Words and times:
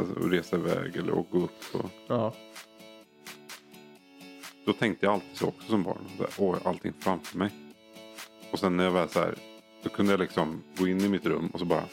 och 0.00 0.30
resa 0.30 0.56
iväg 0.56 0.96
eller 0.96 1.12
gå 1.12 1.38
upp. 1.38 1.62
Och, 1.74 1.90
Ja. 2.06 2.34
då 4.64 4.72
tänkte 4.72 5.06
jag 5.06 5.12
alltid 5.14 5.36
så 5.36 5.46
också 5.46 5.68
som 5.68 5.82
barn. 5.82 6.04
Så 6.18 6.26
Åh, 6.38 6.56
allting 6.64 6.92
framför 7.00 7.38
mig. 7.38 7.50
Och 8.50 8.58
sen 8.58 8.76
när 8.76 8.84
jag 8.84 8.90
väl 8.90 9.08
så 9.08 9.20
här, 9.20 9.34
då 9.82 9.88
kunde 9.88 10.12
jag 10.12 10.20
liksom 10.20 10.62
gå 10.78 10.88
in 10.88 11.00
i 11.00 11.08
mitt 11.08 11.26
rum 11.26 11.46
och 11.52 11.58
så 11.58 11.64
bara. 11.64 11.84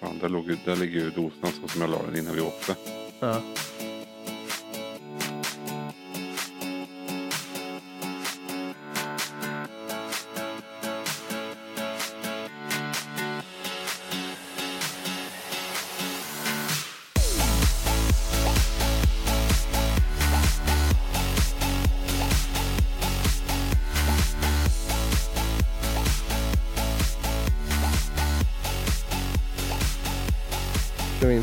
Fan, 0.00 0.18
där, 0.20 0.28
låg, 0.28 0.56
där 0.64 0.76
ligger 0.76 1.00
ju 1.00 1.10
dosan 1.10 1.52
så 1.62 1.68
som 1.68 1.80
jag 1.80 1.90
la 1.90 2.02
den 2.02 2.16
innan 2.18 2.34
vi 2.34 2.40
åkte. 2.40 2.76
ja. 3.20 3.40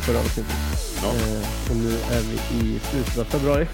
Det 0.07 0.19
avsnittet. 0.19 0.53
Ja. 1.03 1.07
Eh, 1.09 1.69
och 1.71 1.75
nu 1.83 1.89
är 2.15 2.21
vi 2.29 2.35
i 2.59 2.79
slutet 2.79 3.17
av 3.19 3.23
februari. 3.23 3.65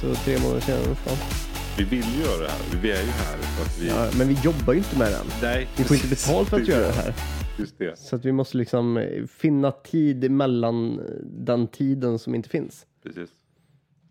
Så 0.00 0.14
tre 0.14 0.38
månader 0.38 0.60
senare 0.60 0.82
ungefär. 0.84 1.16
Vi 1.78 1.84
vill 1.84 2.04
ju 2.16 2.22
göra 2.22 2.42
det 2.42 2.48
här. 2.48 2.80
Vi 2.82 2.90
är 2.90 3.02
ju 3.02 3.10
här 3.10 3.38
för 3.38 3.62
att 3.64 3.80
vi... 3.80 3.88
Ja, 3.88 4.10
men 4.18 4.28
vi 4.28 4.34
jobbar 4.44 4.72
ju 4.72 4.78
inte 4.78 4.98
med 4.98 5.12
den. 5.12 5.26
Nej, 5.42 5.68
Vi 5.78 5.84
får 5.84 5.96
inte 5.96 6.08
betalt 6.08 6.48
för 6.48 6.56
att 6.60 6.68
göra 6.68 6.86
det 6.86 6.92
här. 6.92 7.14
Just 7.58 7.78
det. 7.78 7.98
Så 7.98 8.16
att 8.16 8.24
vi 8.24 8.32
måste 8.32 8.56
liksom 8.56 8.96
eh, 8.96 9.26
finna 9.26 9.70
tid 9.72 10.30
mellan 10.30 11.00
den 11.24 11.68
tiden 11.68 12.18
som 12.18 12.34
inte 12.34 12.48
finns. 12.48 12.86
Precis. 13.02 13.30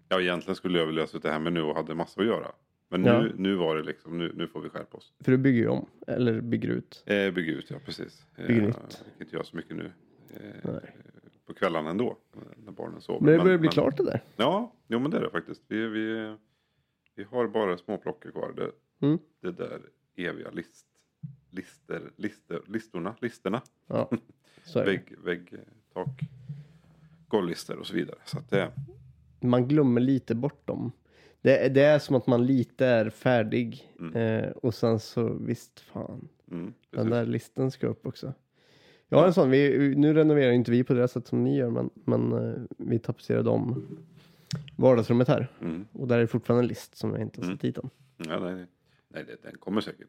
Ja, 0.09 0.21
egentligen 0.21 0.55
skulle 0.55 0.79
jag 0.79 0.85
vilja 0.85 1.07
sitta 1.07 1.31
hemma 1.31 1.49
nu 1.49 1.61
och 1.61 1.75
hade 1.75 1.95
massor 1.95 2.21
att 2.21 2.27
göra. 2.27 2.47
Men 2.91 3.05
Ja. 3.05 3.21
nu, 3.21 3.33
nu 3.37 3.55
var 3.55 3.75
det 3.77 3.83
liksom, 3.83 4.17
nu, 4.17 4.31
nu 4.35 4.47
får 4.47 4.61
vi 4.61 4.69
skärpa 4.69 4.97
oss. 4.97 5.11
För 5.23 5.31
du 5.31 5.37
bygger 5.37 5.59
ju 5.59 5.67
om, 5.67 5.85
eller 6.07 6.41
bygger 6.41 6.69
ut. 6.69 7.03
Eh, 7.05 7.31
bygga 7.31 7.51
ut, 7.53 7.65
ja 7.69 7.77
precis. 7.85 8.25
Eh, 8.37 8.47
Bygger 8.47 8.61
jag 8.61 8.67
nytt. 8.67 8.75
kan 8.77 9.21
inte 9.21 9.35
göra 9.35 9.45
så 9.45 9.55
mycket 9.57 9.75
nu. 9.77 9.91
Eh, 10.33 10.39
Nej. 10.71 10.95
På 11.49 11.55
kvällarna 11.55 11.89
ändå, 11.89 12.17
när 12.65 12.71
barnen 12.71 13.01
sover. 13.01 13.19
Men 13.21 13.37
det 13.37 13.43
börjar 13.43 13.57
bli 13.57 13.69
klart 13.69 13.97
det 13.97 14.03
där. 14.03 14.23
Ja, 14.35 14.73
jo, 14.87 14.99
men 14.99 15.11
det 15.11 15.17
är 15.17 15.21
det 15.21 15.29
faktiskt. 15.29 15.61
Vi, 15.67 15.87
vi, 15.87 16.35
vi 17.15 17.23
har 17.23 17.47
bara 17.47 17.77
småplockor 17.77 18.31
kvar. 18.31 18.53
Det, 18.55 18.71
Mm. 19.07 19.19
det 19.41 19.51
där 19.51 19.81
eviga 20.15 20.51
list, 20.51 20.87
lister, 21.49 22.11
lister, 22.15 22.61
listorna, 22.67 23.15
listerna. 23.21 23.61
Ja. 23.87 24.09
Vägg, 24.75 25.15
vägg, 25.23 25.53
tak, 25.93 26.07
golvlister 27.27 27.77
och 27.77 27.87
så 27.87 27.93
vidare. 27.95 28.17
Så 28.25 28.37
att 28.37 28.49
det, 28.49 28.71
Man 29.41 29.67
glömmer 29.67 30.01
lite 30.01 30.35
bort 30.35 30.67
dem. 30.67 30.91
Det, 31.41 31.65
är- 31.65 31.69
det 31.69 31.81
är 31.81 31.99
som 31.99 32.15
att 32.15 32.27
man 32.27 32.45
lite 32.45 32.85
är 32.85 33.09
färdig. 33.09 33.93
Mm. 33.99 34.15
Eh, 34.15 34.49
och 34.51 34.73
sen 34.73 34.99
så 34.99 35.33
visst 35.33 35.79
fan, 35.79 36.27
mm, 36.51 36.73
den 36.89 37.09
där 37.09 37.25
listan 37.25 37.71
ska 37.71 37.87
upp 37.87 38.07
också. 38.07 38.33
Jag 39.09 39.17
har 39.19 39.27
en 39.27 39.33
sån, 39.33 39.49
vi, 39.49 39.93
nu 39.95 40.13
renoverar 40.13 40.51
inte 40.51 40.71
vi 40.71 40.83
på 40.83 40.93
det 40.93 41.07
sätt 41.07 41.27
som 41.27 41.43
ni 41.43 41.57
gör, 41.57 41.69
men, 41.69 41.89
men 41.93 42.31
eh, 42.33 42.61
vi 42.77 42.99
tapetserade 42.99 43.49
om 43.49 43.85
vardagsrummet 44.75 45.27
här. 45.27 45.47
Mm. 45.61 45.87
Och 45.91 46.07
där 46.07 46.15
är 46.15 46.21
det 46.21 46.27
fortfarande 46.27 46.63
en 46.63 46.67
list 46.67 46.97
som 46.97 47.11
jag 47.11 47.21
inte 47.21 47.39
har 47.41 47.45
Mm. 47.45 47.57
sett 47.57 47.61
dit 47.61 47.77
än. 47.77 47.89
Ja, 48.17 48.39
nej, 48.39 48.55
nej. 48.55 48.65
nej 49.09 49.23
det, 49.27 49.43
den 49.49 49.57
kommer 49.57 49.81
säkert. 49.81 50.07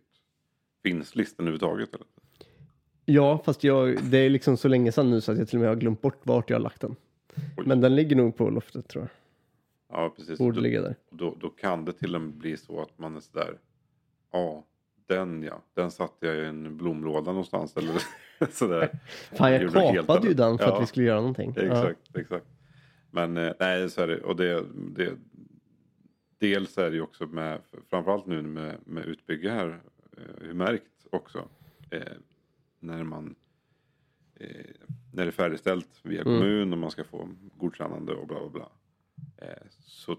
Finns 0.83 1.17
listan 1.17 1.47
överhuvudtaget? 1.47 1.95
Eller? 1.95 2.07
Ja, 3.05 3.43
fast 3.45 3.65
jag, 3.65 4.03
det 4.03 4.19
är 4.19 4.31
liksom 4.31 4.57
så 4.57 4.69
länge 4.69 4.93
sedan 4.93 5.11
nu 5.11 5.21
så 5.21 5.33
att 5.33 5.39
jag 5.39 5.49
till 5.49 5.57
och 5.57 5.61
med 5.61 5.69
har 5.69 5.77
glömt 5.77 6.01
bort 6.03 6.21
vart 6.23 6.51
jag 6.51 6.57
har 6.57 6.63
lagt 6.63 6.81
den. 6.81 6.97
Oj. 7.57 7.65
Men 7.67 7.81
den 7.81 7.95
ligger 7.97 8.17
nog 8.17 8.37
på 8.37 8.51
loftet 8.51 8.89
tror 8.89 9.03
jag. 9.05 9.11
Ja, 9.99 10.13
precis. 10.17 10.39
Borde 10.39 10.57
Då, 10.57 10.61
ligga 10.63 10.83
där. 10.83 10.95
då, 11.11 11.37
då 11.41 11.49
kan 11.49 11.85
det 11.85 11.93
till 11.93 12.15
och 12.15 12.21
med 12.21 12.33
bli 12.35 12.57
så 12.57 12.83
att 12.83 12.99
man 12.99 13.17
är 13.17 13.21
sådär. 13.21 13.59
Ja, 14.33 14.65
den 15.15 15.43
ja. 15.43 15.63
Den 15.75 15.91
satte 15.91 16.27
jag 16.27 16.37
i 16.37 16.45
en 16.45 16.77
blomlåda 16.77 17.31
någonstans. 17.31 17.77
Eller 17.77 18.03
sådär. 18.51 18.99
Fan, 19.33 19.53
jag 19.53 19.95
kapade 19.95 20.29
ju 20.29 20.35
den 20.35 20.59
för 20.59 20.65
att 20.65 20.71
Ja. 20.75 20.81
vi 20.81 20.87
skulle 20.87 21.07
göra 21.07 21.21
någonting. 21.21 21.53
Ja. 21.57 21.63
Exakt, 21.63 22.17
exakt. 22.17 22.47
Men 23.11 23.37
eh, 23.37 23.53
nej, 23.61 23.91
så 23.91 24.01
är 24.03 24.07
det. 24.07 24.21
Och 24.21 24.37
det, 24.37 24.65
det, 24.75 25.13
dels 26.39 26.79
är 26.79 26.91
det 26.91 26.97
ju 26.97 27.03
också 27.03 27.27
med, 27.27 27.61
framförallt 27.91 28.27
nu 28.27 28.43
med, 28.43 28.77
med 28.85 29.05
utbygge 29.05 29.51
här, 29.51 29.81
eh, 30.17 30.23
hur 30.47 30.55
märkt 30.55 31.07
också. 31.13 31.49
Eh, 31.91 32.01
när 32.81 33.05
man, 33.05 33.35
eh, 34.35 34.47
när 35.13 35.25
det 35.25 35.29
är 35.31 35.33
färdigställt 35.33 35.89
via 36.03 36.21
Mm. 36.21 36.35
kommun 36.39 36.73
och 36.73 36.79
man 36.79 36.91
ska 36.91 37.05
få 37.05 37.29
godkännande 37.57 38.13
och 38.13 38.27
bla 38.27 38.39
bla 38.41 38.49
bla. 38.49 38.69
Eh, 39.47 39.67
så 39.81 40.17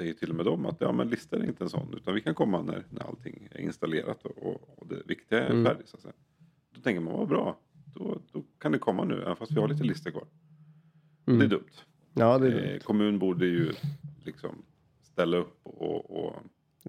säger 0.00 0.14
till 0.14 0.30
och 0.30 0.36
med 0.36 0.44
de 0.44 0.66
att 0.66 0.76
ja 0.80 0.92
men 0.92 1.08
listan 1.08 1.42
är 1.42 1.46
inte 1.46 1.64
en 1.64 1.70
sån 1.70 1.94
utan 1.96 2.14
vi 2.14 2.20
kan 2.20 2.34
komma 2.34 2.62
när, 2.62 2.84
när 2.90 3.02
allting 3.08 3.48
är 3.50 3.60
installerat 3.60 4.22
och, 4.24 4.38
och, 4.46 4.78
och 4.78 4.86
det 4.86 4.96
viktiga 5.06 5.44
är 5.46 5.50
Mm. 5.50 5.64
färdigt. 5.64 5.88
Så. 5.88 5.96
Då 6.74 6.80
tänker 6.80 7.00
man 7.00 7.14
vad 7.14 7.28
bra, 7.28 7.58
då, 7.94 8.18
då 8.32 8.42
kan 8.60 8.72
det 8.72 8.78
komma 8.78 9.04
nu 9.04 9.22
även 9.22 9.36
fast 9.36 9.52
vi 9.52 9.60
har 9.60 9.68
lite 9.68 9.84
listor 9.84 10.10
kvar. 10.10 10.24
Det 11.24 11.32
är 11.32 11.34
Mm. 11.34 11.48
dumt. 11.48 11.64
Ja, 12.14 12.38
det 12.38 12.46
är 12.46 12.62
Eh, 12.64 12.70
dumt. 12.70 12.80
kommun 12.84 13.18
borde 13.18 13.46
ju 13.46 13.72
liksom 14.24 14.62
ställa 15.02 15.36
upp 15.36 15.58
och, 15.62 16.24
och 16.26 16.36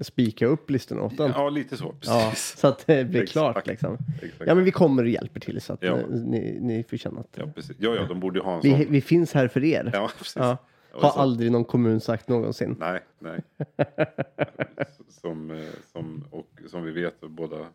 Spika 0.01 0.45
upp 0.45 0.69
listorna 0.69 1.01
åt 1.01 1.17
den. 1.17 1.31
ja 1.35 1.49
lite 1.49 1.77
så. 1.77 1.95
Ja, 2.01 2.27
Precis. 2.29 2.59
så 2.59 2.67
att 2.67 2.87
det 2.87 3.05
blir 3.09 3.21
Exakt. 3.21 3.31
klart 3.31 3.67
liksom. 3.67 3.97
Exakt. 4.21 4.43
Ja, 4.47 4.55
men 4.55 4.63
vi 4.63 4.71
kommer 4.71 5.03
och 5.03 5.09
hjälper 5.09 5.39
till 5.39 5.61
så 5.61 5.73
att 5.73 5.83
Ja. 5.83 5.97
eh, 5.97 6.07
ni, 6.09 6.57
ni 6.61 6.83
får 6.83 6.97
känna 6.97 7.19
att 7.19 7.29
ja, 7.37 7.47
precis. 7.55 7.75
Ja, 7.79 7.95
ja, 7.95 8.05
de 8.05 8.19
borde 8.19 8.39
ju 8.39 8.45
ha 8.45 8.55
en 8.55 8.61
sån. 8.61 8.79
vi, 8.79 8.85
vi 8.85 9.01
finns 9.01 9.33
här 9.33 9.47
för 9.47 9.63
er. 9.63 9.89
Ja, 9.93 10.09
precis. 10.17 10.35
Ja. 10.35 10.57
Har 10.93 11.09
så- 11.09 11.19
aldrig 11.19 11.51
någon 11.51 11.65
kommun 11.65 11.99
sagt 12.01 12.27
någonsin. 12.29 12.75
Nej, 12.79 12.99
nej. 13.19 13.41
som, 15.07 15.51
eh, 15.51 15.63
som, 15.91 16.25
och 16.31 16.47
som 16.67 16.83
vi 16.83 16.91
vet, 16.91 17.21
båda 17.21 17.67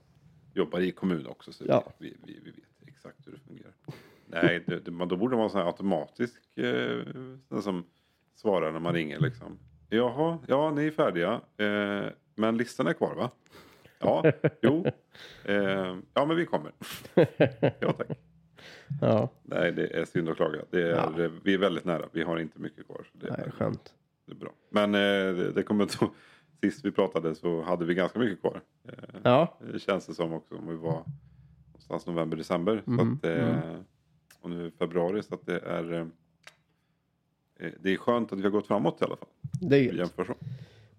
jobbar 0.54 0.81
i 0.81 0.91
kommun 0.93 1.26
också. 1.26 1.53
Så 1.53 1.65
Ja. 1.69 1.93
vi, 1.99 2.16
vi, 2.26 2.41
vi 2.44 2.50
vet 2.50 2.88
exakt 2.94 3.26
hur 3.26 3.32
det 3.32 3.38
fungerar. 3.38 3.72
Nej, 4.26 4.65
det, 4.66 4.78
det, 4.84 4.91
man, 4.91 5.09
då 5.09 5.16
borde 5.16 5.32
det 5.37 5.38
vara 5.38 5.60
en 5.60 5.66
automatisk 5.66 6.59
eh, 6.59 7.60
som 7.62 7.84
svarar 8.34 8.72
när 8.72 8.81
man 8.81 8.94
ringer 8.94 9.21
liksom. 9.21 9.59
Jaha, 9.88 10.38
ja 10.49 10.71
ni 10.71 10.87
är 10.87 10.91
färdiga. 10.91 11.41
Eh, 11.56 12.10
men 12.34 12.56
listan 12.56 12.87
är 12.87 12.93
kvar 12.93 13.15
va? 13.15 13.31
Ja, 13.99 14.32
jo. 14.62 14.84
Eh, 15.44 15.97
ja 16.15 16.25
men 16.26 16.37
vi 16.37 16.47
kommer. 16.47 16.72
ja 17.81 17.93
tack. 17.93 18.09
Ja, 19.00 19.28
Nej 19.43 19.72
det 19.72 19.87
är 19.87 20.05
synd 20.05 20.28
att 20.28 20.37
klaga. 20.37 20.59
Det 20.71 20.83
är, 20.83 20.89
Ja. 20.91 21.28
Vi 21.44 21.55
är 21.55 21.59
väldigt 21.59 21.84
nära. 21.84 22.05
Vi 22.12 22.22
har 22.22 22.39
inte 22.39 22.61
mycket 22.61 22.87
kvar. 22.87 23.06
Det, 23.12 23.31
nej, 23.31 23.43
är, 23.47 23.50
skönt. 23.50 23.94
det 24.27 24.33
är 24.33 24.37
bra. 24.37 24.53
Men 24.71 24.94
eh, 24.94 25.00
det, 25.37 25.53
det 25.53 25.62
kommer 25.62 25.84
inte 25.84 25.99
Sist 26.61 26.84
vi 26.84 26.91
pratade 26.91 27.34
så 27.34 27.62
hade 27.62 27.84
vi 27.84 27.94
ganska 27.94 28.19
mycket 28.19 28.41
kvar. 28.41 28.61
Eh, 28.89 28.93
Ja, 29.22 29.59
det 29.72 29.78
känns 29.78 30.06
det 30.06 30.15
som 30.15 30.33
också 30.33 30.55
om 30.56 30.69
vi 30.69 30.77
var 30.77 31.05
någonstans 31.69 32.06
november, 32.06 32.37
december. 32.37 32.83
Mm, 32.87 33.19
Så 33.22 33.28
att, 33.28 33.37
eh, 33.37 33.77
Och 34.41 34.50
nu 34.50 34.71
februari 34.78 35.23
så 35.23 35.34
att 35.34 35.47
det 35.47 35.59
är 35.59 36.06
Det 37.81 37.93
är 37.93 37.97
skönt 37.97 38.33
att 38.33 38.38
vi 38.38 38.43
har 38.43 38.50
gått 38.50 38.67
framåt 38.67 39.00
i 39.00 39.05
alla 39.05 39.17
fall. 39.17 39.28
det 39.61 39.77
är 39.77 39.83
gött. 39.83 39.94
jämför 39.94 40.25
så. 40.25 40.34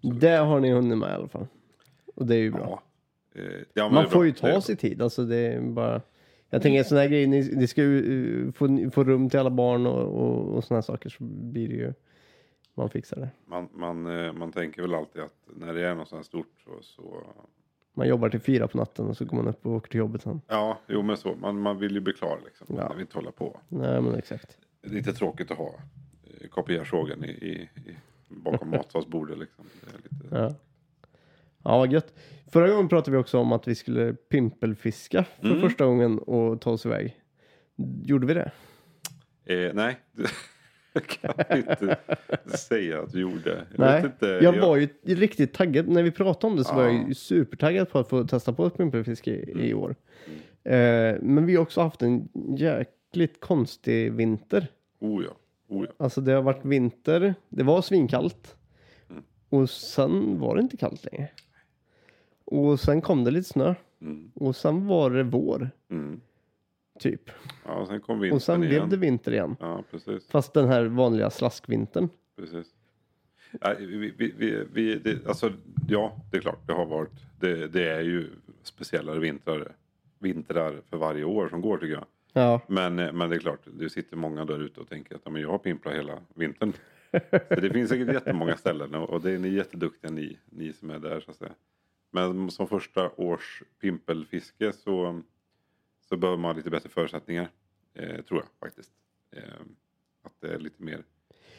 Det 0.02 0.36
har 0.36 0.60
ni 0.60 0.72
hunnit 0.72 0.98
med 0.98 1.10
i 1.10 1.14
alla 1.14 1.28
fall. 1.28 1.48
Och 2.16 2.26
det 2.26 2.36
är 2.36 2.40
ju 2.40 2.52
bra. 2.52 2.84
Ja. 3.34 3.42
Ja, 3.74 3.90
Man 3.90 4.10
får 4.10 4.26
ju 4.26 4.32
ta 4.32 4.62
sig 4.62 4.76
tid. 4.76 5.02
Alltså 5.02 5.26
det 5.26 5.36
är 5.38 5.62
bara... 5.62 6.02
Jag 6.50 6.62
tänker 6.62 6.84
sådana 6.84 7.02
här 7.02 7.10
grejer, 7.10 7.28
ni, 7.28 7.56
ni 7.56 7.68
ska 7.68 7.82
ju 7.82 8.02
uh, 8.02 8.52
få, 8.52 8.90
få 8.92 9.04
rum 9.04 9.30
till 9.30 9.40
alla 9.40 9.50
barn 9.50 9.88
och, 9.88 10.02
och, 10.02 10.56
och 10.56 10.64
sådana 10.64 10.78
här 10.78 10.82
saker 10.82 11.10
så 11.10 11.24
blir 11.24 11.68
det 11.68 11.76
ju... 11.76 11.94
Man 12.74 12.90
fixar 12.90 13.18
det. 13.18 13.30
Man, 13.46 13.70
man, 13.74 14.26
eh, 14.26 14.34
man 14.34 14.52
tänker 14.52 14.82
väl 14.82 14.94
alltid 14.94 15.22
att 15.22 15.34
när 15.56 15.74
det 15.74 15.88
är 15.88 15.96
något 15.96 16.08
sånt 16.08 16.20
här 16.20 16.24
stort 16.24 16.54
så, 16.64 16.72
så 16.82 17.24
Man 17.94 18.08
jobbar 18.08 18.30
till 18.30 18.40
fyra 18.40 18.68
på 18.68 18.78
natten 18.78 19.08
och 19.08 19.18
så 19.18 19.26
går 19.26 19.38
man 19.38 19.48
upp 19.48 19.66
och 19.66 19.72
åker 19.72 19.90
till 19.90 19.98
jobbet 19.98 20.22
sen. 20.22 20.42
Ja, 20.48 20.80
jo 20.88 21.02
men 21.02 21.18
så. 21.18 21.36
Man, 21.36 21.62
man 21.62 21.80
vill 21.80 21.94
ju 21.94 22.00
bli 22.00 22.14
klar 22.14 22.40
liksom. 22.46 22.68
Ja. 22.70 22.76
Man 22.76 22.92
vill 22.92 23.02
inte 23.02 23.18
hålla 23.18 23.32
på. 23.32 23.60
Nej 23.70 24.02
men 24.02 24.16
exakt. 24.16 24.58
Det 24.82 24.88
är 24.88 24.92
lite 24.92 25.14
tråkigt 25.14 25.52
att 25.52 25.58
ha 25.58 25.74
eh, 26.24 26.48
kopiersågen 26.48 27.26
i, 27.26 27.28
i, 27.28 27.70
i, 27.76 27.98
bakom 28.28 28.70
matsalsbordet 28.78 29.38
liksom. 29.38 29.66
Det 29.82 29.88
är 29.90 29.98
lite, 30.04 30.36
Ja. 30.36 30.56
Ja, 31.68 31.78
vad 31.78 31.92
gött. 31.92 32.14
Förra 32.52 32.70
gången 32.70 32.90
pratade 32.90 33.12
vi 33.18 33.24
också 33.24 33.38
om 33.40 33.52
att 33.52 33.68
vi 33.68 33.76
skulle 33.76 34.14
pimpelfiska 34.14 35.26
för 35.42 35.48
Mm. 35.48 35.62
första 35.62 35.86
gången 35.86 36.20
och 36.20 36.62
ta 36.62 36.72
oss 36.72 36.86
iväg. 36.86 37.16
Gjorde 38.04 38.28
vi 38.28 38.34
det? 38.34 38.52
eh, 39.46 39.74
nej, 39.74 39.98
det 40.94 41.08
kan 41.08 41.34
jag 41.50 41.58
inte 41.58 41.98
säga 42.58 43.02
att 43.02 43.14
vi 43.16 43.20
gjorde. 43.20 43.66
Jag 43.72 43.80
Nej, 43.80 44.02
vet 44.02 44.12
inte. 44.12 44.26
jag 44.42 44.54
var 44.62 44.78
ju 44.78 44.88
riktigt 45.04 45.54
taggad. 45.54 45.88
När 45.88 46.04
vi 46.04 46.12
pratade 46.12 46.52
om 46.52 46.58
det 46.58 46.64
så 46.64 46.76
var 46.76 46.84
jag 46.84 46.94
Ja. 46.96 47.08
ju 47.08 47.14
supertaggad 47.14 47.90
på 47.90 48.00
att 48.00 48.10
få 48.10 48.24
testa 48.24 48.54
på 48.54 48.66
ett 48.66 48.78
pimpelfiske 48.78 49.32
i, 49.32 49.70
i 49.70 49.74
år. 49.74 49.96
Eh, 50.64 51.16
men 51.22 51.46
vi 51.46 51.56
har 51.56 51.62
också 51.64 51.82
haft 51.82 52.02
en 52.02 52.30
jäkligt 52.58 53.40
konstig 53.40 54.14
vinter. 54.14 54.68
Oh 55.00 55.24
ja, 55.24 55.32
oh 55.68 55.86
ja. 55.86 55.94
Alltså 56.06 56.22
det 56.22 56.32
har 56.32 56.42
varit 56.42 56.66
vinter, 56.66 57.36
det 57.50 57.64
var 57.64 57.82
svinkallt. 57.82 58.56
Mm. 59.10 59.24
Och 59.50 59.70
sen 59.70 60.40
var 60.40 60.56
det 60.56 60.62
inte 60.62 60.78
kallt 60.78 61.06
längre. 61.12 61.28
Och 62.48 62.80
sen 62.80 63.02
kom 63.02 63.24
det 63.24 63.32
lite 63.32 63.50
snö. 63.50 63.76
Mm, 64.02 64.32
Och 64.36 64.56
sen 64.56 64.88
var 64.88 65.10
det 65.10 65.24
vår. 65.24 65.70
mm. 65.90 66.22
Typ. 67.00 67.30
Ja, 67.66 67.86
sen 67.86 68.02
kom 68.02 68.20
vintern 68.20 68.36
Och 68.36 68.42
sen 68.42 68.64
igen. 68.64 68.70
blev 68.70 68.90
det 68.90 68.98
vinter 68.98 69.32
igen. 69.32 69.56
Ja, 69.60 69.84
precis. 69.92 70.28
Fast 70.28 70.54
den 70.54 70.68
här 70.68 70.86
vanliga 70.86 71.30
slaskvintern. 71.30 72.10
precis. 72.36 72.68
Ja, 73.62 73.76
vi, 73.80 74.14
vi, 74.18 74.34
vi, 74.38 74.64
vi, 74.74 74.96
det, 74.96 75.28
alltså, 75.28 75.52
ja, 75.88 76.18
det 76.32 76.38
är 76.38 76.42
klart. 76.42 76.68
Det 76.68 76.74
har 76.74 76.86
varit. 76.86 77.12
Det, 77.40 77.68
det 77.68 77.90
är 77.90 78.02
ju 78.02 78.30
speciellare 78.64 79.20
vintrar, 79.20 79.76
vintrar 80.20 80.82
för 80.90 80.98
varje 80.98 81.24
år 81.24 81.50
som 81.50 81.62
går 81.62 81.78
tycker 81.78 81.94
jag. 81.94 82.06
Ja, 82.34 82.62
Men, 82.68 83.00
eh, 83.00 83.14
men 83.14 83.30
det 83.30 83.36
är 83.36 83.40
klart, 83.40 83.60
det 83.80 83.90
sitter 83.90 84.18
många 84.18 84.46
där 84.46 84.60
ute 84.60 84.80
och 84.80 84.90
tänker 84.90 85.16
att 85.16 85.22
ja, 85.26 85.32
men 85.32 85.42
jag 85.42 85.50
har 85.50 85.58
pimplat 85.58 85.96
hela 85.96 86.20
vintern. 86.36 86.74
Så 87.50 87.56
det 87.62 87.70
finns 87.70 87.90
säkert 87.90 88.14
jättemånga 88.14 88.58
ställen 88.58 88.96
och, 88.96 89.10
och 89.10 89.22
det 89.22 89.32
är 89.32 89.40
ni 89.40 89.50
jätteduktiga 89.50 90.12
ni, 90.12 90.38
ni 90.50 90.74
som 90.74 90.90
är 90.90 91.00
där 91.00 91.20
så 91.20 91.32
att 91.32 91.38
säga. 91.38 91.52
Men 92.12 92.52
som 92.52 92.68
första 92.68 93.12
års 93.18 93.64
pimpelfiske 93.82 94.74
så, 94.74 95.22
så 96.10 96.18
behöver 96.18 96.38
man 96.38 96.50
ha 96.52 96.58
lite 96.58 96.70
bättre 96.70 96.90
förutsättningar. 96.90 97.50
Eh, 97.94 98.22
tror 98.22 98.40
jag 98.40 98.68
faktiskt. 98.70 98.92
Eh, 99.36 99.42
att 100.24 100.34
det 100.42 100.48
är 100.54 100.60
lite 100.60 100.84
mer. 100.84 101.04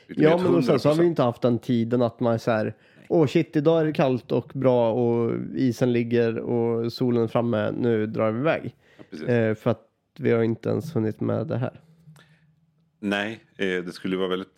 Lite 0.06 0.22
ja 0.22 0.38
mer 0.38 0.50
men 0.50 0.62
sen 0.62 0.80
så 0.80 0.88
har 0.88 0.94
vi 0.96 1.02
100%. 1.02 1.06
inte 1.06 1.22
haft 1.22 1.42
den 1.42 1.58
tiden 1.58 2.02
att 2.02 2.20
man 2.20 2.34
är 2.34 2.38
så 2.38 2.50
här. 2.50 2.74
Åh 3.08 3.26
shit, 3.26 3.56
idag 3.56 3.80
är 3.80 3.84
det 3.84 3.92
kallt 3.92 4.32
och 4.32 4.50
bra 4.54 4.92
och 4.92 5.34
isen 5.54 5.92
ligger 5.92 6.38
och 6.38 6.92
solen 6.92 7.22
är 7.22 7.26
framme. 7.26 7.70
Nu 7.70 8.06
drar 8.06 8.30
vi 8.32 8.38
iväg. 8.40 8.74
Ja. 9.10 9.26
Eh, 9.26 9.54
för 9.54 9.70
att 9.70 9.88
vi 10.18 10.30
har 10.30 10.42
inte 10.42 10.68
ens 10.68 10.96
hunnit 10.96 11.20
med 11.20 11.46
det 11.46 11.56
här. 11.56 11.80
Nej, 13.00 13.40
eh, 13.56 13.84
det 13.84 13.92
skulle 13.92 14.16
vara 14.16 14.28
väldigt 14.28 14.57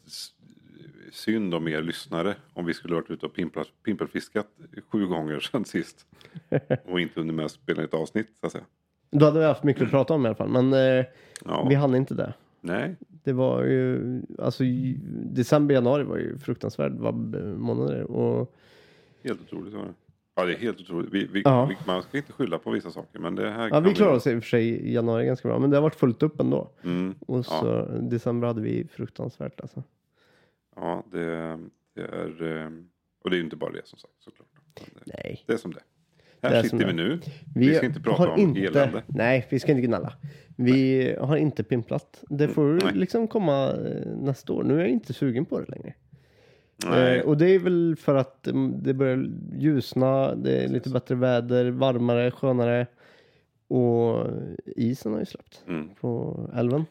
synd 1.13 1.55
om 1.55 1.69
er 1.69 1.83
lyssnare 1.83 2.35
om 2.55 2.67
vi 2.67 2.75
skulle 2.75 2.95
varit 2.95 3.11
ute 3.11 3.27
och 3.27 3.35
pimplat, 3.35 3.67
pimpelfiskat 3.85 4.47
sju 4.89 5.07
gånger 5.07 5.41
sedan 5.41 5.65
sist. 5.65 6.07
Och 6.85 7.01
inte 7.01 7.21
hunnit 7.21 7.35
med 7.35 7.45
att 7.45 7.51
spela 7.53 7.83
ett 7.85 7.95
avsnitt 7.95 8.29
så 8.41 8.47
att 8.47 8.53
säga. 8.53 8.65
Då 9.11 9.25
hade 9.25 9.39
vi 9.39 9.45
haft 9.45 9.63
mycket 9.63 9.83
att 9.83 9.91
prata 9.91 10.15
om 10.15 10.25
i 10.27 10.29
alla 10.29 10.37
fall. 10.37 10.49
Men 10.49 10.73
eh, 10.73 11.05
Ja, 11.45 11.67
vi 11.69 11.75
hann 11.75 11.95
inte 11.95 12.15
det. 12.15 12.35
nej, 12.61 12.97
Det 13.25 13.33
var 13.33 13.65
ju, 13.65 14.21
alltså 14.39 14.63
december, 15.25 15.75
januari 15.75 16.03
var 16.05 16.17
ju 16.17 16.39
fruktansvärd 16.39 16.93
månader. 17.57 18.03
Och 18.11 18.55
helt 19.25 19.41
otroligt 19.43 19.75
var 19.75 19.83
det. 19.85 19.95
Ja, 20.35 20.45
det 20.45 20.55
är 20.55 20.59
helt 20.59 20.81
otroligt. 20.81 21.11
Vi, 21.13 21.27
vi, 21.33 21.43
Ja. 21.45 21.65
vi, 21.67 21.77
man 21.87 22.03
ska 22.03 22.17
inte 22.17 22.33
skylla 22.33 22.59
på 22.59 22.71
vissa 22.71 22.91
saker, 22.91 23.19
men 23.19 23.35
det 23.35 23.51
här 23.51 23.69
ja, 23.73 23.81
vi 23.81 23.95
klarade 23.95 24.17
oss 24.17 24.27
i 24.27 24.35
och 24.39 24.43
för 24.43 24.49
sig 24.49 24.69
i 24.69 24.95
januari 24.95 25.27
ganska 25.27 25.49
bra. 25.49 25.59
Men 25.59 25.71
det 25.71 25.77
har 25.77 25.83
varit 25.83 25.95
fullt 25.95 26.23
upp 26.23 26.41
ändå. 26.41 26.71
Mm, 26.85 27.15
Och 27.27 27.47
så 27.47 27.87
december 28.01 28.47
hade 28.49 28.61
vi 28.61 28.87
fruktansvärt 28.93 29.61
alltså. 29.61 29.83
Ja, 30.77 31.05
det, 31.13 31.59
det 31.95 32.03
är... 32.03 32.63
eh, 32.65 32.71
Och 33.25 33.31
det 33.31 33.37
är 33.37 33.39
ju 33.39 33.45
inte 33.45 33.57
bara 33.57 33.73
det 33.73 33.87
som 33.87 33.99
sagt 33.99 34.15
såklart. 34.19 34.49
Det, 34.75 34.83
Nej. 35.15 35.45
det 35.47 35.53
är 35.53 35.57
som 35.57 35.73
det 35.75 35.81
Här 36.43 36.63
Det 36.63 36.69
sitter 36.69 36.87
vi 36.87 36.93
nu. 36.93 37.21
Vi 37.55 37.75
ska 37.75 37.87
inte 37.87 38.01
prata 38.01 38.31
om 38.31 38.57
elände. 38.57 39.03
Nej, 39.07 39.47
vi 39.51 39.59
ska 39.61 39.73
inte 39.73 39.87
gnälla. 39.87 40.13
Vi 40.57 41.15
har 41.21 41.37
inte 41.37 41.65
pimplat. 41.65 42.25
Det 42.29 42.49
får 42.49 42.65
Mm, 42.65 42.79
nej. 42.85 42.95
liksom 42.95 43.29
komma 43.29 43.73
eh, 43.73 44.07
nästa 44.17 44.53
år. 44.53 44.63
Nu 44.63 44.75
är 44.75 44.79
jag 44.81 44.89
inte 44.89 45.13
sugen 45.13 45.45
på 45.45 45.61
det 45.61 45.67
längre. 45.71 45.95
Nej, 46.87 47.19
Eh, 47.19 47.25
och 47.25 47.37
det 47.37 47.47
är 47.55 47.59
väl 47.59 47.97
för 47.97 48.15
att 48.15 48.47
mm, 48.47 48.83
det 48.83 48.95
börjar 48.95 49.31
ljusna, 49.59 50.35
det 50.35 50.65
är 50.65 50.69
lite 50.69 50.91
bättre 50.91 51.15
väder, 51.15 51.71
varmare, 51.71 52.31
skönare. 52.31 52.87
Och 53.69 54.27
isen 54.67 55.13
har 55.13 55.19
ju 55.21 55.27
släppt 55.27 55.65
mm, 55.69 55.89
på 56.01 56.41
älven. 56.55 56.85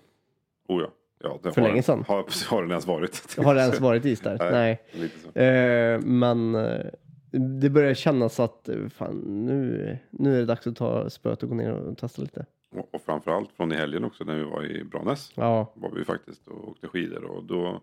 oh 0.68 0.82
ja. 0.82 0.92
Ja 1.20 1.40
För 1.44 1.62
har, 1.62 1.68
länge 1.68 1.84
sedan. 1.84 2.04
Har, 2.08 2.26
har 2.50 2.62
den 2.62 2.72
ens 2.72 2.88
varit? 2.88 3.38
Har 3.38 3.56
det 3.56 3.62
ens 3.62 3.80
varit 3.80 4.06
is 4.06 4.20
där? 4.24 4.52
Nej. 4.52 4.82
Nej. 5.34 5.48
Eh, 5.48 6.02
men 6.02 6.56
eh, 6.56 6.86
det 7.60 7.70
börjar 7.70 7.94
kännas 7.94 8.40
att 8.40 8.70
eh, 8.70 8.88
fan, 8.88 9.16
nu, 9.46 9.98
nu 10.10 10.36
är 10.36 10.40
det 10.40 10.46
dags 10.46 10.68
att 10.68 10.76
ta 10.76 11.10
spöet 11.10 11.44
och 11.44 11.50
gå 11.50 11.56
ner 11.56 11.72
och 11.72 11.98
testa 11.98 12.22
lite. 12.22 12.46
Och, 12.72 12.96
och 12.96 13.02
framförallt 13.02 13.52
från 13.52 13.72
i 13.72 13.76
helgen 13.76 14.04
också 14.04 14.24
när 14.24 14.36
vi 14.36 14.44
var 14.44 14.66
i 14.66 14.84
Branäs. 14.84 15.32
Ja, 15.36 15.74
var 15.76 15.92
vi 15.96 16.06
faktiskt 16.06 16.48
och 16.48 16.70
åkte 16.70 16.88
skidor. 16.88 17.24
Och 17.24 17.44
då 17.44 17.82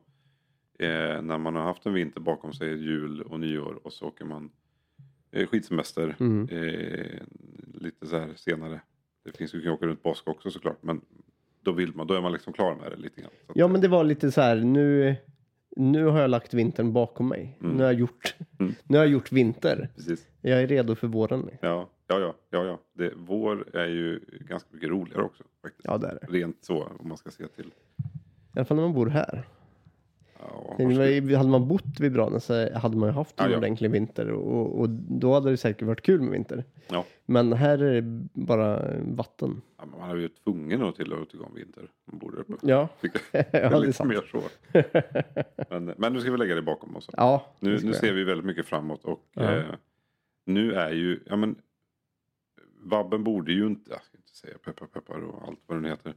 eh, 0.79 1.23
när 1.23 1.39
man 1.39 1.57
har 1.57 1.63
haft 1.63 1.87
en 1.87 1.95
vinter 1.95 2.21
bakom 2.21 2.53
sig, 2.53 2.69
jul 2.69 3.23
och 3.23 3.41
nyår 3.41 3.81
och 3.83 3.93
så 3.93 4.07
åker 4.07 4.25
man 4.25 4.51
eh, 5.31 5.47
skidsemester 5.47 6.17
mm. 6.21 6.49
eh, 6.49 7.21
lite 7.75 8.07
så 8.07 8.19
här 8.19 8.33
senare. 8.37 8.81
Det 9.25 9.37
finns 9.37 9.55
ju 9.55 9.63
kan 9.63 9.73
åka 9.73 9.87
runt 9.87 10.03
påsk 10.03 10.29
också 10.29 10.51
såklart. 10.51 10.83
Men 10.83 11.01
då 11.67 11.73
vill 11.73 11.95
man, 11.95 12.07
då 12.07 12.15
är 12.15 12.21
man 12.21 12.33
liksom 12.33 12.53
klar 12.53 12.75
med 12.75 12.91
det 12.91 12.97
lite 12.97 13.21
grann. 13.21 13.31
Så 13.47 13.53
ja 13.55 13.69
men 13.69 13.81
det 13.81 13.89
var 13.89 14.05
lite 14.05 14.33
så 14.33 14.41
här, 14.41 14.57
nu, 14.57 15.17
nu 15.77 16.05
har 16.05 16.21
jag 16.21 16.31
lagt 16.31 16.55
vintern 16.55 16.93
bakom 16.93 17.29
mig. 17.29 17.59
Mm. 17.61 17.73
Nu, 17.77 17.83
har 17.83 17.91
jag 17.91 18.01
gjort, 18.01 18.35
Mm. 18.59 18.75
nu 18.85 18.97
har 18.99 19.05
jag 19.05 19.13
gjort 19.13 19.33
vinter. 19.33 19.89
Precis. 19.97 20.27
Jag 20.41 20.63
är 20.63 20.67
redo 20.67 20.95
för 20.95 21.07
våren. 21.07 21.51
Ja, 21.61 21.89
ja, 22.07 22.19
ja, 22.19 22.35
ja, 22.51 22.65
ja. 22.65 22.79
Det, 22.93 23.13
vår 23.17 23.77
är 23.77 23.87
ju 23.87 24.21
ganska 24.41 24.69
mycket 24.73 24.89
roligare 24.89 25.23
också 25.23 25.43
faktiskt. 25.63 25.85
Ja 25.85 25.99
det 25.99 26.07
är 26.07 26.19
det. 26.21 26.27
Rent 26.39 26.65
så 26.65 26.83
om 26.99 27.09
man 27.09 27.17
ska 27.17 27.31
se 27.31 27.47
till. 27.49 27.67
I 27.67 28.59
alla 28.59 28.65
fall 28.65 28.77
när 28.77 28.85
man 28.85 28.95
bor 28.95 29.07
här. 29.07 29.47
Ja, 30.41 31.37
Hade 31.39 31.49
man 31.51 31.69
bott 31.69 32.01
vid 32.01 32.13
Branäs 32.13 32.45
så 32.45 32.79
hade 32.79 32.97
man 32.97 33.09
ju 33.09 33.13
haft 33.13 33.41
en 33.41 33.47
Ja, 33.47 33.53
ja. 33.53 33.59
ordentlig 33.59 33.91
vinter 33.91 34.31
och, 34.31 34.81
och 34.81 34.89
då 34.91 35.35
hade 35.35 35.51
det 35.51 35.57
säkert 35.57 35.83
varit 35.83 36.03
kul 36.03 36.21
med 36.21 36.31
vinter. 36.31 36.65
Ja. 36.89 37.05
Men 37.27 37.53
här 37.53 37.79
är 37.83 38.03
det 38.03 38.03
bara 38.33 38.83
vatten. 39.01 39.63
Ja, 39.79 39.85
man 39.87 40.11
är 40.11 40.17
ju 40.17 40.29
tvungen 40.29 40.83
att 40.83 40.97
till 40.97 41.13
att 41.13 41.31
tycka 41.31 41.45
om 41.45 41.55
vinter. 41.55 41.89
Man 42.05 42.19
bor 42.19 42.31
där 42.33 42.39
uppe. 42.41 42.53
Ja, 42.63 42.89
ja 43.33 43.43
det 43.51 43.59
är 43.59 43.81
lite 43.81 43.93
sant. 43.93 44.09
mer 44.11 44.23
så. 44.33 44.43
Men, 45.71 45.95
men 45.99 46.13
nu 46.13 46.21
ska 46.21 46.31
vi 46.33 46.39
lägga 46.39 46.55
det 46.55 46.63
bakom 46.63 46.97
oss. 46.97 47.11
Ja, 47.17 47.47
Nu, 47.61 47.79
nu 47.83 47.93
ser 47.93 48.13
vi 48.13 48.25
väldigt 48.25 48.47
mycket 48.47 48.67
framåt 48.67 49.05
och 49.05 49.21
Ja. 49.35 49.55
eh, 49.57 49.65
nu 50.45 50.75
är 50.75 50.91
ju, 50.91 51.21
ja 51.27 51.37
men 51.37 51.57
Vabben 52.83 53.25
borde 53.25 53.53
ju 53.53 53.67
inte, 53.67 53.91
jag 53.91 54.03
ska 54.03 54.17
inte 54.17 54.37
säga 54.37 54.55
peppar 54.65 54.87
peppar 54.87 55.19
och 55.25 55.49
allt 55.49 55.59
vad 55.67 55.79
det 55.79 55.83
nu 55.83 55.89
heter. 55.89 56.15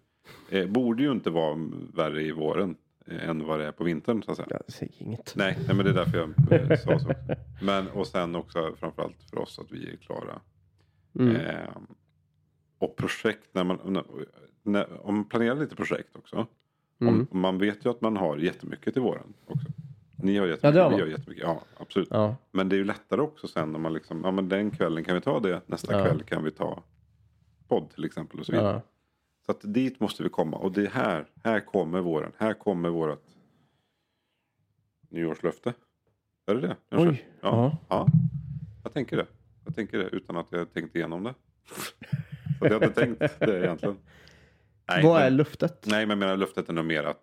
Eh, 0.50 0.68
borde 0.68 1.04
ju 1.04 1.12
inte 1.12 1.30
vara 1.30 1.58
värre 1.94 2.24
i 2.24 2.32
våren 2.32 2.76
än 3.08 3.46
vad 3.46 3.60
det 3.60 3.66
är 3.66 3.72
på 3.72 3.84
vintern 3.84 4.24
så 4.24 4.32
att 4.32 4.38
säga. 4.38 4.48
Jag 4.50 4.74
säger 4.74 4.94
inget. 5.04 5.34
Nej, 5.36 5.58
nej 5.68 5.76
men 5.76 5.86
det 5.86 5.92
är 5.92 5.96
därför 5.96 6.18
jag 6.18 6.62
eh, 6.72 6.78
sa 6.78 7.00
så. 7.00 7.14
Men 7.62 7.88
och 7.88 8.08
sen 8.08 8.36
också 8.36 8.76
framförallt 8.80 9.24
för 9.30 9.38
oss 9.40 9.60
att 9.60 9.72
vi 9.72 9.92
är 9.94 9.96
klara. 9.98 10.42
Mm. 11.20 11.36
Eh, 11.36 11.70
och 12.78 12.96
projekt, 12.98 13.50
när 13.52 13.64
man, 13.64 13.80
när, 13.86 14.04
när, 14.64 15.06
om 15.08 15.16
man 15.16 15.26
planerar 15.30 15.56
lite 15.56 15.76
projekt 15.76 16.16
också. 16.16 16.48
Mm. 17.02 17.28
Om, 17.32 17.40
man 17.42 17.58
vet 17.58 17.86
ju 17.86 17.90
att 17.90 18.02
man 18.02 18.18
har 18.18 18.38
jättemycket 18.38 18.94
till 18.94 19.02
våren 19.02 19.34
också. 19.46 19.68
Ni 20.16 20.38
har 20.38 20.46
Ja, 20.46 20.52
jättemycket, 20.52 20.74
det 20.76 20.82
har 20.84 20.90
vi 20.96 21.02
har 21.02 21.08
jättemycket. 21.08 21.44
Ja, 21.44 21.62
absolut. 21.78 22.08
Ja, 22.12 22.36
Men 22.52 22.70
det 22.70 22.76
är 22.76 22.78
ju 22.78 22.84
lättare 22.86 23.22
också 23.22 23.48
sen 23.48 23.72
när 23.72 23.80
man 23.80 23.94
liksom, 23.94 24.22
ja 24.24 24.32
men 24.32 24.50
den 24.50 24.72
kvällen 24.72 25.04
kan 25.04 25.16
vi 25.16 25.22
ta 25.22 25.40
det, 25.40 25.62
nästa 25.66 25.94
Ja. 25.98 26.04
kväll 26.06 26.24
kan 26.24 26.44
vi 26.44 26.52
ta 26.52 26.84
podd 27.68 27.90
till 27.90 28.06
exempel 28.06 28.40
och 28.40 28.46
så 28.46 28.52
vidare. 28.52 28.74
ja. 28.74 28.82
Så 29.50 29.54
att 29.54 29.74
dit 29.74 30.00
måste 30.00 30.24
vi 30.24 30.30
komma 30.30 30.58
och 30.58 30.72
det 30.72 30.82
är 30.82 30.90
här, 30.90 31.26
här 31.44 31.60
kommer 31.60 32.02
våren, 32.02 32.32
här 32.38 32.54
kommer 32.54 32.90
vårat 32.90 33.24
nyårslöfte. 35.10 35.74
Är 36.46 36.56
det 36.56 36.62
det? 36.62 36.76
Kanske? 36.90 37.10
Oj. 37.10 37.26
Ja. 37.42 37.48
Ja. 37.50 37.78
ja. 37.90 38.08
Jag 38.84 38.94
tänker 38.94 39.18
det. 39.18 39.26
Jag 39.66 39.76
tänker 39.76 39.98
det 39.98 40.10
utan 40.10 40.38
att 40.38 40.48
jag 40.50 40.74
tänkt 40.74 40.96
igenom 40.96 41.24
det. 41.24 41.34
Så 42.60 42.66
jag 42.66 42.84
inte 42.84 42.90
tänkt 42.90 43.40
det 43.40 43.64
egentligen. 43.64 43.98
Nej, 44.88 45.04
Vad 45.04 45.14
men, 45.14 45.24
är 45.24 45.30
luftet? 45.30 45.86
nej 45.86 46.06
men 46.06 46.10
jag 46.10 46.18
menar 46.18 46.38
löftet 46.38 46.70
är 46.70 46.74
nog 46.74 46.86
mer 46.86 47.04
att 47.04 47.22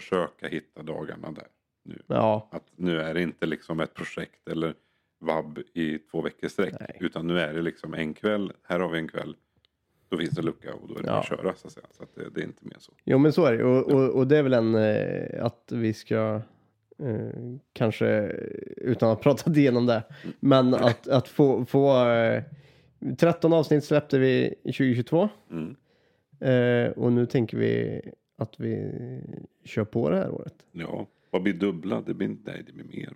försöka 0.00 0.48
hitta 0.48 0.82
dagarna 0.82 1.32
där. 1.32 1.46
Nu. 1.84 2.02
Ja, 2.06 2.48
Att 2.52 2.72
nu 2.76 3.00
är 3.00 3.14
det 3.14 3.22
inte 3.22 3.46
liksom 3.46 3.80
ett 3.80 3.94
projekt 3.94 4.48
eller 4.48 4.74
vab 5.20 5.58
i 5.74 5.98
två 5.98 6.22
veckor 6.22 6.48
sträck. 6.48 6.74
Utan 7.00 7.26
nu 7.26 7.40
är 7.40 7.54
det 7.54 7.62
liksom 7.62 7.94
en 7.94 8.14
kväll, 8.14 8.52
här 8.62 8.80
har 8.80 8.88
vi 8.88 8.98
en 8.98 9.08
kväll. 9.08 9.36
Då 10.10 10.16
finns 10.16 10.30
det 10.30 10.42
lucka 10.42 10.74
och 10.74 10.88
då 10.88 10.94
är 10.94 11.02
det 11.02 11.06
Ja. 11.06 11.12
bara 11.12 11.18
att 11.20 11.26
köra 11.26 11.54
så 11.54 11.66
att 11.66 11.72
säga. 11.72 11.86
Så 11.90 12.02
att 12.02 12.14
det, 12.14 12.30
det 12.34 12.40
är 12.40 12.44
inte 12.44 12.64
mer 12.66 12.76
så. 12.78 12.92
jo 13.04 13.18
men 13.18 13.32
så 13.32 13.44
är 13.44 13.52
det. 13.56 13.64
Och, 13.64 13.92
och, 13.92 14.10
och 14.10 14.26
det 14.26 14.38
är 14.38 14.42
väl 14.42 14.52
en 14.54 14.74
eh, 14.74 15.44
att 15.44 15.72
vi 15.72 15.92
ska 15.92 16.40
eh, 16.98 17.30
kanske, 17.72 18.06
utan 18.76 19.10
att 19.10 19.20
prata 19.20 19.50
igenom 19.56 19.86
det, 19.86 20.02
men 20.40 20.74
att, 20.74 21.08
att 21.08 21.28
få, 21.28 21.64
få 21.64 22.08
eh, 22.08 22.42
13 23.18 23.52
avsnitt 23.52 23.84
släppte 23.84 24.18
vi 24.18 24.54
i 24.62 24.72
2022 24.72 25.28
Mm. 25.50 25.76
eh, 26.40 26.90
och 26.92 27.12
nu 27.12 27.26
tänker 27.26 27.56
vi 27.56 28.00
att 28.38 28.60
vi 28.60 28.92
kör 29.64 29.84
på 29.84 30.10
det 30.10 30.16
här 30.16 30.30
året. 30.30 30.54
Ja, 30.72 31.06
vad 31.30 31.42
blir 31.42 31.54
dubbla? 31.54 32.02
Det 32.06 32.14
blir, 32.14 32.28
nej, 32.44 32.62
det 32.66 32.72
blir 32.72 32.84
mer. 32.84 33.12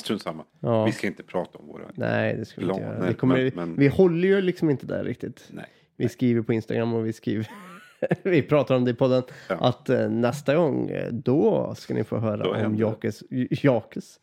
Strunt 0.00 0.22
samma. 0.22 0.44
Ja. 0.60 0.84
Vi 0.84 0.92
ska 0.92 1.06
inte 1.06 1.22
prata 1.22 1.58
om 1.58 1.66
våra... 1.66 1.84
Nej, 1.94 2.36
det 2.36 2.44
ska 2.44 2.60
vi 2.60 2.66
inte 2.66 2.80
göra. 2.80 3.06
Vi, 3.08 3.14
kommer, 3.14 3.36
men- 3.36 3.52
men- 3.54 3.76
vi 3.78 3.88
håller 3.88 4.28
ju 4.28 4.40
liksom 4.40 4.70
inte 4.70 4.86
där 4.86 5.04
riktigt. 5.04 5.48
Nej. 5.52 5.66
Vi 5.96 6.08
skriver 6.08 6.42
på 6.42 6.52
Instagram 6.52 6.94
och 6.94 7.06
vi 7.06 7.12
skriver 7.12 7.50
vi 8.22 8.42
pratar 8.42 8.76
om 8.76 8.84
det 8.84 8.90
i 8.90 8.94
podden. 8.94 9.22
Ja. 9.48 9.54
Att 9.54 9.88
eh, 9.88 10.08
nästa 10.10 10.54
gång, 10.56 10.90
eh, 10.90 11.12
då 11.12 11.74
ska 11.74 11.94
ni 11.94 12.04
få 12.04 12.18
höra 12.18 12.66
om. 12.66 12.76
Jakes, 12.76 13.22
Jakes, 13.50 14.20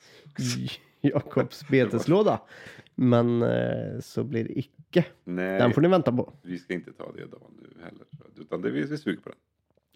Jakobs 1.02 1.68
beteslåda. 1.72 2.42
Men 2.96 3.42
eh, 3.42 4.00
så 4.00 4.24
blir 4.24 4.44
det 4.44 4.60
icke. 4.60 5.06
Nej, 5.24 5.60
Den 5.60 5.74
får 5.74 5.82
ni 5.82 5.88
vänta 5.88 6.12
på. 6.12 6.34
vi 6.42 6.58
ska 6.60 6.74
inte 6.74 6.94
ta 6.94 7.12
det 7.12 7.22
idag 7.22 7.52
nu 7.62 7.84
heller. 7.84 8.06
Utan 8.40 8.62
det, 8.62 8.72
vi, 8.72 8.82
vi 8.82 8.98
suger 8.98 9.22
på 9.22 9.30
den. 9.30 9.38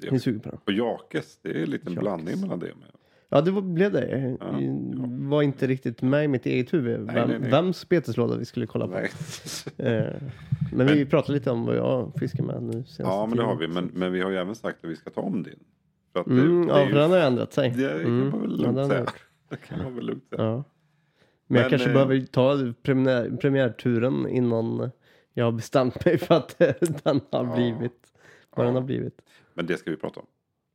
Det 0.02 0.12
vi. 0.12 0.20
suger 0.20 0.40
på 0.40 0.50
den. 0.50 0.60
Och 0.66 0.72
Jakes, 0.74 1.40
det 1.42 1.50
är 1.50 1.64
en 1.64 1.70
liten 1.70 1.94
Jakes. 1.94 2.00
blandning 2.00 2.42
mellan 2.42 2.60
det 2.60 2.66
med. 2.66 2.92
Ja, 3.30 3.42
det 3.42 3.52
var, 3.52 3.62
blev 3.62 3.92
det. 3.92 4.38
Ja, 4.40 4.48
Var 5.30 5.42
inte 5.42 5.68
riktigt 5.68 6.02
med 6.02 6.24
i 6.24 6.28
mitt 6.28 6.46
eget 6.46 6.74
huvud. 6.74 7.00
Nej, 7.06 7.16
Vem, 7.16 7.30
nej, 7.30 7.40
nej. 7.40 7.52
Vems 7.52 7.90
beteslåda 7.90 8.36
vi 8.38 8.46
skulle 8.46 8.68
kolla 8.68 8.88
på. 8.88 8.94
Nej. 8.94 9.10
Eh, 9.78 10.14
Men 10.74 10.88
vi 10.88 11.06
pratade 11.06 11.34
lite 11.34 11.52
om 11.52 11.66
vad 11.66 11.76
jag 11.76 12.12
fiskar 12.20 12.44
med 12.44 12.64
nu 12.64 12.72
senaste 12.72 13.02
Ja, 13.04 13.26
men 13.26 13.38
det 13.38 13.44
har 13.44 13.56
vi. 13.56 13.68
Men, 13.68 13.92
men 13.94 14.12
vi 14.12 14.22
har 14.22 14.32
ju 14.32 14.38
även 14.38 14.56
sagt 14.56 14.84
att 14.86 14.90
vi 14.90 14.96
ska 14.96 15.10
ta 15.10 15.22
om 15.22 15.44
din. 15.44 15.60
För 16.14 16.20
att 16.20 16.28
Mm, 16.28 16.62
det, 16.68 16.74
ja, 16.74 16.80
är 16.80 16.84
för 16.86 16.94
ju- 16.94 17.00
den 17.00 17.10
har 17.12 17.18
ju 17.18 17.24
ändrat 17.24 17.54
sig. 17.54 17.70
Det 17.70 17.90
kan 17.90 18.00
Mm, 18.02 18.30
man 18.30 18.42
väl 18.42 18.52
ja, 18.52 18.66
lugnt 18.66 18.78
har 18.78 18.88
säga. 18.90 19.06
Det 19.50 19.56
kan 19.58 19.84
man 19.84 19.96
väl 19.96 20.06
lugnt 20.06 20.24
säga. 20.30 20.44
Ja. 20.44 20.54
Men, 20.56 20.64
Men, 21.48 21.62
jag 21.62 21.70
kanske 21.70 21.88
eh, 21.90 21.94
behöver 21.94 22.20
ta 22.22 22.74
premiär, 22.84 23.38
premiärturen 23.42 24.28
innan 24.30 24.90
jag 25.34 25.46
har 25.46 25.52
bestämt 25.52 26.06
mig 26.06 26.18
för 26.18 26.36
att 26.36 26.58
den 27.04 27.22
har 27.32 27.46
Ja. 27.46 27.56
blivit 27.56 28.08
vad 28.56 28.66
den 28.66 28.74
Ja. 28.76 28.80
har 28.82 28.86
blivit. 28.86 29.22
Men 29.54 29.66
det 29.66 29.78
ska 29.78 29.92
vi 29.92 29.98
prata 29.98 30.20
om. 30.20 30.26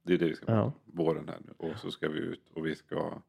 Det 0.03 0.15
är 0.15 0.19
det 0.19 0.27
vi 0.29 0.35
ska 0.35 0.47
prata 0.47 0.59
Ja. 0.59 0.65
om. 0.65 0.73
Våren 0.85 1.29
här 1.29 1.39
nu. 1.47 1.53
Och 1.57 1.79
så 1.79 1.91
ska 1.91 2.09
vi 2.09 2.19
ut 2.19 2.51
och 2.55 2.67
vi 2.67 2.75
ska 2.75 3.23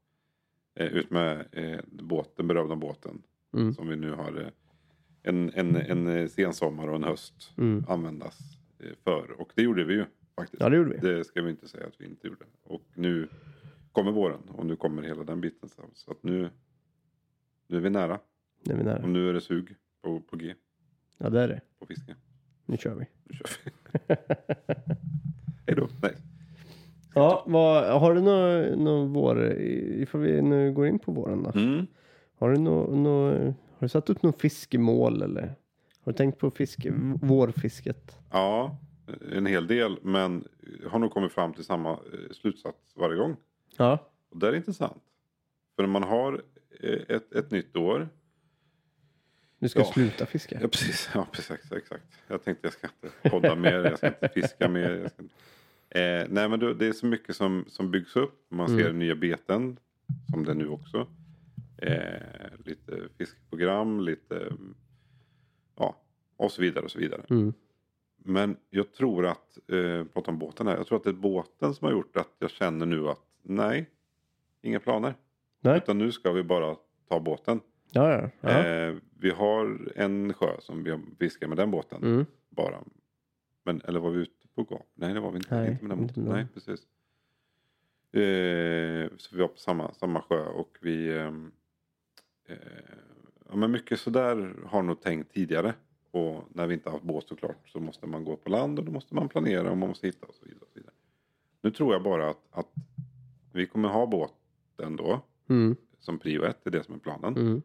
eh, 0.76 0.88
ut 0.88 1.10
med 1.10 1.46
eh, 1.52 1.80
båt, 1.92 2.38
den 2.38 2.48
berömda 2.48 2.76
båten. 2.76 3.24
Mm. 3.54 3.74
Som 3.74 3.88
vi 3.88 3.96
nu 3.96 4.12
har 4.12 4.42
eh, 4.42 4.48
en, 5.24 5.52
en, 5.54 5.76
en 5.76 6.08
eh, 6.08 6.28
sensommar 6.28 6.88
och 6.88 6.96
en 6.96 7.04
höst 7.04 7.54
Mm. 7.58 7.86
användas 7.88 8.40
eh, 8.80 8.92
för. 9.04 9.32
Och 9.42 9.52
det 9.56 9.62
gjorde 9.62 9.84
vi 9.84 9.94
ju 9.94 10.06
faktiskt. 10.36 10.62
Ja, 10.62 10.70
det 10.70 10.78
gjorde 10.78 10.90
vi. 10.90 10.98
Det 10.98 11.24
ska 11.24 11.42
vi 11.42 11.50
inte 11.50 11.68
säga 11.68 11.88
att 11.88 12.02
vi 12.02 12.06
inte 12.06 12.28
gjorde. 12.28 12.46
Och 12.64 12.84
nu 12.94 13.28
kommer 13.92 14.12
våren 14.12 14.42
och 14.50 14.66
nu 14.66 14.76
kommer 14.76 15.02
hela 15.02 15.24
den 15.24 15.42
biten. 15.42 15.70
Så 15.94 16.12
att 16.12 16.24
nu, 16.24 16.50
nu 17.68 17.78
är 17.78 17.82
vi 17.82 17.90
nära. 17.90 18.20
Nu 18.64 18.74
är 18.74 18.78
vi 18.78 18.82
Och 18.82 18.86
nära. 18.86 19.06
nu 19.08 19.30
är 19.30 19.34
det 19.34 19.42
sug 19.42 19.76
på, 20.02 20.22
på 20.22 20.36
G, 20.36 20.56
Ja, 21.18 21.30
det 21.30 21.42
är 21.42 21.48
det. 21.48 21.62
på 21.80 21.86
fiske. 21.86 22.16
Nu 22.66 22.78
kör 22.78 22.96
vi. 22.96 23.06
Nu 23.24 23.36
kör 23.38 23.48
vi. 23.66 23.72
Hej 25.68 25.76
då. 25.76 25.88
Nej. 26.02 26.16
Ja, 27.14 27.44
vad, 27.48 28.00
har 28.02 28.14
du 28.16 28.22
någon 28.22 28.84
nå 28.84 29.06
vår, 29.06 29.54
ifall 29.54 30.22
vi 30.22 30.42
nu 30.42 30.72
går 30.74 30.88
in 30.88 31.00
på 31.00 31.12
våren 31.12 31.44
då? 31.44 31.52
Mm. 31.60 31.88
Har 32.40 32.50
du 32.52 32.58
nå 32.58 32.96
nå 32.96 33.30
har 33.32 33.80
du 33.80 33.90
satt 33.90 34.10
upp 34.10 34.24
något 34.24 34.42
fiskemål 34.42 35.22
eller? 35.22 35.56
Har 36.04 36.12
du 36.12 36.14
tänkt 36.14 36.40
på 36.40 36.52
fiske, 36.52 36.94
vårfisket? 37.22 38.18
Ja, 38.32 38.78
en 39.32 39.46
hel 39.46 39.68
del. 39.68 39.98
Men 40.02 40.48
har 40.90 41.00
nog 41.00 41.12
kommit 41.12 41.32
fram 41.32 41.54
till 41.54 41.64
samma 41.64 41.92
eh, 41.92 41.98
slutsats 42.32 42.78
varje 42.96 43.16
gång. 43.16 43.36
Ja. 43.78 43.98
Och 44.30 44.38
det 44.40 44.48
är 44.48 44.56
intressant. 44.56 45.04
För 45.76 45.84
när 45.84 45.90
man 45.90 46.04
har 46.04 46.42
eh, 46.82 47.16
ett, 47.16 47.34
ett 47.34 47.52
nytt 47.52 47.76
år. 47.76 48.10
Du 49.60 49.70
ska 49.70 49.80
Ja. 49.80 49.86
sluta 49.86 50.26
fiska? 50.26 50.58
Ja 50.62 50.68
precis, 50.68 51.10
ja, 51.14 51.28
precis 51.32 51.72
exakt. 51.72 52.04
Jag 52.28 52.44
tänkte 52.44 52.68
jag 52.68 52.74
ska 52.74 52.88
inte 52.88 53.30
podda 53.30 53.56
mer, 53.56 53.74
jag 53.74 53.98
ska 53.98 54.08
inte 54.08 54.30
fiska 54.30 54.70
mer. 54.70 54.90
Jag 54.90 55.12
ska 55.12 55.22
inte. 55.24 55.36
Eh, 55.96 56.26
nej 56.30 56.50
men 56.50 56.60
då, 56.60 56.74
det 56.74 56.86
är 56.88 56.94
så 56.94 57.06
mycket 57.06 57.36
som, 57.36 57.66
som 57.68 57.92
byggs 57.92 58.16
upp. 58.16 58.46
Man 58.50 58.68
ser 58.70 58.86
Mm. 58.86 59.00
nya 59.00 59.16
beten. 59.16 59.80
Som 60.32 60.44
det 60.46 60.52
är 60.52 60.56
nu 60.56 60.68
också. 60.68 61.08
Eh, 61.78 62.22
lite 62.66 63.02
fiskprogram, 63.18 64.00
lite 64.00 64.54
ja, 65.76 65.96
och 66.38 66.52
så 66.52 66.62
vidare 66.62 66.86
och 66.86 66.92
så 66.92 67.00
vidare. 67.00 67.22
Mm. 67.30 67.54
Men 68.18 68.56
jag 68.70 68.94
tror 68.94 69.26
att, 69.26 69.58
eh, 69.72 70.04
prata 70.14 70.32
om 70.32 70.40
båten 70.40 70.68
här, 70.68 70.78
jag 70.78 70.88
tror 70.88 70.98
att 70.98 71.04
det 71.04 71.10
är 71.10 71.14
båten 71.14 71.74
som 71.74 71.86
har 71.86 71.92
gjort 71.92 72.18
att 72.18 72.36
jag 72.40 72.50
känner 72.52 72.86
nu 72.86 73.08
att 73.10 73.22
nej, 73.42 73.90
inga 74.62 74.80
planer. 74.80 75.14
Nej. 75.62 75.78
Utan 75.78 75.98
nu 75.98 76.12
ska 76.12 76.32
vi 76.32 76.44
bara 76.44 76.76
ta 77.10 77.20
båten. 77.20 77.60
Ja, 77.92 78.12
ja. 78.12 78.30
ja. 78.42 78.50
Eh, 78.66 78.96
vi 79.20 79.30
har 79.30 79.92
en 79.96 80.34
sjö 80.34 80.56
som 80.60 80.84
vi 80.84 81.00
fiskar 81.20 81.48
med 81.48 81.58
den 81.58 81.72
båten 81.72 82.04
Mm. 82.04 82.26
bara. 82.50 82.78
Men, 83.64 83.82
eller 83.86 84.00
var 84.00 84.10
vi 84.12 84.20
ute 84.22 84.43
på 84.56 84.64
gap? 84.70 84.88
Nej 84.94 85.14
det 85.14 85.20
var 85.20 85.32
vi 85.32 85.38
inte. 85.38 85.56
Nej, 85.56 85.72
inte 85.72 85.86
med 85.86 85.98
den 85.98 86.24
med 86.24 86.34
Nej 86.36 86.48
precis. 86.54 86.80
Eh, 88.12 89.18
så 89.18 89.36
vi 89.36 89.42
var 89.42 89.48
på 89.48 89.58
samma, 89.58 89.94
samma 89.94 90.22
sjö 90.22 90.46
och 90.46 90.78
vi... 90.82 91.18
ehm, 91.18 91.52
Eh, 92.46 92.58
ja, 93.50 93.56
men 93.56 93.72
mycket 93.72 94.00
sådär 94.00 94.56
har 94.66 94.82
nog 94.84 95.02
tänkt 95.02 95.34
tidigare. 95.34 95.74
Och 96.12 96.44
när 96.50 96.68
vi 96.68 96.74
inte 96.74 96.90
har 96.90 96.92
haft 96.94 97.04
båt 97.06 97.28
såklart 97.28 97.70
så 97.70 97.80
måste 97.80 98.08
man 98.08 98.26
gå 98.26 98.36
på 98.36 98.50
land 98.50 98.80
och 98.80 98.86
då 98.86 98.92
måste 98.92 99.16
man 99.16 99.30
planera 99.30 99.72
och 99.72 99.78
man 99.78 99.90
måste 99.90 100.08
hitta 100.08 100.26
och 100.28 100.36
så 100.36 100.46
vidare. 100.46 100.62
Och 100.62 100.68
så 100.74 100.80
vidare. 100.80 100.94
Nu 101.62 101.72
tror 101.72 101.94
jag 101.94 102.04
bara 102.04 102.30
att, 102.30 102.48
att 102.52 102.68
vi 103.54 103.66
kommer 103.68 103.90
ha 103.90 104.06
båten 104.08 104.96
då 104.96 105.22
Mm. 105.50 105.76
som 106.00 106.20
prio 106.20 106.44
ett, 106.44 106.58
det 106.64 106.70
är 106.70 106.72
det 106.72 106.84
som 106.84 106.96
är 106.96 107.00
planen. 107.00 107.38
Mm. 107.38 107.62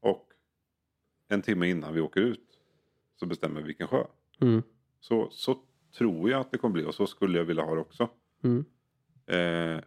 Och 0.00 0.28
en 1.28 1.42
timme 1.42 1.68
innan 1.68 1.94
vi 1.94 2.00
åker 2.00 2.20
ut 2.20 2.58
så 3.16 3.26
bestämmer 3.26 3.60
vi 3.60 3.66
vilken 3.66 3.88
sjö. 3.88 4.04
Mm. 4.40 4.62
Så, 5.00 5.30
så 5.30 5.58
tror 5.98 6.30
jag 6.30 6.40
att 6.40 6.52
det 6.52 6.58
kommer 6.58 6.72
bli 6.72 6.84
och 6.84 6.94
så 6.94 7.06
skulle 7.06 7.38
jag 7.38 7.44
vilja 7.44 7.64
ha 7.64 7.74
det 7.74 7.80
också. 7.80 8.08
Mm. 8.42 8.64
Eh, 9.26 9.82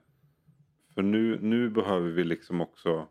för 0.94 1.02
nu, 1.02 1.40
nu 1.42 1.70
behöver 1.70 2.10
vi 2.10 2.24
liksom 2.24 2.62
också 2.62 3.08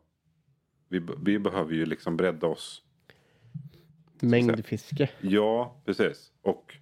vi, 0.88 1.02
vi 1.22 1.38
behöver 1.38 1.74
ju 1.74 1.86
liksom 1.86 2.16
bredda 2.16 2.46
oss. 2.46 2.82
Mängdfiske. 4.20 5.10
Ja, 5.20 5.82
precis. 5.84 6.32
Och 6.42 6.76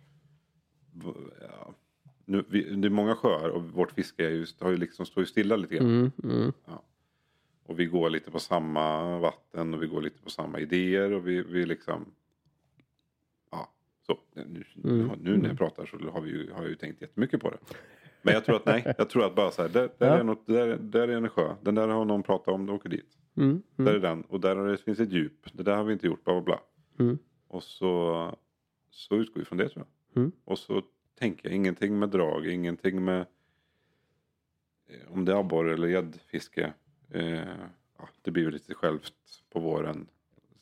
ja, 1.40 1.74
nu, 2.24 2.44
vi, 2.48 2.62
det 2.62 2.88
är 2.88 2.90
många 2.90 3.16
sjöar 3.16 3.48
och 3.48 3.62
vårt 3.62 3.92
fiske 3.92 4.26
är 4.26 4.30
just, 4.30 4.60
har 4.60 4.70
ju 4.70 4.76
liksom, 4.76 5.06
står 5.06 5.22
ju 5.22 5.26
stilla 5.26 5.56
lite 5.56 5.74
grann. 5.74 5.86
Mm. 5.86 6.12
Mm. 6.24 6.52
Och 7.66 7.80
vi 7.80 7.86
går 7.86 8.10
lite 8.10 8.30
på 8.30 8.38
samma 8.38 9.18
vatten 9.18 9.74
och 9.74 9.82
vi 9.82 9.86
går 9.86 10.02
lite 10.02 10.22
på 10.22 10.30
samma 10.30 10.60
idéer 10.60 11.12
och 11.12 11.28
vi, 11.28 11.42
vi 11.42 11.66
liksom... 11.66 12.04
Så. 14.06 14.18
Nu, 14.34 14.64
Mm. 14.84 15.10
nu 15.20 15.36
när 15.36 15.48
jag 15.48 15.58
pratar 15.58 15.86
så 15.86 16.10
har, 16.10 16.20
vi 16.20 16.30
ju, 16.30 16.50
har 16.52 16.60
jag 16.62 16.68
ju 16.68 16.74
tänkt 16.76 17.00
jättemycket 17.02 17.40
på 17.40 17.50
det. 17.50 17.58
Men 18.22 18.34
jag 18.34 18.44
tror 18.44 18.56
att 18.56 18.66
nej, 18.66 18.94
jag 18.98 19.10
tror 19.10 19.24
att 19.26 19.34
bara 19.34 19.50
så 19.50 19.62
här, 19.62 19.68
där, 19.68 19.90
där, 19.98 20.06
Ja. 20.08 20.14
är, 20.18 20.24
något, 20.24 20.46
där, 20.46 20.76
där 20.76 21.08
är 21.08 21.16
en 21.16 21.28
sjö. 21.28 21.54
Den 21.62 21.74
där 21.74 21.88
har 21.88 22.04
någon 22.04 22.22
pratat 22.22 22.48
om, 22.54 22.66
de 22.66 22.72
åker 22.76 22.88
dit. 22.88 23.18
Mm. 23.36 23.62
Där 23.76 23.82
Mm. 23.84 23.94
är 23.94 23.98
den 24.08 24.22
och 24.22 24.40
där 24.40 24.56
det, 24.56 24.76
finns 24.78 25.00
ett 25.00 25.12
djup. 25.12 25.46
Det 25.52 25.62
där 25.62 25.76
har 25.76 25.84
vi 25.84 25.92
inte 25.92 26.06
gjort, 26.06 26.24
bla 26.24 26.32
bla 26.34 26.42
bla. 26.42 26.60
Mm. 27.04 27.18
Och 27.48 27.62
så, 27.62 28.38
så 28.90 29.14
utgår 29.16 29.38
vi 29.40 29.44
från 29.44 29.58
det 29.58 29.68
tror 29.68 29.86
jag. 30.12 30.20
Mm. 30.22 30.32
Och 30.44 30.58
så 30.58 30.82
tänker 31.18 31.48
jag 31.48 31.56
ingenting 31.56 31.98
med 31.98 32.08
drag, 32.08 32.46
ingenting 32.46 33.04
med 33.04 33.20
eh, 34.88 35.12
om 35.12 35.24
det 35.24 35.32
är 35.32 35.36
abborre 35.40 35.72
eller 35.74 35.88
gäddfiske. 35.88 36.72
Eh, 37.10 37.34
ja, 37.98 38.08
det 38.22 38.30
blir 38.30 38.42
ju 38.42 38.50
lite 38.50 38.74
självt 38.74 39.12
på 39.50 39.60
våren, 39.60 40.06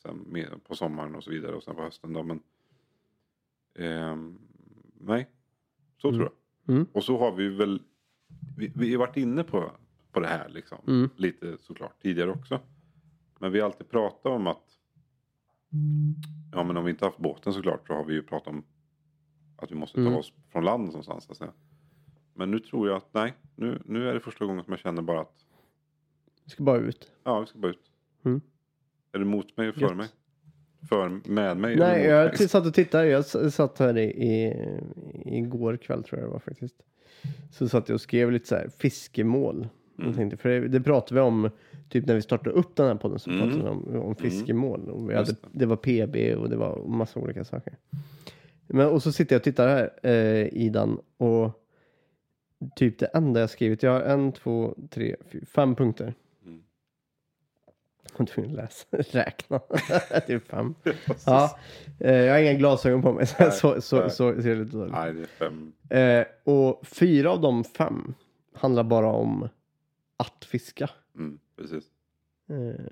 sen 0.03 0.35
på 0.67 0.75
sommaren 0.75 1.15
och 1.15 1.23
så 1.23 1.31
vidare 1.31 1.55
och 1.55 1.63
sen 1.63 1.75
på 1.75 1.81
hösten 1.81 2.13
då. 2.13 2.23
Men 2.23 2.39
ehm, 3.75 4.39
nej, 4.99 5.29
så 5.97 6.07
Mm. 6.07 6.19
tror 6.19 6.31
jag. 6.65 6.75
Mm. 6.75 6.87
Och 6.93 7.03
så 7.03 7.17
har 7.19 7.31
vi 7.31 7.49
väl, 7.49 7.81
vi, 8.57 8.71
vi 8.75 8.91
har 8.91 8.99
varit 8.99 9.17
inne 9.17 9.43
på, 9.43 9.71
på 10.11 10.19
det 10.19 10.27
här 10.27 10.49
liksom. 10.49 10.77
Mm. 10.87 11.09
Lite 11.15 11.57
såklart 11.59 12.01
tidigare 12.01 12.31
också. 12.31 12.59
Men 13.39 13.51
vi 13.51 13.59
har 13.59 13.65
alltid 13.65 13.89
pratat 13.89 14.25
om 14.25 14.47
att 14.47 14.63
Ja 16.51 16.63
men 16.63 16.77
om 16.77 16.85
vi 16.85 16.91
inte 16.91 17.05
haft 17.05 17.17
båten 17.17 17.53
såklart 17.53 17.87
så 17.87 17.93
har 17.93 18.03
vi 18.05 18.13
ju 18.13 18.23
pratat 18.23 18.47
om 18.47 18.63
att 19.57 19.71
vi 19.71 19.75
måste 19.75 19.95
ta 19.95 20.01
Mm. 20.01 20.15
oss 20.15 20.33
från 20.49 20.63
land 20.65 20.85
någonstans. 20.85 21.23
Så 21.23 21.31
att 21.31 21.37
säga. 21.37 21.53
Men 22.33 22.51
nu 22.51 22.59
tror 22.59 22.87
jag 22.87 22.97
att 22.97 23.13
nej, 23.13 23.33
nu, 23.55 23.81
nu 23.85 24.09
är 24.09 24.13
det 24.13 24.19
första 24.19 24.45
gången 24.45 24.63
som 24.63 24.71
jag 24.71 24.79
känner 24.79 25.01
bara 25.01 25.21
att 25.21 25.45
Vi 26.43 26.49
ska 26.51 26.63
bara 26.63 26.77
ut. 26.77 27.11
ja, 27.23 27.39
vi 27.39 27.45
ska 27.47 27.59
bara 27.59 27.71
ut. 27.71 27.91
Mm. 28.23 28.41
Är 29.11 29.19
det 29.19 29.25
mot 29.25 29.57
mig 29.57 29.63
eller 29.65 29.73
för 29.73 29.81
Gött. 29.81 29.97
mig? 29.97 30.09
För, 30.89 31.29
med 31.29 31.57
mig 31.57 31.75
Nej, 31.75 32.05
jag 32.05 32.49
satt 32.49 32.65
och 32.65 32.73
tittade. 32.73 33.07
Jag 33.07 33.25
satt 33.25 33.79
här 33.79 33.97
i, 33.97 34.03
i, 34.03 34.53
igår 35.25 35.77
kväll 35.77 36.03
tror 36.03 36.19
jag 36.19 36.29
det 36.29 36.33
var 36.33 36.39
faktiskt. 36.39 36.75
Så 37.51 37.69
satt 37.69 37.89
jag 37.89 37.93
och 37.95 38.01
skrev 38.01 38.31
lite 38.31 38.47
så 38.47 38.55
här 38.55 38.69
fiskemål. 38.77 39.55
Mm. 39.55 40.07
Jag 40.09 40.15
tänkte, 40.15 40.37
för 40.37 40.49
det, 40.49 40.67
det 40.67 40.81
pratade 40.81 41.21
vi 41.21 41.27
om 41.27 41.49
typ 41.89 42.05
när 42.05 42.15
vi 42.15 42.21
startade 42.21 42.49
upp 42.49 42.75
den 42.75 42.87
här 42.87 42.95
podden 42.95 43.19
så 43.19 43.29
Mm. 43.29 43.41
pratade 43.41 43.63
vi 43.63 43.69
om, 43.69 44.03
om 44.05 44.15
fiskemål. 44.15 44.89
Och 44.89 45.09
vi 45.09 45.15
hade, 45.15 45.31
det. 45.31 45.37
det 45.51 45.65
var 45.65 45.75
PB 45.75 46.37
och 46.37 46.49
det 46.49 46.55
var 46.55 46.87
massa 46.87 47.19
olika 47.19 47.43
saker. 47.43 47.73
Men, 48.67 48.87
och 48.87 49.03
så 49.03 49.11
sitter 49.11 49.35
jag 49.35 49.39
och 49.39 49.43
tittar 49.43 49.67
här 49.67 49.89
eh, 50.03 50.47
i 50.63 50.69
den 50.69 50.97
och 51.17 51.51
typ 52.75 52.99
det 52.99 53.05
enda 53.05 53.39
jag 53.39 53.49
skrivit. 53.49 53.83
Jag 53.83 53.91
har 53.91 54.01
en, 54.01 54.31
två, 54.31 54.75
tre, 54.89 55.15
fyra, 55.31 55.45
fem 55.45 55.75
punkter. 55.75 56.13
Var 58.17 58.25
tvungen 58.25 58.51
att 58.51 58.57
läsa, 58.57 58.85
räkna. 59.19 59.61
det 60.09 60.29
är 60.33 60.39
fem. 60.39 60.75
Ja, 61.25 61.59
eh, 61.99 62.15
jag 62.15 62.33
har 62.33 62.39
inga 62.39 62.53
glasögon 62.53 63.01
på 63.01 63.13
mig 63.13 63.27
så, 63.27 63.35
Nej, 63.39 63.51
så, 63.51 63.81
så, 63.81 63.99
nej. 63.99 64.09
så 64.09 64.41
ser 64.41 64.49
det 64.49 64.63
lite 64.63 64.77
dåligt. 64.77 64.93
Nej, 64.93 65.13
det 65.13 65.21
är 65.21 65.25
fem. 65.25 65.73
Eh, 65.89 66.25
och 66.55 66.87
fyra 66.87 67.31
av 67.31 67.41
de 67.41 67.63
fem 67.63 68.13
handlar 68.53 68.83
bara 68.83 69.07
om 69.11 69.49
att 70.17 70.45
fiska. 70.45 70.89
Mm, 71.15 71.39
precis. 71.57 71.83
Eh, 72.49 72.85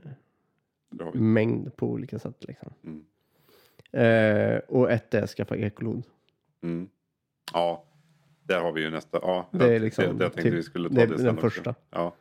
mängd 1.14 1.76
på 1.76 1.88
olika 1.88 2.20
sätt 2.20 2.44
liksom. 2.48 2.74
Mm. 2.84 3.04
Eh, 3.92 4.58
och 4.68 4.92
ett 4.92 5.14
är 5.14 5.28
skaffa 5.28 5.58
ekolod. 5.58 6.04
Mm. 6.64 6.90
Ja, 7.54 7.84
där 8.44 8.60
har 8.62 8.72
vi 8.72 8.82
ju 8.82 8.90
nästa. 8.90 9.20
Ja, 9.22 9.50
Det 9.52 9.76
är 9.76 9.80
liksom 9.80 10.04
det, 10.06 10.14
det 10.14 10.24
jag 10.24 10.34
tänkte 10.34 10.50
typ- 10.50 10.60
vi 10.60 10.64
skulle 10.64 10.90
ta 10.90 10.96
det 10.96 11.02
det, 11.06 11.08
den 11.08 11.20
sen 11.20 11.30
också. 11.30 11.42
första. 11.50 11.76
Ja. 11.90 12.14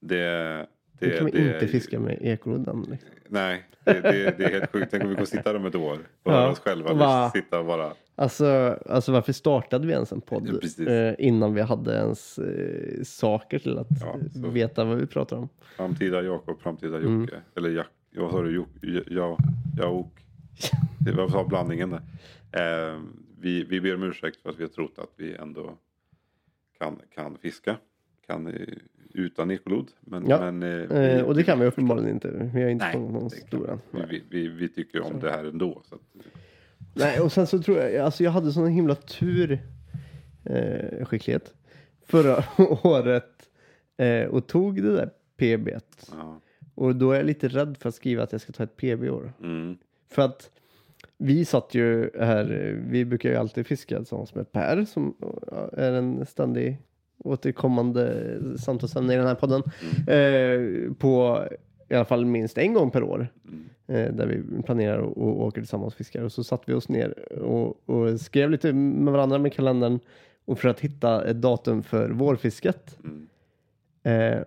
Det, 0.00 0.66
det, 0.98 1.06
Det 1.06 1.16
kan 1.16 1.26
vi 1.26 1.52
inte 1.54 1.68
fiska 1.68 2.00
med 2.00 2.18
ekoloden. 2.20 2.86
Liksom. 2.90 3.10
Nej, 3.28 3.64
det, 3.84 3.92
det, 4.00 4.38
det 4.38 4.44
är 4.44 4.50
helt 4.50 4.72
sjukt. 4.72 4.88
Tänk 4.90 5.02
om 5.02 5.08
vi 5.10 5.14
går 5.16 5.24
sitta 5.24 5.52
där 5.52 5.58
om 5.58 5.66
ett 5.66 5.74
år 5.74 5.92
och 6.22 6.32
Ja. 6.32 6.32
höra 6.32 6.50
oss 6.50 6.58
själva. 6.60 6.94
Bara- 6.94 7.30
sitta 7.30 7.58
och 7.60 7.66
bara... 7.66 7.92
Alltså, 8.16 8.78
alltså 8.86 9.12
varför 9.12 9.32
startade 9.32 9.86
vi 9.86 9.92
ens 9.92 10.12
en 10.12 10.20
podd 10.20 10.64
eh, 10.88 11.14
innan 11.18 11.54
vi 11.54 11.60
hade 11.60 11.94
ens 11.94 12.38
eh, 12.38 13.02
saker 13.02 13.58
till 13.58 13.78
att 13.78 13.86
Ja, 14.00 14.16
veta 14.34 14.84
vad 14.84 14.96
vi 14.98 15.06
pratar 15.06 15.36
om? 15.36 15.48
Framtida 15.76 16.22
Jakob, 16.22 16.60
framtida 16.60 16.96
Mm. 16.98 17.20
Jocke. 17.20 17.36
Eller 17.56 17.70
Jack, 17.70 17.88
vad 18.16 18.30
sa 18.30 18.42
du? 18.42 18.50
Jok- 18.50 19.04
Ja. 19.10 19.38
Det 20.98 21.12
var 21.12 21.44
blandningen 21.48 21.90
där. 21.90 22.92
Eh, 22.92 23.00
vi, 23.40 23.64
vi 23.64 23.80
ber 23.80 23.94
om 23.94 24.02
ursäkt 24.02 24.42
för 24.42 24.50
att 24.50 24.58
vi 24.58 24.62
har 24.62 24.68
trott 24.70 24.98
att 24.98 25.10
vi 25.16 25.34
ändå 25.34 25.78
kan, 26.78 26.98
kan 27.14 27.38
fiska. 27.42 27.76
Kan 28.26 28.46
eh, 28.46 28.52
utan 29.14 29.50
ekolod. 29.50 29.90
Men, 30.00 30.26
Ja, 30.28 30.50
men, 30.50 30.62
eh, 30.90 30.98
Eh, 31.16 31.22
och 31.24 31.34
det 31.34 31.42
kan 31.44 31.60
vi 31.60 31.66
uppenbarligen 31.66 32.10
inte. 32.10 32.50
Vi 32.54 32.62
har 32.62 32.70
inte 32.70 32.90
fångat 32.92 33.12
någon 33.12 33.28
det 33.28 33.36
är 33.36 33.38
klart. 33.38 33.46
stor 33.48 33.70
än. 33.70 33.80
Vi, 33.90 34.00
vi, 34.10 34.22
vi, 34.30 34.48
vi 34.48 34.68
tycker 34.68 35.00
om 35.00 35.20
det 35.20 35.30
här 35.30 35.44
ändå. 35.44 35.82
Så 35.88 35.94
att, 35.94 36.00
Nej, 36.94 37.20
och 37.20 37.32
sen 37.32 37.46
så 37.46 37.62
tror 37.62 37.78
jag, 37.78 37.96
alltså 37.96 38.24
jag 38.24 38.30
hade 38.30 38.52
sån 38.52 38.66
himla 38.68 38.94
tur, 38.94 39.58
eh, 40.44 41.04
skicklighet, 41.06 41.54
förra 42.06 42.44
året 42.84 43.48
eh, 43.96 44.24
och 44.28 44.46
tog 44.46 44.82
det 44.82 44.96
där 44.96 45.10
PBet. 45.36 46.10
ja. 46.12 46.40
Och 46.74 46.96
då 46.96 47.10
är 47.12 47.16
jag 47.16 47.26
lite 47.26 47.48
rädd 47.48 47.76
för 47.80 47.88
att 47.88 47.94
skriva 47.94 48.22
att 48.22 48.32
jag 48.32 48.40
ska 48.40 48.52
ta 48.52 48.62
ett 48.64 48.76
PB 48.76 49.04
i 49.04 49.10
år. 49.10 49.32
mm, 49.42 49.76
För 50.10 50.22
att 50.22 50.50
vi 51.18 51.44
satt 51.44 51.74
ju 51.74 52.10
här, 52.20 52.44
vi 52.88 53.04
brukar 53.04 53.30
ju 53.30 53.36
alltid 53.36 53.66
fiska 53.66 53.96
tillsammans 53.96 54.34
med 54.34 54.52
Per 54.52 54.84
som 54.84 55.14
är 55.72 55.92
en 55.92 56.26
ständig 56.26 56.78
återkommande 57.24 58.36
samtalsämne 58.58 59.14
i 59.14 59.16
den 59.16 59.26
här 59.26 59.34
podden. 59.34 59.62
Eh, 60.08 60.92
på 60.94 61.44
i 61.88 61.94
alla 61.94 62.04
fall 62.04 62.24
minst 62.24 62.58
en 62.58 62.74
gång 62.74 62.90
per 62.90 63.02
år. 63.02 63.28
mm, 63.48 63.64
Eh, 63.86 64.14
där 64.14 64.26
vi 64.26 64.62
planerar 64.62 64.98
och, 64.98 65.16
och 65.16 65.46
åker 65.46 65.60
tillsammans 65.60 65.92
och 65.92 65.98
fiskar. 65.98 66.22
Och 66.22 66.32
så 66.32 66.44
satt 66.44 66.62
vi 66.66 66.74
oss 66.74 66.88
ner 66.88 67.38
och, 67.38 67.88
och 67.88 68.20
skrev 68.20 68.50
lite 68.50 68.72
med 68.72 69.12
varandra 69.12 69.38
med 69.38 69.52
kalendern 69.52 69.98
och 70.44 70.58
för 70.58 70.68
att 70.68 70.80
hitta 70.80 71.24
ett 71.24 71.40
datum 71.40 71.82
för 71.82 72.10
vårfisket. 72.10 72.98
mm. 73.04 73.26
Eh, 74.02 74.42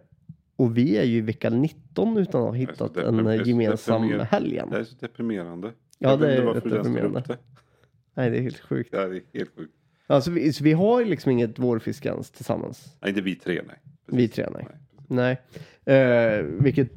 och 0.56 0.78
vi 0.78 0.98
är 0.98 1.04
ju 1.04 1.18
i 1.18 1.22
vecka 1.22 1.50
19 1.50 2.18
utan 2.18 2.42
att 2.42 2.48
ha 2.48 2.54
hittat 2.54 2.98
en 2.98 3.46
gemensam 3.46 4.04
helg. 4.04 4.62
Det 4.72 4.78
är 4.78 4.84
så 4.84 4.96
deprimerande. 5.00 5.72
Ja, 6.00 6.16
det 6.16 6.34
är 6.34 6.42
rätt 6.42 6.64
deprimerande. 6.64 7.38
Nej, 8.14 8.30
det 8.30 8.38
är 8.38 8.42
helt 8.42 8.60
sjukt. 8.60 8.90
Ja, 8.94 9.08
det 9.08 9.18
är 9.18 9.24
helt 9.34 9.56
sjukt. 9.56 9.74
Alltså, 10.08 10.32
vi, 10.32 10.54
så 10.54 10.64
vi 10.64 10.74
har 10.74 11.06
liksom 11.06 11.32
inget 11.32 11.60
vårfiske 11.60 12.10
ens 12.10 12.32
tillsammans. 12.32 12.96
Nej, 13.02 13.10
inte 13.10 13.22
vi 13.22 13.36
tre, 13.36 13.62
nej. 13.68 13.76
Vi 14.06 14.28
tre, 14.28 14.48
nej. 14.54 14.64
precis. 14.64 14.82
Nej. 15.08 15.38
Eh, 15.86 16.44
vilket 16.44 16.92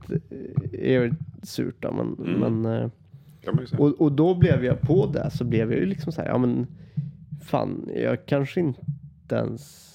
är 0.73 1.15
surt 1.43 1.77
då, 1.79 1.93
men, 1.93 2.27
Mm. 2.37 2.63
men 2.63 2.91
säga. 3.67 3.81
Och, 3.83 4.01
och 4.01 4.13
då 4.13 4.35
blev 4.35 4.65
jag 4.65 4.81
på 4.81 5.07
det 5.07 5.31
så 5.31 5.45
blev 5.45 5.71
jag 5.73 5.81
ju 5.81 5.87
liksom 5.87 6.13
så 6.13 6.21
här, 6.21 6.29
ja 6.29 6.39
men 6.39 6.67
fan, 7.45 7.91
jag 7.97 8.27
kanske 8.27 8.61
inte 8.61 9.35
ens 9.35 9.87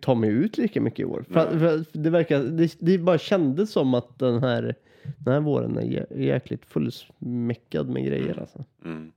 tar 0.00 0.14
mig 0.14 0.30
ut 0.30 0.58
lika 0.58 0.80
mycket 0.80 1.00
i 1.00 1.04
år. 1.04 1.24
För, 1.28 1.50
Nej. 1.50 1.58
för 1.58 1.84
det 1.98 2.10
verkar, 2.10 2.42
det, 2.42 2.76
det 2.78 2.98
bara 2.98 3.18
kändes 3.18 3.70
som 3.72 3.94
att 3.94 4.18
den 4.18 4.42
här, 4.42 4.74
den 5.18 5.34
här 5.34 5.40
våren 5.40 5.76
är 5.78 5.82
jä- 5.82 6.18
jäkligt 6.20 6.64
fullsmäckad 6.66 7.88
med 7.88 8.04
grejer 8.04 8.40
alltså. 8.40 8.64
Mm. 8.84 9.12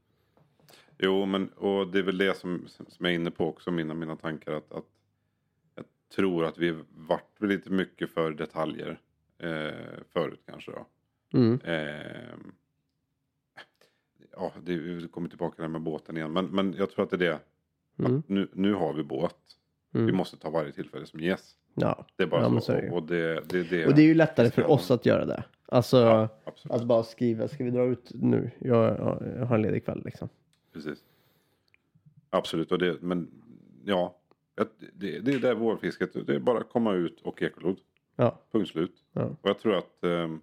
Jo, 0.97 1.25
men 1.25 1.47
och 1.47 1.87
det 1.87 1.99
är 1.99 2.03
väl 2.03 2.17
det 2.17 2.37
som, 2.37 2.67
som 2.67 3.05
jag 3.05 3.11
är 3.11 3.15
inne 3.15 3.31
på 3.31 3.47
också, 3.47 3.71
mina, 3.71 3.93
mina 3.93 4.15
tankar. 4.15 4.51
Att, 4.53 4.71
att 4.73 4.85
jag 5.75 5.85
tror 6.15 6.45
att 6.45 6.57
vi 6.57 6.75
vart 6.95 7.41
väl 7.41 7.49
lite 7.49 7.69
mycket 7.71 8.09
för 8.09 8.31
detaljer 8.31 8.99
eh, 9.37 9.73
förut 10.13 10.41
kanske 10.45 10.71
då. 10.71 10.85
Mm. 11.39 11.59
Eh, 11.63 12.35
ja, 14.31 14.51
det, 14.63 14.77
vi 14.77 15.07
kommer 15.07 15.29
tillbaka 15.29 15.61
här 15.61 15.69
med 15.69 15.81
båten 15.81 16.17
igen. 16.17 16.33
Men, 16.33 16.45
men 16.45 16.73
jag 16.77 16.91
tror 16.91 17.03
att 17.03 17.09
det 17.09 17.15
är 17.15 17.19
det. 17.19 17.39
Mm. 17.99 18.17
Att 18.19 18.29
nu, 18.29 18.47
nu 18.53 18.73
har 18.73 18.93
vi 18.93 19.03
båt. 19.03 19.35
Vi 19.91 19.99
Mm. 19.99 20.15
måste 20.15 20.37
ta 20.37 20.49
varje 20.49 20.71
tillfälle 20.71 21.05
som 21.05 21.19
ges. 21.19 21.55
Ja. 21.73 22.05
Det 22.15 22.23
är 22.23 22.27
bara 22.27 22.41
Ja, 22.41 22.49
så. 22.49 22.61
så 22.61 22.71
är 22.71 22.81
det 22.81 22.87
ju. 22.87 22.91
och, 22.91 23.03
det, 23.03 23.49
det, 23.49 23.63
det, 23.63 23.85
Och 23.87 23.95
det 23.95 24.01
är 24.01 24.05
ju 24.05 24.13
lättare 24.13 24.51
för 24.51 24.71
oss 24.71 24.91
att 24.91 25.05
göra 25.05 25.25
det. 25.25 25.43
Alltså 25.65 25.97
Ja, 25.97 26.29
att 26.69 26.83
bara 26.85 27.03
skriva, 27.03 27.47
ska 27.47 27.63
vi 27.63 27.69
dra 27.71 27.83
ut 27.85 28.11
nu? 28.13 28.51
Jag, 28.59 28.77
jag 29.39 29.45
har 29.45 29.55
en 29.55 29.61
ledig 29.61 29.85
kväll 29.85 30.01
liksom. 30.05 30.29
Precis. 30.73 31.03
Absolut, 32.29 32.71
och 32.71 32.79
det, 32.79 33.01
men 33.01 33.31
ja. 33.85 34.19
Det, 34.93 35.19
det 35.19 35.33
är 35.33 35.39
det 35.39 35.53
vårfisket. 35.53 36.27
Det 36.27 36.35
är 36.35 36.39
bara 36.39 36.57
att 36.59 36.69
komma 36.69 36.93
ut 36.93 37.21
och 37.21 37.41
ekolod. 37.41 37.79
Ja. 38.15 38.39
Punkt 38.51 38.69
slut. 38.69 39.03
Ja. 39.13 39.23
Och 39.23 39.49
jag 39.49 39.59
tror 39.59 39.75
att 39.75 40.03
ehm, 40.03 40.41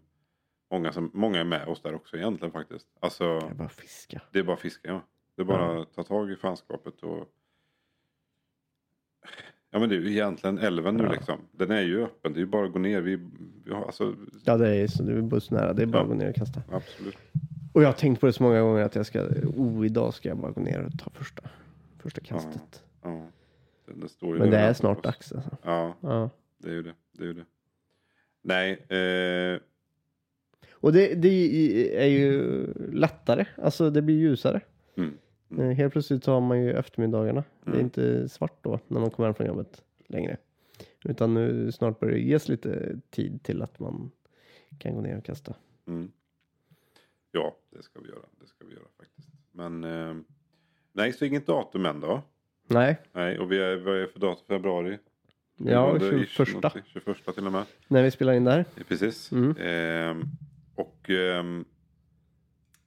många, 0.70 0.92
som, 0.92 1.10
många 1.14 1.40
är 1.40 1.44
med 1.44 1.68
oss 1.68 1.82
där 1.82 1.94
också 1.94 2.16
egentligen 2.16 2.52
faktiskt. 2.52 2.88
Alltså, 3.00 3.24
Jag 3.24 3.56
bara 3.56 3.68
fiska. 3.68 4.20
det 4.32 4.38
är 4.38 4.42
bara 4.42 4.56
fiska 4.56 4.88
ja. 4.88 5.00
Det 5.34 5.42
är 5.42 5.46
bara 5.46 5.82
att 5.82 5.94
ta 5.94 6.02
tag 6.02 6.30
i 6.30 6.36
fanskapet 6.36 7.02
och... 7.02 7.28
Ja 9.70 9.78
men 9.78 9.88
det 9.88 9.94
är 9.94 10.00
ju 10.00 10.10
egentligen 10.10 10.58
älven 10.58 10.96
nu 10.96 11.04
Ja. 11.04 11.12
liksom. 11.12 11.38
Den 11.52 11.70
är 11.70 11.82
ju 11.82 12.02
öppen. 12.04 12.32
Det 12.32 12.38
är 12.38 12.40
ju 12.40 12.46
bara 12.46 12.66
att 12.66 12.72
gå 12.72 12.78
ner. 12.78 13.00
Vi, 13.00 13.16
vi 13.64 13.72
har 13.72 13.84
alltså... 13.84 14.14
Ja, 14.44 14.56
det 14.56 14.68
är, 14.76 14.86
så 14.86 15.02
det 15.02 15.12
är 15.12 15.22
bussnära. 15.22 15.72
Det 15.72 15.82
är 15.82 15.86
bara 15.86 15.98
Ja. 15.98 16.02
att 16.02 16.08
gå 16.08 16.14
ner 16.14 16.28
och 16.28 16.34
kasta. 16.34 16.62
Absolut. 16.70 17.18
Och 17.72 17.83
jag 17.83 17.88
har 17.88 17.92
tänkt 17.92 18.20
på 18.20 18.26
det 18.26 18.33
så 18.33 18.42
många 18.42 18.61
gånger 18.61 18.83
att 18.85 18.94
jag 18.94 19.06
ska, 19.06 19.22
oh 19.56 19.87
idag 19.87 20.14
ska 20.14 20.28
jag 20.28 20.38
bara 20.38 20.52
gå 20.52 20.61
ner 20.61 20.80
och 20.83 20.98
ta 20.98 21.11
första, 21.11 21.42
första 21.98 22.20
kastet. 22.20 22.83
Ja. 23.02 23.26
Det, 23.87 23.92
det 24.00 24.09
står 24.09 24.33
ju 24.35 24.38
Men 24.38 24.50
det 24.50 24.59
är 24.59 24.72
snart 24.72 24.96
oss. 24.98 25.02
dags 25.02 25.33
alltså. 25.33 25.56
Ja, 25.62 25.94
Ja. 26.00 26.30
det 26.59 26.68
är 26.68 26.72
ju 26.74 26.83
det. 26.83 26.94
det, 27.12 27.22
är 27.22 27.26
ju 27.26 27.35
det. 27.35 27.44
Nej, 28.42 28.72
eh, 28.72 29.61
Och 30.72 30.92
det, 30.92 31.14
det 31.14 31.28
är 32.04 32.09
ju 32.09 32.66
lättare, 32.92 33.44
alltså 33.56 33.90
det 33.90 34.02
blir 34.02 34.16
ljusare. 34.18 34.61
mm, 34.96 35.16
Eh, 35.59 35.66
Helt 35.76 35.92
plötsligt 35.92 36.24
så 36.24 36.33
har 36.33 36.40
man 36.40 36.62
ju 36.62 36.72
eftermiddagarna. 36.72 37.44
Det 37.64 37.70
är 37.70 37.74
Mm. 37.74 37.85
inte 37.85 38.28
svart 38.28 38.59
då 38.62 38.80
när 38.88 39.00
man 39.00 39.11
kommer 39.11 39.26
hem 39.28 39.35
från 39.35 39.46
jobbet 39.46 39.83
längre. 40.06 40.37
Utan 41.04 41.35
nu 41.35 41.72
snart 41.72 42.00
börjar 42.00 42.14
det 42.14 42.20
ges 42.20 42.48
lite 42.48 43.00
tid 43.11 43.42
till 43.42 43.62
att 43.62 43.78
man 43.78 44.11
kan 44.78 44.94
gå 44.94 45.00
ner 45.00 45.18
och 45.18 45.24
kasta. 45.24 45.54
mm. 45.87 46.11
Ja, 47.32 47.56
det 47.70 47.82
ska 47.82 48.00
vi 48.00 48.08
göra. 48.08 48.24
Det 48.40 48.46
ska 48.46 48.64
vi 48.64 48.74
göra 48.74 48.86
faktiskt. 48.96 49.28
Men 49.52 49.84
eh, 49.84 50.16
nej, 50.92 51.12
så 51.12 51.24
inget 51.24 51.46
datum 51.46 51.86
än 51.86 52.00
då. 52.00 52.22
Nej, 52.66 53.00
Nej, 53.12 53.38
och 53.38 53.52
vi 53.52 53.58
är, 53.58 53.76
vad 53.76 53.96
är 53.96 54.06
för 54.06 54.20
datum? 54.20 54.44
Februari? 54.48 54.98
ja, 55.56 55.96
Det 55.98 56.06
är 56.08 56.24
21. 56.24 56.84
21 56.86 57.34
till 57.34 57.46
och 57.46 57.52
med. 57.52 57.64
När 57.88 58.02
vi 58.02 58.10
spelar 58.10 58.32
in 58.32 58.44
där. 58.44 58.64
Precis. 58.88 59.32
Mm. 59.32 59.56
Ehm, 59.58 60.22
och 60.74 61.10
ehm, 61.10 61.64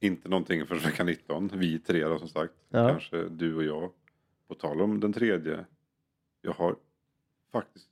inte 0.00 0.28
någonting 0.28 0.66
för 0.66 0.74
vecka 0.74 1.04
19. 1.04 1.50
Vi 1.54 1.78
tre 1.78 2.04
då 2.04 2.18
som 2.18 2.28
sagt. 2.28 2.54
Ja. 2.68 2.88
Kanske 2.88 3.28
du 3.28 3.54
och 3.54 3.64
jag. 3.64 3.90
På 4.48 4.54
tal 4.54 4.80
om 4.80 5.00
den 5.00 5.12
tredje. 5.12 5.64
Jag 6.40 6.52
har 6.52 6.76
faktiskt. 7.52 7.88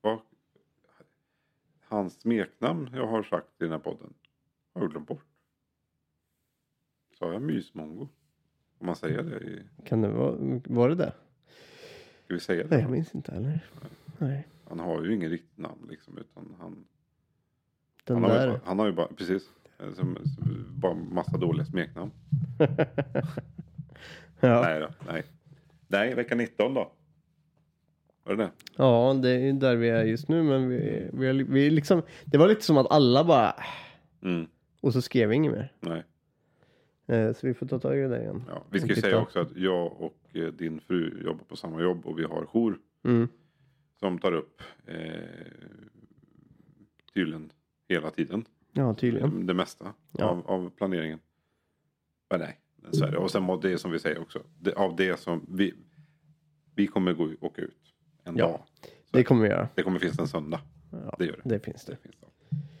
Vad, 0.00 0.18
hans 1.88 2.20
smeknamn 2.20 2.90
jag 2.94 3.06
har 3.06 3.22
sagt 3.22 3.46
i 3.46 3.64
den 3.64 3.70
här 3.70 3.78
podden. 3.78 4.14
Har 4.74 4.82
jag 4.82 4.90
glömt 4.90 5.08
bort. 5.08 5.24
Sa 7.22 7.32
jag 7.32 7.42
mysmongo? 7.42 8.08
Om 8.78 8.86
man 8.86 8.96
säger 8.96 9.22
det 9.22 9.36
i, 9.40 9.62
Kan 9.84 10.02
det 10.02 10.08
vara, 10.08 10.36
var 10.64 10.88
det 10.88 10.94
det? 10.94 11.12
Ska 12.24 12.34
vi 12.34 12.40
säga 12.40 12.60
Nej, 12.70 12.78
det? 12.78 12.80
jag 12.82 12.90
minns 12.90 13.14
inte 13.14 13.32
heller. 13.34 13.60
Nej, 14.18 14.46
Han 14.68 14.78
har 14.80 15.04
ju 15.04 15.14
ingen 15.14 15.30
riktigt 15.30 15.58
namn 15.58 15.86
liksom. 15.90 16.18
Utan 16.18 16.54
han, 16.60 16.84
den 18.04 18.16
han, 18.16 18.24
har, 18.24 18.30
ju 18.30 18.38
där. 18.38 18.48
bara, 18.48 18.60
han 18.64 18.78
har 18.78 18.86
ju 18.86 18.92
bara, 18.92 19.06
precis. 19.06 19.42
eh, 19.78 19.92
Som, 19.94 20.16
som, 20.34 20.66
bara 20.80 20.94
massa 20.94 21.36
dåliga 21.38 21.64
smeknamn. 21.64 22.10
ja. 24.40 24.62
Nej 24.62 24.80
då, 24.80 24.88
nej. 25.12 25.22
Nej, 25.88 26.14
vecka 26.14 26.34
19 26.34 26.74
då. 26.74 26.92
Var 28.24 28.36
det 28.36 28.42
det? 28.42 28.50
ja, 28.76 29.14
det 29.22 29.30
är 29.30 29.52
där 29.52 29.76
vi 29.76 29.88
är 29.88 30.04
just 30.04 30.28
nu. 30.28 30.42
Men 30.42 30.68
vi, 30.68 31.08
vi, 31.12 31.42
vi 31.42 31.70
liksom, 31.70 32.02
det 32.24 32.38
var 32.38 32.48
lite 32.48 32.62
som 32.64 32.76
att 32.76 32.90
alla 32.90 33.24
bara, 33.24 33.54
Mm, 34.22 34.46
och 34.80 34.92
så 34.92 35.02
skrev 35.02 35.28
vi 35.28 35.34
inget 35.34 35.52
mer. 35.52 35.72
nej. 35.80 36.02
Eh, 37.12 37.32
Så 37.34 37.46
vi 37.46 37.54
får 37.54 37.66
ta 37.66 37.78
tag 37.78 37.98
i 37.98 38.00
det 38.00 38.08
där 38.08 38.20
igen. 38.20 38.42
Ja. 38.48 38.62
Vi 38.70 38.80
ska 38.80 38.88
ju 38.88 38.94
säga 38.96 39.18
också 39.20 39.38
att 39.40 39.56
jag 39.56 39.92
och 40.00 40.18
eh, 40.36 40.46
din 40.52 40.80
fru 40.80 41.22
jobbar 41.24 41.44
på 41.44 41.56
samma 41.56 41.82
jobb 41.82 42.06
och 42.06 42.18
vi 42.18 42.24
har 42.24 42.46
jour 42.46 42.78
Mm. 43.04 43.28
som 44.00 44.18
tar 44.18 44.32
upp 44.32 44.62
eh, 44.86 44.96
tydligen 47.14 47.52
hela 47.88 48.10
tiden. 48.10 48.44
Ja, 48.72 48.94
tydligen. 48.94 49.46
Det 49.46 49.54
mesta 49.54 49.92
Ja. 50.18 50.24
av, 50.24 50.46
av 50.50 50.70
planeringen. 50.70 51.18
Men 52.30 52.40
nej, 52.40 52.60
så 52.90 53.04
är 53.04 53.10
det. 53.10 53.18
Och 53.18 53.30
sen 53.30 53.42
det 53.60 53.78
som 53.78 53.90
vi 53.90 53.98
säger 53.98 54.18
också. 54.20 54.42
Det, 54.60 54.72
av 54.74 54.96
det 54.96 55.20
som 55.20 55.46
vi, 55.48 55.74
vi 56.74 56.86
kommer 56.86 57.12
gå, 57.12 57.30
åka 57.40 57.62
ut 57.62 57.94
en 58.24 58.36
Ja. 58.36 58.46
dag. 58.46 58.60
Så 58.82 58.88
Det 59.16 59.24
kommer 59.24 59.42
vi 59.42 59.48
göra. 59.48 59.68
det 59.74 59.82
kommer 59.82 59.98
finnas 59.98 60.18
en 60.18 60.28
söndag. 60.28 60.60
Ja, 60.92 61.14
Det 61.18 61.24
gör 61.26 61.40
det. 61.44 61.48
det 61.48 61.60
finns 61.60 61.84
det. 61.84 61.92
det 61.92 61.98
finns 61.98 62.16
det. 62.20 62.26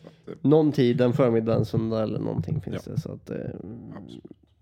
Så 0.02 0.08
att, 0.08 0.11
eh, 0.11 0.11
Någon 0.40 0.72
tid, 0.72 1.00
en 1.00 1.12
förmiddag, 1.12 1.54
en 1.54 1.64
söndag 1.64 2.02
eller 2.02 2.18
någonting 2.18 2.60
finns 2.60 2.84
det. 2.84 3.00
Så 3.00 3.12
att, 3.12 3.30
eh, 3.30 3.36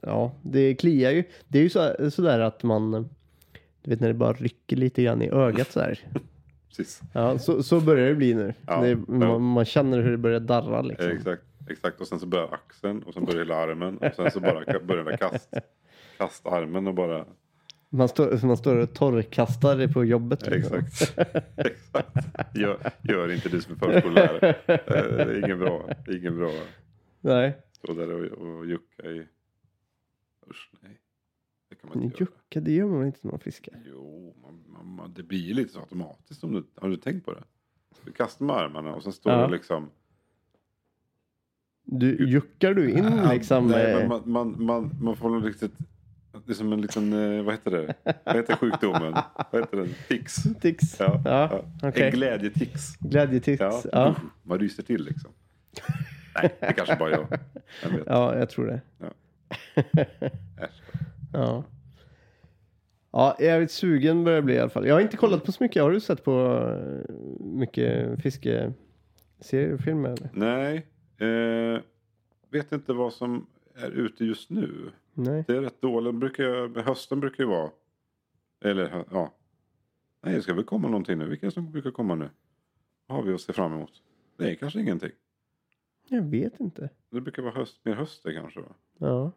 ja, 0.00 0.32
det 0.42 0.74
kliar 0.74 1.10
ju. 1.10 1.24
Det 1.48 1.58
är 1.58 1.62
ju 1.62 1.70
så, 1.70 2.10
sådär 2.10 2.40
att 2.40 2.62
man, 2.62 2.90
du 3.82 3.90
vet 3.90 4.00
när 4.00 4.08
det 4.08 4.14
bara 4.14 4.32
rycker 4.32 4.76
lite 4.76 5.02
grann 5.02 5.22
i 5.22 5.30
ögat 5.30 5.72
så 5.72 5.80
här. 5.80 5.98
Precis. 6.68 7.00
Ja, 7.12 7.38
så, 7.38 7.62
så 7.62 7.80
börjar 7.80 8.08
det 8.08 8.14
bli 8.14 8.34
nu. 8.34 8.54
Ja, 8.66 8.80
det, 8.80 8.88
ja. 8.88 8.98
man, 9.06 9.42
man 9.42 9.64
känner 9.64 10.02
hur 10.02 10.10
det 10.10 10.18
börjar 10.18 10.40
darra 10.40 10.82
liksom. 10.82 11.10
Eh, 11.10 11.16
Exakt, 11.16 11.42
exakt. 11.70 12.00
Och 12.00 12.06
sen 12.06 12.20
så 12.20 12.26
börjar 12.26 12.48
axeln 12.54 13.02
och 13.02 13.14
sen 13.14 13.24
börjar 13.24 13.38
hela 13.38 13.56
armen. 13.56 13.98
Och 13.98 14.14
sen 14.16 14.30
så 14.30 14.40
bara 14.40 14.80
börjar 14.80 15.16
kast, 15.16 15.54
kastarmen 16.18 16.86
och 16.86 16.94
bara... 16.94 17.24
Man, 17.92 18.08
står, 18.08 18.46
man 18.46 18.56
står 18.56 18.76
och 18.76 18.94
torrkastar 18.94 19.88
på 19.88 20.04
jobbet. 20.04 20.46
Liksom. 20.50 20.76
exakt. 20.78 21.18
exakt. 21.56 22.56
Gör, 22.56 22.78
gör 23.02 23.32
inte 23.32 23.48
du 23.48 23.60
som 23.60 23.74
är 23.74 23.78
förskollärare. 23.78 24.48
Eh, 24.66 24.78
Det 24.86 25.22
är 25.22 25.44
ingen 25.44 25.58
bra. 25.58 25.88
Ingen 26.08 26.36
bra. 26.38 26.50
Nej. 27.20 27.56
Stå 27.72 27.92
där 27.94 28.12
och, 28.12 28.58
och 28.58 28.66
jucka 28.66 29.02
i... 29.10 29.26
Usch, 30.50 30.70
nej. 30.80 31.00
Det 31.68 31.74
kan 31.76 31.88
man 31.88 32.02
inte 32.02 32.22
göra. 32.22 32.30
Jucka, 32.44 32.60
det 32.60 32.72
gör 32.72 32.86
man 32.86 33.06
inte 33.06 33.18
när 33.22 33.30
man 33.30 33.40
fiskar. 33.40 33.74
Jo, 33.86 34.34
man, 34.42 34.84
man, 34.96 35.12
det 35.14 35.22
blir 35.22 35.54
lite 35.54 35.72
så 35.72 35.80
automatiskt. 35.80 36.44
Om 36.44 36.52
du, 36.52 36.64
har 36.74 36.88
du 36.88 36.96
tänkt 36.96 37.24
på 37.26 37.32
det? 37.32 37.42
Du 38.04 38.12
kastar 38.12 38.44
med 38.46 38.56
armarna 38.56 38.94
och 38.94 39.02
sen 39.02 39.12
står 39.12 39.32
Ja. 39.32 39.46
du 39.46 39.52
liksom... 39.52 39.90
Du, 41.84 42.28
juckar 42.30 42.74
du 42.74 42.90
in 42.90 43.04
Ja, 43.04 43.32
liksom? 43.32 43.66
Nej, 43.66 43.94
men 43.94 44.08
man, 44.08 44.22
man, 44.26 44.64
man, 44.64 44.90
man 45.02 45.16
får 45.16 45.40
riktigt... 45.40 45.72
Det 46.32 46.52
är 46.52 46.54
som 46.54 46.72
en 46.72 46.80
liten... 46.80 47.12
eh, 47.38 47.42
Vad 47.44 47.54
heter 47.54 47.70
det? 47.70 47.94
Vad 48.24 48.36
heter 48.36 48.56
sjukdomen? 48.56 49.12
Vad 49.52 49.62
heter 49.62 49.76
den? 49.76 49.88
Tics. 50.08 50.36
Tics? 50.60 51.00
Ja, 51.00 51.22
Ja, 51.24 51.64
okej. 51.82 52.02
En 52.06 52.12
glädjetics. 52.12 52.96
Glädjetics? 52.96 53.60
Ja. 53.60 53.80
Ja. 53.84 53.88
ja. 53.92 54.14
Man 54.42 54.58
ryser 54.58 54.82
till 54.82 55.04
liksom. 55.04 55.30
Nej, 56.34 56.54
det 56.60 56.72
kanske 56.72 56.96
bara 56.96 57.10
jag. 57.10 57.26
Jag 57.82 57.90
vet. 57.90 58.06
jag 58.06 58.50
tror 58.50 58.66
det. 58.66 58.80
Ja. 58.98 59.10
Ja, 63.12 63.36
jag 63.38 63.46
är 63.46 63.52
jävligt 63.52 63.70
sugen 63.70 64.24
börjar 64.24 64.36
jag 64.36 64.44
bli 64.44 64.54
i 64.54 64.58
alla 64.58 64.70
fall. 64.70 64.86
Jag 64.86 64.94
har 64.94 65.00
inte 65.00 65.16
kollat 65.16 65.44
på 65.44 65.52
så 65.52 65.62
mycket. 65.62 65.82
Har 65.82 65.90
du 65.90 66.00
sett 66.00 66.24
på 66.24 66.66
eh, 67.08 67.14
mycket 67.44 68.22
fiskeserier 68.22 69.72
och 69.74 69.80
filmer? 69.80 70.08
Eller? 70.10 70.28
Nej. 70.32 70.86
Eh, 71.18 71.80
vet 72.50 72.72
inte 72.72 72.92
vad 72.92 73.12
som 73.12 73.46
är 73.76 73.90
ute 73.90 74.24
just 74.24 74.50
nu. 74.50 74.90
Nej. 75.22 75.44
Det 75.46 75.56
är 75.56 75.60
rätt 75.60 75.80
dåligt. 75.80 76.14
Brukar 76.14 76.44
jag, 76.44 76.76
hösten 76.76 77.20
brukar 77.20 77.44
ju 77.44 77.50
vara... 77.50 77.70
Eller 78.64 79.04
ja. 79.10 79.34
Nej, 80.22 80.34
det 80.34 80.42
ska 80.42 80.54
väl 80.54 80.64
komma 80.64 80.88
någonting 80.88 81.18
nu. 81.18 81.28
Vilka 81.28 81.50
som 81.50 81.72
brukar 81.72 81.90
komma 81.90 82.14
nu? 82.14 82.30
Vad 83.06 83.18
har 83.18 83.24
vi 83.24 83.34
att 83.34 83.40
se 83.40 83.52
fram 83.52 83.72
emot? 83.72 84.02
Det 84.36 84.50
är 84.50 84.54
kanske 84.54 84.80
ingenting. 84.80 85.10
Jag 86.08 86.22
vet 86.22 86.60
inte. 86.60 86.90
Det 87.10 87.20
brukar 87.20 87.42
vara 87.42 87.54
höst, 87.54 87.84
mer 87.84 87.94
höst 87.94 88.22
det 88.22 88.34
kanske 88.34 88.60
va? 88.60 88.74
Ja. 88.98 89.32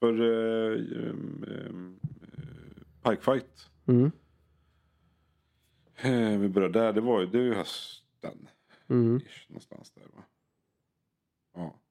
För 0.00 0.20
eh, 0.20 0.78
um, 1.08 1.44
um, 1.48 2.00
Pike 3.02 3.22
Fight. 3.22 3.70
Mm. 3.86 4.10
Eh, 5.96 6.38
vi 6.38 6.48
började 6.48 6.78
där. 6.78 6.92
Det 6.92 7.00
var 7.00 7.20
ju, 7.20 7.26
det 7.26 7.38
är 7.38 7.42
ju 7.42 7.54
hösten. 7.54 8.48
Mm. 8.88 9.16
Ish, 9.16 9.48
någonstans 9.48 9.90
där 9.90 10.02
va. 10.02 10.24
Ja. 11.54 11.81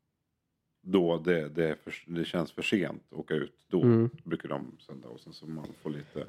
Då 0.81 1.17
det, 1.17 1.49
det, 1.49 1.75
för, 1.83 1.93
det 2.07 2.25
känns 2.25 2.51
för 2.51 2.61
sent 2.61 3.03
att 3.11 3.17
åka 3.17 3.33
ut. 3.33 3.53
Då 3.67 3.81
Mm. 3.83 4.09
brukar 4.23 4.49
de 4.49 4.77
sända 4.79 5.07
och 5.07 5.19
sen 5.19 5.33
så 5.33 5.45
man 5.47 5.65
får 5.81 5.89
lite. 5.89 6.25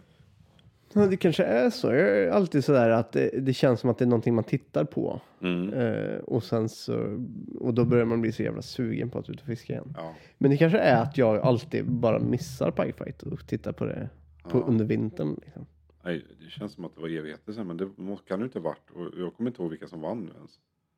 Ja, 0.95 1.07
det 1.07 1.17
kanske 1.17 1.45
är 1.45 1.71
så. 1.71 1.87
Jag 1.87 2.19
är 2.19 2.31
alltid 2.31 2.65
sådär 2.65 2.91
att 2.91 3.13
det, 3.13 3.31
det 3.41 3.53
känns 3.55 3.81
som 3.81 3.91
att 3.91 3.99
det 3.99 4.05
är 4.05 4.07
någonting 4.09 4.35
man 4.35 4.45
tittar 4.45 4.85
på. 4.85 5.21
Mm. 5.41 5.73
Eh, 5.75 6.17
och 6.19 6.45
sen 6.45 6.69
så, 6.69 7.19
och 7.61 7.75
då 7.75 7.85
börjar 7.85 8.05
man 8.05 8.21
bli 8.21 8.33
så 8.33 8.43
jävla 8.43 8.63
sugen 8.63 9.11
på 9.11 9.19
att 9.19 9.29
ut 9.31 9.41
och 9.41 9.47
fiska 9.47 9.73
igen. 9.73 9.95
Ja. 9.97 10.15
Men 10.39 10.51
det 10.51 10.57
kanske 10.57 10.79
är 10.79 11.03
att 11.03 11.19
jag 11.19 11.37
alltid 11.39 11.91
bara 11.91 12.19
missar 12.19 12.71
Pike 12.71 13.05
Fight 13.05 13.23
och 13.23 13.47
tittar 13.47 13.73
på 13.73 13.85
det 13.85 14.09
på 14.43 14.59
Ja. 14.59 14.65
under 14.67 14.85
vintern. 14.85 15.37
Liksom. 15.45 15.67
Nej, 16.05 16.25
det 16.45 16.51
känns 16.51 16.73
som 16.73 16.85
att 16.85 16.95
det 16.95 17.01
var 17.01 17.09
evigheter 17.09 17.53
sedan 17.53 17.67
men 17.67 17.77
det 17.77 17.89
kan 18.29 18.39
det 18.39 18.45
inte 18.45 18.59
ha 18.59 18.65
varit. 18.65 18.91
Och 18.95 19.21
jag 19.21 19.35
kommer 19.35 19.51
inte 19.51 19.63
ihåg 19.63 19.71
vilka 19.71 19.87
som 19.89 20.01
vann 20.01 20.21
nu 20.21 20.31
ens. 20.37 20.51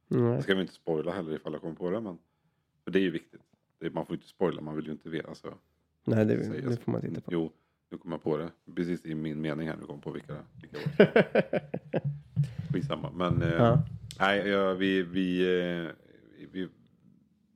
Nej. 0.08 0.36
Det 0.36 0.42
ska 0.42 0.54
vi 0.54 0.60
inte 0.60 0.74
spoila 0.74 1.12
heller 1.12 1.34
ifall 1.34 1.52
jag 1.52 1.60
kommer 1.60 1.74
på 1.74 1.90
det 1.90 2.00
men. 2.00 2.18
För 2.84 2.90
det 2.90 2.98
är 2.98 3.02
ju 3.02 3.10
viktigt. 3.10 3.40
Det, 3.78 3.90
man 3.94 4.06
får 4.06 4.16
inte 4.16 4.28
spoila, 4.28 4.60
man 4.60 4.76
vill 4.76 4.86
ju 4.86 4.92
inte 4.92 5.08
veta. 5.08 5.28
Alltså, 5.28 5.54
Nej, 6.04 6.24
det, 6.24 6.44
säga 6.44 6.68
det 6.68 6.76
får 6.76 6.92
man 6.92 7.00
titta 7.00 7.20
på. 7.20 7.32
Jo, 7.32 7.52
nu 7.90 7.98
kommer 7.98 8.14
jag 8.14 8.22
på 8.22 8.36
det. 8.36 8.50
Precis 8.74 9.04
i 9.06 9.14
min 9.14 9.40
mening 9.40 9.68
här 9.68 9.76
nu 9.76 9.86
kom 9.86 9.94
jag 9.94 10.02
på 10.02 10.10
vilka, 10.10 10.36
vilka 10.60 10.78
var. 10.98 11.12
Skitsamma. 12.72 13.10
Men 13.10 13.42
eh, 13.42 13.48
Ja. 13.52 13.82
nej, 14.20 14.48
ja, 14.48 14.74
vi, 14.74 15.02
vi, 15.02 15.40
eh, 15.40 15.90
vi, 16.52 16.68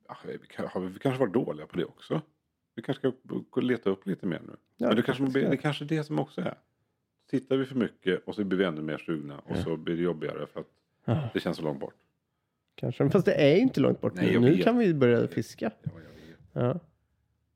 ja, 0.08 0.16
vi, 0.24 0.38
har 0.66 0.80
vi 0.80 0.98
kanske 0.98 1.20
varit 1.20 1.32
dåliga 1.34 1.66
på 1.66 1.76
det 1.76 1.84
också. 1.84 2.22
Vi 2.74 2.82
kanske 2.82 3.12
ska 3.50 3.60
leta 3.60 3.90
upp 3.90 4.06
lite 4.06 4.26
mer 4.26 4.40
nu. 4.46 4.56
Ja, 4.76 4.86
Men 4.86 4.88
det 4.88 4.94
det 4.96 5.02
kanske, 5.02 5.24
det 5.40 5.46
är 5.46 5.56
kanske 5.56 5.84
det 5.84 6.04
som 6.04 6.18
också 6.18 6.40
är. 6.40 6.58
Tittar 7.30 7.56
vi 7.56 7.64
för 7.64 7.74
mycket 7.74 8.24
och 8.24 8.34
så 8.34 8.44
blir 8.44 8.58
vi 8.58 8.64
ännu 8.64 8.82
mer 8.82 8.98
sugna 8.98 9.38
och 9.38 9.56
så 9.56 9.76
blir 9.76 9.96
det 9.96 10.02
jobbigare 10.02 10.46
för 10.46 10.60
att 10.60 11.32
det 11.34 11.40
känns 11.40 11.56
så 11.56 11.62
långt 11.62 11.80
bort. 11.80 11.94
Kanske. 12.78 13.02
Men 13.02 13.10
Fast 13.10 13.24
det 13.26 13.34
är 13.34 13.54
ju 13.54 13.60
inte 13.60 13.80
långt 13.80 14.00
bort 14.00 14.14
Nej, 14.14 14.26
nu. 14.26 14.32
jag 14.32 14.42
Nu 14.42 14.50
vet. 14.54 14.64
kan 14.64 14.78
vi 14.78 14.94
börja 14.94 15.28
fiska. 15.28 15.70
Ja, 15.82 15.90
jag 15.94 16.00
vet. 16.00 16.38
Ja. 16.52 16.80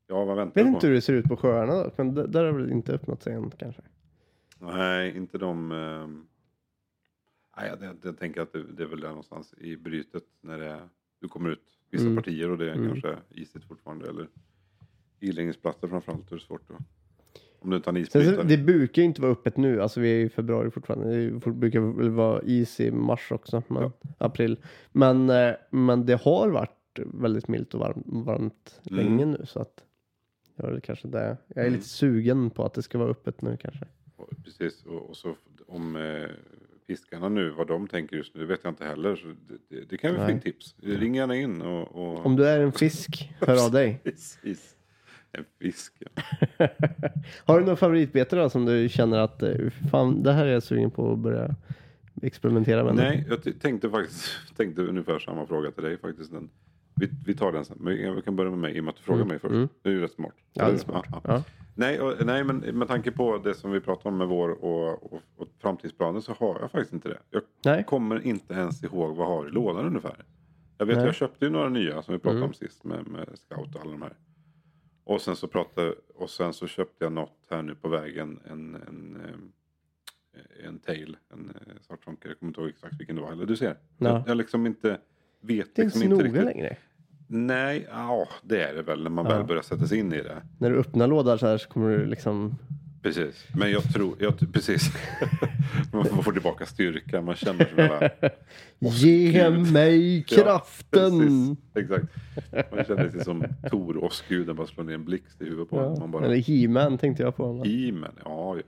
ja 0.07 0.25
vad 0.25 0.35
väntar 0.37 0.53
Vet 0.61 0.65
du 0.65 0.71
på? 0.71 0.75
inte 0.77 0.87
hur 0.87 0.93
det 0.93 1.01
ser 1.01 1.13
ut 1.13 1.25
på 1.25 1.37
sjöarna 1.37 1.73
då. 1.83 1.91
Men 1.97 2.15
d- 2.15 2.25
där 2.27 2.43
har 2.45 2.51
väl 2.51 2.71
inte 2.71 2.93
öppnat 2.93 3.23
sig 3.23 3.33
än 3.33 3.51
kanske. 3.51 3.81
Nej, 4.59 5.17
inte 5.17 5.37
de... 5.37 5.71
ehm, 5.71 6.25
nej, 7.57 7.69
jag, 7.69 7.83
jag, 7.89 7.95
jag 8.03 8.17
tänker 8.19 8.41
att 8.41 8.53
det, 8.53 8.63
det 8.63 8.83
är 8.83 8.87
väl 8.87 8.99
där 8.99 9.07
någonstans 9.09 9.53
i 9.57 9.77
brytet 9.77 10.23
när 10.41 10.57
det 10.57 10.79
du 11.19 11.27
kommer 11.27 11.49
ut 11.49 11.77
vissa 11.89 12.03
Mm. 12.05 12.15
partier 12.15 12.49
och 12.51 12.57
det 12.57 12.69
är 12.71 12.75
Mm. 12.75 12.87
kanske 12.89 13.15
isigt 13.29 13.65
fortfarande. 13.65 14.09
Eller 14.09 14.27
iläggningsplatser 15.19 15.87
framförallt. 15.87 16.29
Då 16.29 16.35
är 16.35 16.39
det 16.39 16.45
svårt 16.45 16.71
att... 16.71 16.77
Om 17.63 17.69
du 17.69 17.75
inte 17.75 17.89
har 17.89 17.97
en 17.97 18.05
Sen, 18.05 18.11
så, 18.11 18.19
isbrytare. 18.19 18.47
det 18.47 18.57
brukar 18.57 19.01
ju 19.01 19.05
inte 19.05 19.21
vara 19.21 19.31
öppet 19.31 19.57
nu. 19.57 19.81
Alltså 19.81 19.99
vi 19.99 20.09
är 20.21 20.25
i 20.25 20.29
februari 20.29 20.71
fortfarande. 20.71 21.29
Det 21.29 21.51
brukar 21.51 21.79
väl 21.79 22.09
vara 22.09 22.41
is 22.41 22.79
i 22.79 22.91
mars 22.91 23.31
också. 23.31 23.63
Men, 23.67 23.91
April. 24.17 24.57
Men, 24.91 25.29
eh, 25.29 25.51
men 25.69 26.05
det 26.05 26.21
har 26.21 26.49
varit 26.49 26.99
väldigt 27.13 27.47
milt 27.47 27.73
och 27.73 27.79
varmt, 27.79 28.03
varmt 28.05 28.81
Mm. 28.91 29.05
länge 29.05 29.25
nu. 29.25 29.45
Så 29.47 29.59
att 29.59 29.83
det 30.57 30.67
är 30.67 30.79
kanske 30.79 31.07
det. 31.07 31.37
Jag 31.47 31.57
är 31.57 31.61
Mm. 31.67 31.73
lite 31.73 31.89
sugen 31.89 32.49
på 32.49 32.65
att 32.65 32.73
det 32.73 32.81
ska 32.81 32.97
vara 32.97 33.09
öppet 33.09 33.41
nu 33.41 33.57
kanske. 33.61 33.85
Precis, 34.43 34.85
och, 34.85 35.09
och 35.09 35.17
så 35.17 35.35
om 35.67 35.95
eh, 35.95 36.29
fiskarna 36.87 37.29
nu, 37.29 37.49
vad 37.49 37.67
de 37.67 37.87
tänker 37.87 38.15
just 38.17 38.35
nu, 38.35 38.41
det 38.41 38.47
vet 38.47 38.59
jag 38.63 38.71
inte 38.71 38.85
heller. 38.85 39.15
Så 39.15 39.27
det, 39.27 39.75
det, 39.75 39.85
det 39.89 39.97
kan 39.97 40.11
vi 40.11 40.17
få 40.17 40.23
Nej. 40.23 40.33
in 40.33 40.39
tips. 40.41 40.75
Ring 40.81 41.15
gärna 41.15 41.35
in 41.35 41.61
och... 41.61 41.95
och... 41.95 42.25
Om 42.25 42.35
du 42.35 42.47
är 42.47 42.59
en 42.59 42.71
fisk, 42.71 43.31
hör 43.41 43.65
av 43.65 43.71
dig. 43.71 43.99
Precis. 44.03 44.75
En 45.37 45.45
fisk, 45.59 45.93
ja. 45.99 46.23
Har 47.45 47.59
du 47.59 47.65
några 47.65 47.75
favoritbete 47.75 48.35
då 48.35 48.49
som 48.49 48.65
du 48.65 48.89
känner 48.89 49.17
att 49.19 49.43
eh, 49.43 49.55
fan, 49.91 50.23
det 50.23 50.31
här 50.31 50.45
är 50.45 50.53
jag 50.53 50.63
sugen 50.63 50.91
på 50.91 51.11
att 51.13 51.19
börja 51.19 51.55
experimentera 52.21 52.83
med? 52.83 52.95
Nej, 52.95 53.25
jag 53.29 53.59
tänkte 53.61 53.89
faktiskt 53.89 54.29
tänkte 54.57 54.81
ungefär 54.81 55.19
samma 55.19 55.45
fråga 55.45 55.71
till 55.71 55.83
dig 55.83 55.97
faktiskt. 55.97 56.31
Den. 56.31 56.49
Vi, 56.95 57.09
vi 57.25 57.35
tar 57.35 57.51
den 57.51 57.65
sen. 57.65 57.77
Men 57.79 58.15
vi 58.15 58.21
kan 58.21 58.35
börja 58.35 58.49
med 58.49 58.59
mig 58.59 58.77
i 58.77 58.79
och 58.79 58.83
med 58.83 58.91
att 58.91 58.97
du 58.97 59.03
frågar 59.03 59.17
Mm, 59.21 59.27
mig 59.27 59.39
först. 59.39 59.51
mm. 59.53 59.67
Det 59.81 59.89
är 59.89 59.93
ju 59.93 60.01
rätt 60.01 60.11
smart. 60.11 60.33
Ja, 60.53 60.65
det 60.67 60.73
är 60.73 60.77
smart. 60.77 61.05
Ja, 61.11 61.21
ja. 61.23 61.33
Ja. 61.33 61.43
Nej, 61.75 61.99
och, 61.99 62.25
nej, 62.25 62.43
men 62.43 62.57
med 62.57 62.87
tanke 62.87 63.11
på 63.11 63.37
det 63.37 63.53
som 63.53 63.71
vi 63.71 63.79
pratade 63.79 64.09
om 64.09 64.17
med 64.17 64.27
vår 64.27 64.49
och, 64.49 65.13
och, 65.13 65.21
och 65.37 65.47
framtidsplaner 65.61 66.19
så 66.19 66.33
har 66.33 66.57
jag 66.61 66.71
faktiskt 66.71 66.93
inte 66.93 67.09
det. 67.09 67.17
Jag 67.29 67.41
Nej. 67.65 67.83
kommer 67.83 68.25
inte 68.25 68.53
ens 68.53 68.83
ihåg 68.83 69.15
vad 69.15 69.25
jag 69.27 69.31
har 69.35 69.47
i 69.47 69.51
lådan 69.51 69.85
ungefär. 69.85 70.15
Jag 70.77 70.85
vet, 70.85 70.97
Nej. 70.97 71.05
jag 71.05 71.15
köpte 71.15 71.45
ju 71.45 71.51
några 71.51 71.69
nya 71.69 72.01
som 72.01 72.13
vi 72.13 72.19
pratade 72.19 72.37
Mm. 72.37 72.47
om 72.49 72.53
sist 72.53 72.83
med, 72.83 73.07
med 73.07 73.27
Scout 73.33 73.75
och 73.75 73.81
alla 73.81 73.91
de 73.91 74.01
här. 74.01 74.13
Och 75.03 75.21
sen 75.21 75.35
så 75.35 75.47
pratade, 75.47 75.93
och 76.15 76.29
sen 76.29 76.53
så 76.53 76.67
köpte 76.67 77.05
jag 77.05 77.11
något 77.13 77.37
här 77.49 77.61
nu 77.61 77.75
på 77.75 77.87
vägen, 77.89 78.39
en, 78.45 78.75
en, 78.87 79.17
eh, 79.25 80.67
en 80.67 80.79
tail, 80.79 81.17
en 81.33 81.49
eh, 81.49 81.73
svartronker. 81.81 82.29
Jag 82.29 82.39
kommer 82.39 82.49
inte 82.49 82.61
ihåg 82.61 82.69
exakt 82.69 82.99
vilken 82.99 83.15
det 83.15 83.21
var. 83.21 83.31
Eller 83.31 83.45
du 83.45 83.57
ser, 83.57 83.67
Ja. 83.97 84.07
jag, 84.09 84.23
jag 84.27 84.37
liksom 84.37 84.65
inte 84.65 84.97
vet 85.41 85.75
Det 85.75 85.81
är 85.81 85.85
liksom 85.85 86.03
inte 86.03 86.15
så 86.15 86.21
noga 86.23 86.43
längre. 86.43 86.77
Nej, 87.27 87.87
ja 87.91 88.27
det 88.43 88.63
är 88.63 88.73
det 88.73 88.81
väl 88.81 89.03
när 89.03 89.09
man 89.09 89.25
Ja. 89.25 89.37
väl 89.37 89.47
börjar 89.47 89.61
sätta 89.61 89.87
sig 89.87 89.97
in 89.99 90.13
i 90.13 90.21
det. 90.21 90.41
När 90.59 90.69
du 90.69 90.77
öppnar 90.79 91.07
lådan 91.07 91.39
så 91.39 91.47
här 91.47 91.57
så 91.57 91.69
kommer 91.69 91.89
du 91.97 92.05
liksom... 92.05 92.55
Precis, 93.03 93.47
men 93.55 93.71
jag 93.71 93.93
tror, 93.93 94.15
jag, 94.19 94.53
precis. 94.53 94.91
man 95.93 96.23
får 96.23 96.31
tillbaka 96.31 96.65
styrka, 96.65 97.21
man 97.21 97.35
känner 97.35 97.65
som 97.65 97.77
hela... 97.77 98.09
Ge 98.79 99.31
Gud. 99.31 99.71
mig 99.73 100.17
Ja, 100.27 100.43
kraften! 100.43 101.19
Precis, 101.73 101.91
exakt. 101.91 102.05
Man 102.71 102.85
känner 102.85 103.09
sig 103.09 103.23
som 103.23 103.45
Tor 103.69 103.97
och 103.97 104.03
Åskguden 104.03 104.55
bara 104.55 104.67
slår 104.67 104.83
ner 104.83 104.93
en 104.93 105.05
blixt 105.05 105.41
i 105.41 105.45
huvudet 105.45 105.69
på 105.69 105.77
Ja. 105.77 105.95
Man 105.99 106.11
bara, 106.11 106.25
Eller 106.25 106.35
He-Man 106.35 106.97
tänkte 106.97 107.23
jag 107.23 107.35
på. 107.35 107.63
He-Man, 107.63 108.19
ja, 108.25 108.57
ja. 108.57 108.63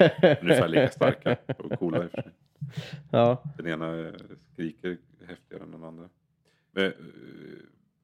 Ungefär 0.42 0.68
lika 0.68 0.88
starka 0.88 1.36
och 1.58 1.78
coola 1.78 2.04
i 2.04 2.06
och 2.06 2.10
för 2.10 2.22
sig. 2.22 2.32
Ja. 3.10 3.42
Den 3.56 3.66
ena 3.66 3.98
eh, 3.98 4.12
skriker 4.52 4.96
häftigare 5.28 5.62
än 5.62 5.70
den 5.70 5.84
andra. 5.84 6.08
Men, 6.72 6.84
eh, 6.84 6.92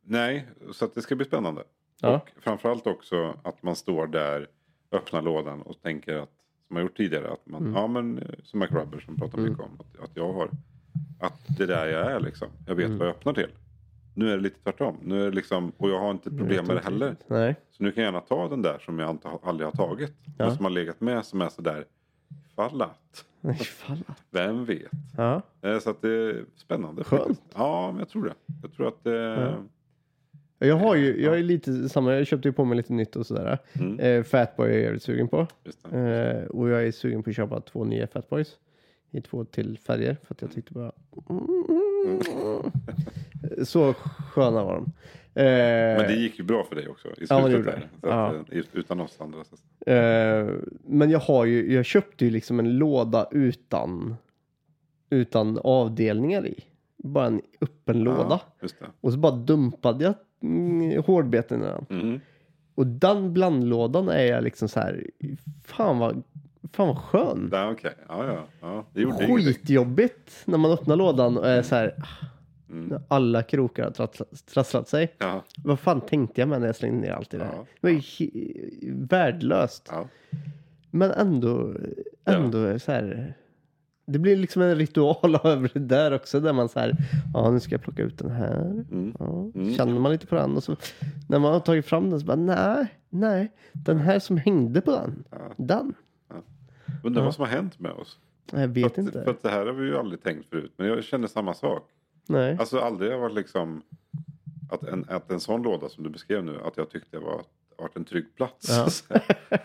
nej, 0.04 0.46
så 0.72 0.88
det 0.94 1.02
ska 1.02 1.16
bli 1.16 1.24
spännande. 1.26 1.62
Ja. 2.00 2.14
Och 2.36 2.42
framförallt 2.42 2.86
också 2.86 3.38
att 3.44 3.62
man 3.62 3.76
står 3.76 4.06
där, 4.06 4.46
öppnar 4.92 5.22
lådan 5.22 5.62
och 5.62 5.82
tänker 5.82 6.16
att, 6.16 6.30
som 6.66 6.76
jag 6.76 6.82
gjort 6.82 6.96
tidigare, 6.96 7.30
att 7.32 7.46
man, 7.46 7.60
Mm. 7.62 7.74
ja 7.74 7.86
men 7.86 8.18
eh, 8.18 8.24
som 8.42 8.58
Mac 8.60 8.66
Rubber 8.66 9.00
som 9.00 9.16
pratar 9.16 9.38
Mm. 9.38 9.50
mycket 9.50 9.64
om, 9.64 9.70
att, 9.80 10.04
att 10.04 10.10
jag 10.14 10.32
har, 10.32 10.50
att 11.20 11.58
det 11.58 11.66
där 11.66 11.86
jag 11.86 12.12
är 12.12 12.20
liksom, 12.20 12.48
jag 12.66 12.74
vet 12.74 12.86
Mm. 12.86 12.98
vad 12.98 13.08
jag 13.08 13.14
öppnar 13.14 13.32
till. 13.32 13.50
Nu 14.14 14.30
är 14.32 14.36
det 14.36 14.42
lite 14.42 14.60
tvärtom, 14.62 14.96
nu 15.02 15.20
är 15.22 15.24
det 15.30 15.36
liksom, 15.36 15.72
och 15.76 15.90
jag 15.90 16.00
har 16.00 16.10
inte 16.10 16.28
ett 16.28 16.38
problem 16.38 16.66
med 16.66 16.76
det 16.76 16.82
heller. 16.84 17.16
Nej. 17.26 17.56
Så 17.70 17.82
nu 17.82 17.92
kan 17.92 18.02
jag 18.04 18.08
gärna 18.12 18.20
ta 18.26 18.48
den 18.48 18.62
där 18.62 18.78
som 18.78 18.98
jag 18.98 19.10
inte, 19.10 19.28
aldrig 19.42 19.66
har 19.66 19.72
tagit. 19.72 20.12
Ja. 20.38 20.54
Som 20.56 20.64
har 20.64 20.70
legat 20.72 21.00
med 21.00 21.24
som 21.26 21.40
är 21.42 21.48
sådär, 21.48 21.84
ifall 22.52 22.82
att, 22.82 23.24
vem 24.30 24.64
vet. 24.64 24.90
Ja. 25.16 25.42
Eh, 25.62 25.78
Så 25.78 25.90
att 25.90 26.02
det 26.02 26.10
är 26.10 26.44
spännande. 26.56 27.04
Skönt. 27.04 27.40
Ja, 27.54 27.90
men 27.90 27.98
jag 27.98 28.08
tror 28.08 28.24
det. 28.24 28.34
Jag 28.62 28.72
tror 28.72 28.88
att... 28.88 29.06
Eh, 29.06 29.12
Ja. 29.12 29.54
Jag 30.58 30.76
har 30.76 30.94
ju, 30.94 31.22
jag 31.22 31.38
är 31.38 31.42
lite 31.42 31.88
samma, 31.88 32.14
jag 32.14 32.26
köpte 32.26 32.48
ju 32.48 32.52
på 32.52 32.64
mig 32.64 32.76
lite 32.76 32.92
nytt 32.92 33.16
och 33.16 33.26
sådär. 33.26 33.58
mm, 33.72 34.00
Eh, 34.00 34.22
Fatboy 34.22 34.68
är 34.70 34.74
jag 34.74 34.82
jävligt 34.82 35.02
sugen 35.02 35.28
på. 35.28 35.46
Eh, 35.92 36.42
och 36.44 36.68
jag 36.68 36.86
är 36.86 36.92
sugen 36.92 37.22
på 37.22 37.30
att 37.30 37.36
köpa 37.36 37.60
två 37.60 37.84
nya 37.84 38.06
Fatboys. 38.06 38.56
i 39.10 39.20
två 39.20 39.44
till 39.44 39.78
färger 39.78 40.16
för 40.24 40.34
att 40.34 40.42
jag 40.42 40.52
tyckte 40.52 40.72
bara... 40.72 40.92
Mm. 41.30 42.22
Så 43.64 43.92
sköna 44.32 44.64
var 44.64 44.74
de. 44.74 44.84
Eh, 45.40 45.44
Men 45.98 46.06
det 46.06 46.14
gick 46.14 46.38
ju 46.38 46.44
bra 46.44 46.64
för 46.68 46.76
dig 46.76 46.88
också 46.88 47.08
i 47.08 47.14
slutet 47.14 47.30
Ja, 47.30 47.40
men 47.40 47.50
det 47.50 47.56
gjorde 47.56 47.70
där. 47.70 47.76
det. 47.78 47.88
Så 48.00 48.06
Ja. 48.06 48.26
att, 48.28 48.52
eh, 48.52 48.62
utan 48.72 49.00
oss 49.00 49.16
andra. 49.20 49.38
Så. 49.44 49.90
Eh, 49.90 50.48
men 50.84 51.10
jag 51.10 51.18
har 51.18 51.44
ju, 51.44 51.74
jag 51.74 51.84
köpte 51.84 52.24
ju 52.24 52.30
liksom 52.30 52.58
en 52.58 52.78
låda 52.78 53.28
utan, 53.30 54.16
utan 55.10 55.58
avdelningar 55.64 56.46
i. 56.46 56.64
Bara 56.96 57.26
en 57.26 57.42
öppen 57.60 57.98
låda. 58.00 58.40
Ja, 58.60 58.68
det. 58.80 58.86
Och 59.00 59.12
så 59.12 59.18
bara 59.18 59.32
dumpade 59.36 60.04
jag 60.04 60.14
mm, 60.42 61.02
hårdbeten. 61.02 61.62
Mm. 61.90 62.20
Och 62.74 62.86
den 62.86 63.32
blandlådan 63.32 64.08
är 64.08 64.24
jag 64.24 64.44
liksom 64.44 64.68
så 64.68 64.80
här, 64.80 65.06
fan 65.64 65.98
vad, 65.98 66.22
fan 66.72 66.86
vad 66.88 66.98
skön. 66.98 67.48
Ja, 67.52 67.70
Okej, 67.70 67.94
ja, 68.08 68.26
ja, 68.26 68.44
ja. 68.60 68.84
Det 68.92 69.00
gjorde. 69.00 69.26
Skitjobbigt 69.26 70.42
när 70.44 70.58
man 70.58 70.70
öppnar 70.72 70.96
lådan 70.96 71.38
och 71.38 71.48
är 71.48 71.62
så 71.62 71.74
här, 71.74 71.94
Mm. 72.70 72.86
när 72.86 73.00
alla 73.08 73.42
krokar 73.42 73.84
har 73.84 73.90
trasslat, 73.90 74.46
trasslat 74.46 74.88
sig. 74.88 75.14
Ja, 75.18 75.44
Vad 75.64 75.80
fan 75.80 76.00
tänkte 76.00 76.40
jag 76.40 76.48
med 76.48 76.60
när 76.60 76.66
jag 76.66 76.76
slängde 76.76 77.00
ner 77.00 77.12
allt 77.12 77.34
i 77.34 77.38
det 77.38 77.44
här? 77.44 77.52
Ja, 77.56 77.66
Det 77.80 77.88
var 77.92 78.00
ju 78.18 78.92
värdelöst. 78.94 79.88
ja. 79.92 80.06
Men 80.90 81.10
ändå, 81.10 81.74
ändå 82.24 82.78
så 82.78 82.92
här. 82.92 83.34
Det 84.10 84.18
blir 84.18 84.36
liksom 84.36 84.62
en 84.62 84.74
ritual 84.76 85.38
över 85.44 85.70
det 85.74 85.80
där 85.80 86.12
också. 86.14 86.40
Där 86.40 86.52
man 86.52 86.68
så 86.68 86.80
här, 86.80 86.92
ja 87.34 87.50
nu 87.50 87.60
ska 87.60 87.74
jag 87.74 87.82
plocka 87.82 88.02
ut 88.02 88.18
den 88.18 88.30
här. 88.30 88.60
Mm. 88.60 89.14
Ja, 89.18 89.50
Mm. 89.54 89.74
Känner 89.74 90.00
man 90.00 90.12
lite 90.12 90.26
på 90.26 90.34
den 90.34 90.56
och 90.56 90.62
så 90.64 90.76
när 91.28 91.38
man 91.38 91.52
har 91.52 91.60
tagit 91.60 91.86
fram 91.86 92.10
den 92.10 92.20
så 92.20 92.26
bara 92.26 92.36
nej, 92.36 92.94
nej. 93.10 93.52
Den 93.72 93.98
här 93.98 94.18
som 94.18 94.36
hängde 94.36 94.80
på 94.80 94.90
den, 94.90 95.24
Ja. 95.30 95.36
den. 95.56 95.94
Undrar 97.04 97.22
Ja. 97.22 97.24
vad 97.24 97.34
som 97.34 97.44
har 97.44 97.50
hänt 97.52 97.80
med 97.80 97.92
oss. 97.92 98.18
Jag 98.52 98.68
vet 98.68 98.82
för 98.94 99.02
att, 99.02 99.06
inte. 99.06 99.24
För 99.24 99.30
att 99.30 99.42
det 99.42 99.48
här 99.50 99.66
har 99.66 99.72
vi 99.72 99.86
ju 99.86 99.98
aldrig 99.98 100.22
tänkt 100.22 100.50
förut. 100.50 100.72
Men 100.76 100.86
jag 100.86 101.04
känner 101.04 101.26
samma 101.28 101.54
sak. 101.54 101.88
nej. 102.28 102.56
Alltså 102.60 102.78
aldrig 102.78 103.12
har 103.12 103.18
varit 103.18 103.34
liksom 103.34 103.82
att 104.70 104.82
en, 104.82 105.04
att 105.08 105.30
en 105.30 105.40
sån 105.40 105.62
låda 105.62 105.88
som 105.88 106.04
du 106.04 106.10
beskrev 106.10 106.44
nu, 106.44 106.58
att 106.64 106.76
jag 106.76 106.90
tyckte 106.90 107.16
det 107.16 107.24
var 107.24 107.40
varit 107.78 107.96
en 107.96 108.04
trygg 108.04 108.24
plats. 108.36 108.68
Ja. 109.10 109.18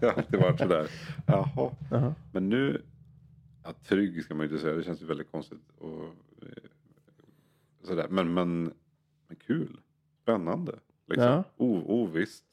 jag 0.00 0.08
har 0.08 0.16
alltid 0.16 0.40
varit 0.40 0.58
sådär, 0.58 0.86
jaha. 1.26 1.70
Jaha. 1.90 2.14
Men 2.32 2.48
nu, 2.48 2.82
ja, 3.70 3.84
trygg 3.88 4.24
ska 4.24 4.34
man 4.34 4.46
ju 4.46 4.52
inte 4.52 4.62
säga, 4.62 4.76
det 4.76 4.82
känns 4.84 5.02
ju 5.02 5.06
väldigt 5.06 5.30
konstigt. 5.30 5.70
Och, 5.78 6.02
eh, 6.42 6.48
sådär. 7.82 8.06
Men, 8.10 8.34
men, 8.34 8.64
men 9.28 9.36
kul, 9.46 9.80
spännande. 10.22 10.72
Liksom. 11.06 11.24
Ja. 11.26 11.44
O, 11.56 11.82
ovisst. 11.86 12.44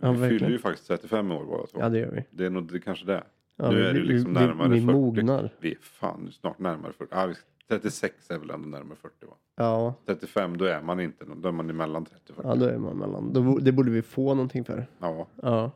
Ja, 0.00 0.12
vi 0.12 0.28
fyller 0.28 0.48
ju 0.50 0.58
faktiskt 0.58 0.86
35 0.88 1.30
år 1.30 1.44
båda 1.44 1.66
två. 1.66 1.80
Ja 1.80 1.88
det 1.88 1.98
gör 1.98 2.10
vi. 2.10 2.24
Det 2.30 2.46
är 2.46 2.50
nog 2.50 2.72
det 2.72 2.80
kanske 2.80 3.06
det. 3.06 3.24
Ja, 3.56 3.70
nu 3.70 3.76
vi- 3.76 3.82
är 3.86 3.94
det 3.94 4.00
vi- 4.00 4.06
liksom 4.06 4.34
vi- 4.34 4.40
närmare 4.40 4.68
vi 4.68 4.80
40. 4.80 4.92
mognar. 4.92 5.54
Vi 5.60 5.72
är 5.72 5.78
fan 5.80 6.32
snart 6.32 6.58
närmare 6.58 6.92
40. 6.92 7.14
Ah, 7.14 7.26
vi- 7.26 7.34
36 7.68 8.30
är 8.30 8.38
väl 8.38 8.50
ändå 8.50 8.68
närmare 8.68 8.96
40 8.96 9.26
va? 9.26 9.34
Ja, 9.56 9.94
35 10.06 10.56
då 10.56 10.64
är 10.64 10.82
man 10.82 11.00
inte, 11.00 11.24
då 11.36 11.48
är 11.48 11.52
man 11.52 11.70
emellan 11.70 12.04
30 12.04 12.30
och 12.32 12.36
40. 12.36 12.48
ja 12.48 12.54
då 12.54 12.64
är 12.64 12.78
man 12.78 12.96
mellan. 12.96 13.32
Då, 13.32 13.58
det 13.58 13.72
borde 13.72 13.90
vi 13.90 14.02
få 14.02 14.34
någonting 14.34 14.64
för. 14.64 14.86
Ja, 14.98 15.26
Ja. 15.42 15.70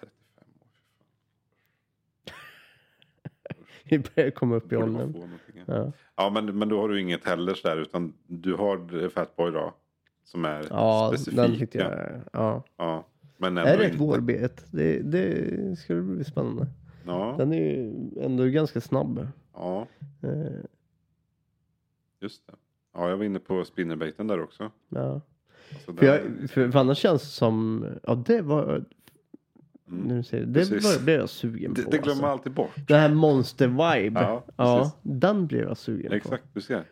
35 0.00 0.44
år. 0.60 0.66
Vi 3.90 3.98
börjar 4.14 4.30
komma 4.30 4.56
upp 4.56 4.72
i 4.72 4.76
åldern. 4.76 5.14
ja. 5.54 5.64
Ja, 5.66 5.92
Ja 6.16 6.30
men, 6.30 6.58
men 6.58 6.68
då 6.68 6.80
har 6.80 6.88
du 6.88 7.00
inget 7.00 7.24
heller 7.24 7.54
sådär 7.54 7.76
utan 7.76 8.12
du 8.26 8.54
har 8.54 9.08
Fatboy 9.08 9.50
då. 9.50 9.74
Som 10.24 10.44
är 10.44 10.64
ja 10.70 11.08
specifik. 11.12 11.36
den 11.36 11.58
tyckte 11.58 11.78
jag. 11.78 12.20
Ja. 12.32 12.62
Ja, 12.76 13.04
men 13.38 13.58
Är 13.58 13.78
det 13.78 13.84
ett 13.84 13.94
vårbet? 14.00 14.64
Det, 14.70 14.98
det 15.02 15.78
skulle 15.78 16.02
bli 16.02 16.24
spännande. 16.24 16.66
Ja, 17.06 17.34
Den 17.38 17.52
är 17.52 17.56
ju 17.60 17.92
ändå 18.20 18.44
ganska 18.44 18.80
snabb. 18.80 19.26
ja, 19.54 19.86
Eh, 20.22 20.60
just 22.20 22.46
det. 22.46 22.52
Ja, 22.94 23.08
jag 23.08 23.16
var 23.16 23.24
inne 23.24 23.38
på 23.38 23.64
spinnerbaiten 23.64 24.26
där 24.26 24.42
också. 24.42 24.70
ja. 24.88 25.20
Alltså 25.74 25.92
För, 25.94 26.06
där, 26.06 26.22
jag, 26.40 26.50
för, 26.50 26.70
för 26.70 26.78
annars 26.78 26.98
känns 26.98 27.22
det 27.22 27.28
som, 27.28 27.86
ja 28.02 28.14
det 28.14 28.42
var, 28.42 28.84
mm. 29.90 30.08
när 30.08 30.16
du 30.16 30.22
säger 30.22 30.46
det, 30.46 30.52
det 30.64 30.70
Precis. 30.70 31.00
blev 31.00 31.20
jag 31.20 31.28
sugen 31.28 31.74
det, 31.74 31.82
på. 31.82 31.90
det 31.90 31.98
glömmer 31.98 32.10
alltså. 32.12 32.26
alltid 32.26 32.52
bort. 32.52 32.70
Den 32.88 33.00
här 33.00 33.14
monster 33.14 33.66
vibe. 33.68 34.20
Ja, 34.20 34.44
Ja, 34.56 34.92
den 35.02 35.46
blev 35.46 35.62
jag 35.62 35.76
sugen 35.78 36.08
på. 36.10 36.16
Exakt, 36.16 36.44
du 36.54 36.60
ser. 36.60 36.84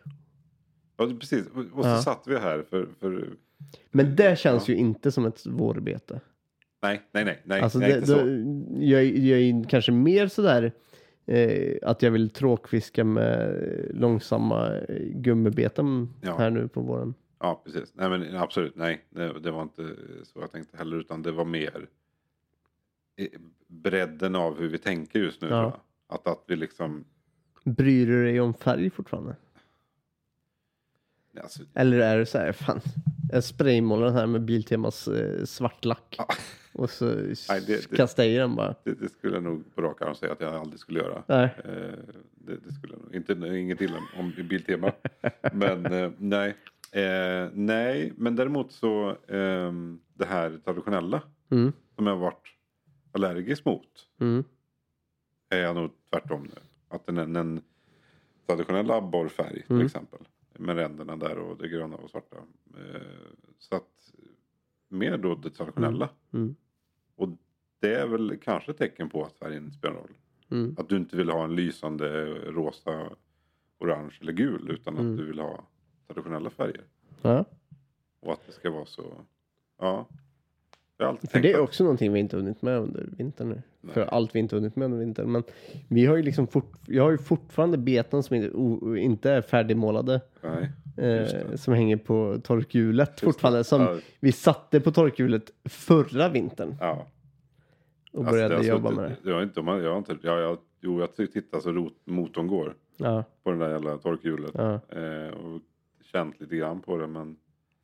Ja, 0.97 1.09
precis. 1.19 1.45
Och 1.73 1.83
så 1.83 1.89
Ja. 1.89 2.01
satt 2.01 2.23
vi 2.27 2.37
här 2.37 2.63
för, 2.69 2.87
för... 2.99 3.29
Men 3.91 4.15
det 4.15 4.39
känns 4.39 4.69
ju 4.69 4.75
inte 4.75 5.11
som 5.11 5.25
ett 5.25 5.45
vårbete. 5.45 6.21
Nej, 6.81 7.01
nej, 7.11 7.25
nej. 7.25 7.41
nej, 7.45 7.61
Alltså 7.61 7.79
nej 7.79 7.91
det, 7.91 7.97
inte 7.97 8.11
då, 8.13 8.19
så. 8.19 8.25
jag, 8.83 9.05
jag 9.05 9.39
är 9.39 9.69
kanske 9.69 9.91
mer 9.91 10.27
sådär 10.27 10.71
eh, 11.25 11.77
att 11.81 12.01
jag 12.01 12.11
vill 12.11 12.29
tråkfiska 12.29 13.03
med 13.03 13.55
långsamma 13.93 14.77
eh, 14.77 15.03
gummibeten 15.03 16.13
Ja. 16.21 16.37
här 16.37 16.49
nu 16.49 16.67
på 16.67 16.81
våren. 16.81 17.13
Ja, 17.39 17.61
precis. 17.65 17.91
Nej, 17.95 18.09
men 18.09 18.35
absolut. 18.35 18.75
Nej, 18.75 19.05
det, 19.09 19.39
det 19.39 19.51
var 19.51 19.61
inte 19.61 19.83
så 20.23 20.39
jag 20.39 20.51
tänkte 20.51 20.77
heller. 20.77 20.97
Utan 20.99 21.21
det 21.21 21.31
var 21.31 21.45
mer 21.45 21.87
bredden 23.67 24.35
av 24.35 24.59
hur 24.59 24.67
vi 24.69 24.77
tänker 24.77 25.19
just 25.19 25.41
nu. 25.41 25.47
Ja. 25.47 25.81
Att, 26.07 26.27
att 26.27 26.43
vi 26.47 26.55
liksom... 26.55 27.03
Bryr 27.63 28.07
du 28.07 28.23
dig 28.23 28.39
om 28.41 28.53
färg 28.53 28.89
fortfarande? 28.89 29.35
Alltså, 31.41 31.63
Eller 31.73 31.99
är 31.99 32.17
det 32.17 32.25
så 32.25 32.37
här, 32.37 32.51
fan, 32.51 32.81
jag 33.31 33.43
spraymålar 33.43 34.05
den 34.07 34.15
här 34.15 34.27
med 34.27 34.41
Biltemas 34.41 35.07
eh, 35.07 35.45
svartlack. 35.45 36.15
Ja. 36.17 36.27
Och 36.73 36.89
så 36.89 37.05
Nej, 37.05 37.35
det- 37.67 37.89
det- 37.89 37.95
kastar 37.97 38.23
jag 38.23 38.31
i 38.33 38.35
den 38.37 38.55
bara. 38.55 38.75
det, 38.83 38.91
det 38.93 39.09
skulle 39.09 39.33
jag 39.35 39.43
nog 39.43 39.75
på 39.75 39.81
rak 39.81 40.01
arm 40.01 40.15
säga 40.15 40.31
att 40.31 40.41
jag 40.41 40.53
aldrig 40.53 40.79
skulle 40.79 40.99
göra. 40.99 41.23
Nej. 41.27 41.49
Eh, 41.65 41.71
det, 42.31 42.73
skulle 42.73 42.93
jag 42.93 43.01
nog. 43.01 43.15
Inte, 43.15 43.57
inget 43.57 43.81
illa 43.81 43.97
om 44.19 44.33
Biltema. 44.49 44.91
men 45.53 45.85
eh, 45.85 46.11
nej. 46.17 46.55
Eh, 46.91 47.49
nej, 47.53 48.13
men 48.17 48.35
däremot 48.35 48.71
så 48.71 49.15
ehm, 49.27 49.99
det 50.13 50.25
här 50.25 50.59
traditionella 50.65 51.21
Mm, 51.51 51.73
som 51.95 52.07
jag 52.07 52.13
har 52.13 52.21
varit 52.21 52.47
allergisk 53.11 53.65
mot 53.65 54.09
mm, 54.19 54.43
är 55.49 55.59
jag 55.59 55.75
nog 55.75 55.91
tvärtom 56.09 56.43
nu. 56.43 56.61
Att 56.89 57.05
är 57.17 57.37
en 57.37 57.61
traditionell 58.47 58.91
abborrfärg 58.91 59.53
till 59.63 59.71
Mm. 59.75 59.85
exempel. 59.85 60.19
Med 60.53 60.75
ränderna 60.75 61.15
där 61.15 61.37
och 61.37 61.57
det 61.57 61.67
gröna 61.67 61.95
och 61.97 62.09
svarta. 62.09 62.37
Eh, 62.77 63.01
så 63.59 63.75
att 63.75 64.13
mer 64.87 65.17
då 65.17 65.35
det 65.35 65.49
traditionella. 65.49 66.09
mm, 66.33 66.55
Och 67.15 67.29
det 67.79 67.93
är 67.95 68.07
väl 68.07 68.37
kanske 68.41 68.71
ett 68.71 68.77
tecken 68.77 69.09
på 69.09 69.25
att 69.25 69.37
färgen 69.37 69.71
spelar 69.71 69.95
roll. 69.95 70.17
mm. 70.51 70.75
Att 70.79 70.89
du 70.89 70.97
inte 70.97 71.17
vill 71.17 71.29
ha 71.29 71.43
en 71.43 71.55
lysande 71.55 72.25
rosa, 72.51 73.09
orange 73.79 74.17
eller 74.21 74.33
gul. 74.33 74.71
Utan 74.71 74.97
Mm. 74.97 75.11
att 75.11 75.17
du 75.17 75.25
vill 75.25 75.39
ha 75.39 75.63
traditionella 76.07 76.49
färger. 76.49 76.83
Ja. 77.21 77.45
Och 78.19 78.33
att 78.33 78.45
det 78.45 78.51
ska 78.51 78.71
vara 78.71 78.85
så. 78.85 79.13
Ja. 79.77 80.07
Jag 80.99 81.17
För 81.29 81.39
det 81.39 81.51
är 81.51 81.59
också 81.59 81.83
någonting 81.83 82.13
vi 82.13 82.19
inte 82.19 82.37
hunnit 82.37 82.61
med 82.61 82.77
under 82.79 83.09
vintern 83.17 83.49
nu. 83.49 83.61
Nej. 83.81 83.93
För 83.93 84.01
allt 84.01 84.35
vi 84.35 84.39
inte 84.39 84.55
hunnit 84.55 84.75
med 84.75 84.85
under 84.85 84.97
vintern. 84.99 85.31
Men 85.31 85.43
vi 85.87 86.05
har 86.05 86.15
ju 86.17 86.23
liksom 86.23 86.47
fort, 86.47 86.73
jag 86.85 87.03
har 87.03 87.11
ju 87.11 87.17
fortfarande 87.17 87.77
beten 87.77 88.23
som 88.23 88.35
inte, 88.35 88.51
o, 88.51 88.95
inte 88.95 89.31
är 89.31 89.41
färdigmålade. 89.41 90.21
Eh, 90.43 90.53
det. 90.97 91.57
som 91.57 91.73
hänger 91.73 91.97
på 91.97 92.39
torkhjulet 92.43 93.09
Just 93.09 93.19
fortfarande. 93.23 93.59
det. 93.59 93.63
Som 93.63 93.81
Ja. 93.81 93.97
vi 94.19 94.31
satte 94.31 94.79
på 94.79 94.91
torkhjulet 94.91 95.51
förra 95.65 96.29
vintern. 96.29 96.75
Ja. 96.79 97.07
Och 98.11 98.19
Alltså, 98.19 98.31
började 98.33 98.53
det 98.55 98.57
har 98.59 98.63
jobba 98.65 98.91
med 98.91 99.03
det. 99.23 99.29
Jag 99.29 99.35
har 99.35 99.43
inte, 99.43 99.59
jag 99.59 99.91
har 99.91 99.97
inte, 99.97 100.17
ja, 100.21 100.39
jag, 100.39 100.57
jo, 100.81 100.99
jag 100.99 101.15
tittar 101.33 101.59
så 101.59 101.71
rot, 101.71 101.93
motorn 102.05 102.47
går 102.47 102.73
Ja, 102.97 103.23
på 103.43 103.49
den 103.49 103.59
där 103.59 103.69
jävla 103.69 103.97
torkhjulet. 103.97 104.51
ja. 104.53 104.73
Eh, 104.73 105.33
och 105.33 105.61
känt 106.11 106.39
lite 106.41 106.55
grann 106.55 106.81
på 106.81 106.97
det 106.97 107.07
men 107.07 107.35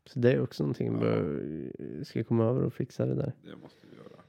Så 0.05 0.19
det 0.19 0.31
är 0.31 0.41
också 0.41 0.63
någonting 0.63 0.93
Ja. 0.93 0.99
bör- 0.99 2.03
ska 2.03 2.23
komma 2.23 2.43
över 2.45 2.61
och 2.63 2.73
fixa 2.73 3.05
det 3.05 3.15
där. 3.15 3.33
det 3.43 3.55
måste 3.55 3.87
vi 3.91 3.95
göra. 3.97 4.19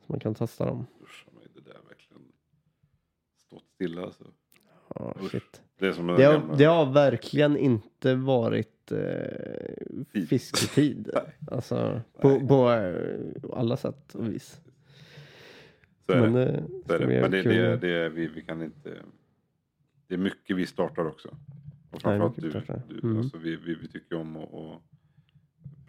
Så 0.00 0.04
man 0.06 0.20
kan 0.20 0.34
testa 0.34 0.64
dem. 0.66 0.86
Usch, 1.02 1.26
mig, 1.34 1.46
det 1.54 1.60
där 1.60 1.74
har 1.74 1.82
verkligen 1.88 2.22
stått 3.46 3.64
stilla 3.74 4.02
alltså. 4.02 4.24
Ja, 4.94 5.14
Usch. 5.22 5.30
shit. 5.30 5.62
Det 5.78 5.86
är 5.86 5.92
som 5.92 6.06
Det 6.06 6.24
har, 6.24 6.56
det 6.58 6.64
har 6.64 6.92
verkligen 6.92 7.56
inte 7.56 8.14
varit 8.14 8.92
eh, 8.92 10.04
Tid. 10.12 10.28
fisketid. 10.28 11.10
Nej. 11.14 11.36
alltså 11.50 12.00
på, 12.20 12.46
på 12.48 12.70
eh, 12.70 13.58
alla 13.58 13.76
sätt 13.76 14.14
och 14.14 14.28
vis. 14.28 14.60
Så 16.06 16.12
är 16.12 16.20
Men 16.20 16.32
det. 16.32 16.44
det, 16.44 16.64
Så 16.86 16.92
är 16.94 16.98
det. 16.98 17.20
Men 17.20 17.30
det, 17.30 17.42
det, 17.42 17.76
det, 17.76 18.08
vi, 18.08 18.26
vi 18.26 18.42
kan 18.42 18.62
inte. 18.62 18.96
Det 20.06 20.14
är 20.14 20.18
mycket 20.18 20.56
vi 20.56 20.66
startar 20.66 21.06
också. 21.06 21.28
Och 21.90 22.00
framförallt 22.02 22.36
mycket 22.36 22.66
du. 22.88 22.94
du 22.94 23.08
Mm. 23.08 23.18
alltså, 23.18 23.38
vi, 23.38 23.56
vi, 23.56 23.74
vi 23.74 23.88
tycker 23.88 24.16
om 24.16 24.36
att 24.36 24.82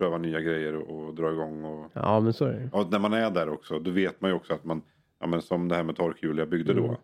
pröva 0.02 0.18
nya 0.18 0.40
grejer 0.42 0.76
och, 0.76 1.06
och 1.08 1.16
dra 1.16 1.32
igång. 1.32 1.64
Och, 1.66 1.92
Ja, 1.94 2.20
men 2.20 2.34
så 2.34 2.46
är 2.46 2.54
det. 2.54 2.70
Ja, 2.74 2.88
när 2.92 3.00
man 3.00 3.14
är 3.14 3.32
där 3.32 3.50
också, 3.50 3.80
då 3.80 3.92
vet 3.92 4.22
man 4.22 4.30
ju 4.32 4.36
också 4.36 4.54
att 4.54 4.64
man, 4.66 4.82
ja 5.20 5.28
men 5.28 5.42
som 5.42 5.68
det 5.68 5.76
här 5.76 5.84
med 5.84 5.96
torkhjul 5.96 6.38
jag 6.38 6.50
byggde 6.50 6.74
då. 6.74 6.98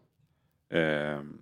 Ehm, 0.69 1.37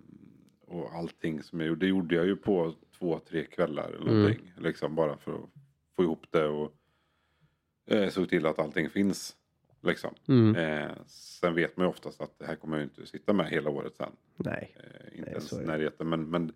och 0.66 0.94
allting 0.94 1.42
som 1.42 1.60
jag 1.60 1.68
gjorde, 1.68 1.86
det 1.86 1.90
gjorde 1.90 2.14
jag 2.14 2.26
ju 2.26 2.36
på 2.36 2.72
två, 2.98 3.18
tre 3.18 3.44
kvällar 3.44 3.88
eller 3.88 4.00
Mm. 4.10 4.14
någonting. 4.18 4.52
Liksom 4.58 4.94
bara 4.94 5.16
för 5.16 5.34
att 5.34 5.50
få 5.96 6.02
ihop 6.02 6.26
det 6.30 6.46
och 6.46 6.72
eh, 7.90 8.08
såg 8.08 8.28
till 8.28 8.46
att 8.46 8.58
allting 8.58 8.90
finns. 8.90 9.36
Liksom. 9.80 10.14
Mm. 10.28 10.56
Eh, 10.56 10.90
sen 11.06 11.54
vet 11.54 11.76
man 11.76 11.86
ju 11.86 11.90
oftast 11.90 12.20
att 12.20 12.38
det 12.38 12.46
här 12.46 12.56
kommer 12.56 12.76
jag 12.76 12.84
inte 12.86 13.06
sitta 13.06 13.32
med 13.32 13.46
hela 13.46 13.70
året 13.70 13.96
sen. 13.96 14.12
Nej. 14.36 14.76
Eh, 14.76 15.18
inte 15.18 15.22
Nej, 15.22 15.30
ens 15.30 15.52
närheten. 15.52 16.08
Men, 16.08 16.30
men 16.30 16.52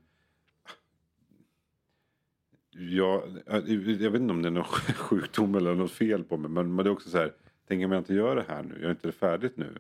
jag, 2.71 3.23
jag 3.47 4.11
vet 4.11 4.21
inte 4.21 4.33
om 4.33 4.43
det 4.43 4.49
är 4.49 4.53
någon 4.53 4.65
sjukdom 4.95 5.55
eller 5.55 5.75
något 5.75 5.91
fel 5.91 6.25
på 6.25 6.37
mig. 6.37 6.51
Men, 6.51 6.75
men 6.75 6.85
det 6.85 6.89
är 6.91 6.93
också 6.93 7.11
så 7.11 7.19
här. 7.19 7.33
Tänk 7.69 7.85
om 7.85 7.93
jag 7.93 8.01
inte 8.01 8.15
gör 8.15 8.37
det 8.37 8.45
här 8.49 8.63
nu. 8.63 8.75
Jag 8.75 8.85
är 8.85 8.91
inte 8.91 9.09
det 9.09 9.13
färdigt 9.13 9.57
nu. 9.57 9.75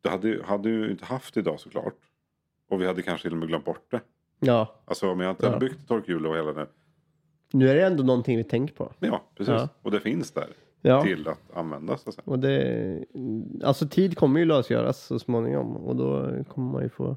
Du 0.00 0.08
hade, 0.08 0.42
hade 0.44 0.68
ju 0.68 0.90
inte 0.90 1.04
haft 1.04 1.34
det 1.34 1.40
idag 1.40 1.60
såklart. 1.60 1.94
Och 2.68 2.80
vi 2.82 2.86
hade 2.86 3.02
kanske 3.02 3.22
till 3.28 3.32
och 3.32 3.38
med 3.38 3.48
glömt 3.48 3.64
bort 3.64 3.90
det. 3.90 4.00
Ja, 4.40 4.82
Alltså 4.84 5.10
om 5.10 5.20
jag 5.20 5.30
inte 5.32 5.46
Ja. 5.46 5.52
hade 5.52 5.66
byggt 5.66 5.88
torkhjul 5.88 6.26
och 6.26 6.36
hela 6.36 6.52
det. 6.52 6.66
nu 7.52 7.68
är 7.68 7.74
det 7.74 7.86
ändå 7.86 8.02
någonting 8.02 8.36
vi 8.36 8.44
tänker 8.44 8.74
på. 8.74 8.92
Ja, 8.98 9.22
precis. 9.36 9.54
Ja. 9.54 9.68
Och 9.82 9.90
det 9.90 10.00
finns 10.00 10.30
där. 10.30 10.48
Ja. 10.80 11.02
Till 11.02 11.28
att 11.28 11.56
användas. 11.56 12.06
Och 12.06 12.14
så. 12.14 12.20
Och 12.24 12.38
det, 12.38 13.04
alltså 13.64 13.88
tid 13.88 14.16
kommer 14.18 14.40
ju 14.40 14.46
lösgöras 14.46 15.00
så 15.06 15.18
småningom 15.18 15.76
och 15.76 15.96
då 15.96 16.30
kommer 16.44 16.72
man 16.72 16.82
ju 16.82 16.88
få, 16.88 17.16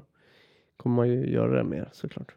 kommer 0.76 0.96
man 0.96 1.08
ju 1.08 1.30
göra 1.30 1.56
det 1.56 1.64
mer 1.64 1.88
såklart. 1.92 2.34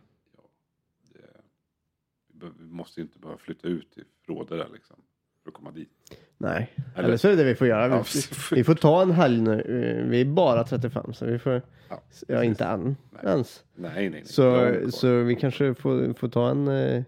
Vi 2.42 2.48
vi 2.60 2.66
måste 2.74 3.02
inte 3.02 3.20
behöva 3.20 3.38
flytta 3.38 3.68
ut 3.68 3.98
i 3.98 4.02
förrådet 4.26 4.50
där 4.50 4.68
liksom. 4.74 4.96
För 5.44 5.50
att 5.50 5.54
komma 5.56 5.72
dit. 5.72 5.90
Nej, 6.38 6.74
Eller- 6.96 7.08
eller 7.08 7.18
så 7.18 7.28
är 7.28 7.32
det 7.32 7.38
det 7.38 7.44
vi 7.44 7.56
får 7.56 7.68
göra. 7.68 7.88
Ja, 7.96 8.04
Vi, 8.16 8.22
vi 8.56 8.64
får 8.64 8.76
ta 8.76 9.02
en 9.02 9.12
helg 9.12 9.42
nu. 9.42 9.54
Eh, 9.62 10.10
Vi 10.10 10.22
är 10.22 10.26
bara 10.26 10.64
35 10.64 11.14
så 11.14 11.26
vi 11.26 11.40
får, 11.40 11.62
Ja, 11.90 12.02
ja 12.28 12.44
inte 12.44 12.66
än 12.66 12.96
Nej. 13.12 13.22
ens. 13.34 13.64
Nej, 13.76 13.92
nej, 13.96 14.10
nej. 14.10 14.26
Så, 14.26 14.72
så 14.92 15.22
vi 15.22 15.36
kanske 15.36 15.74
får, 15.74 16.14
får 16.14 16.28
ta 16.30 16.50
en, 16.50 16.68
eh, 16.68 17.04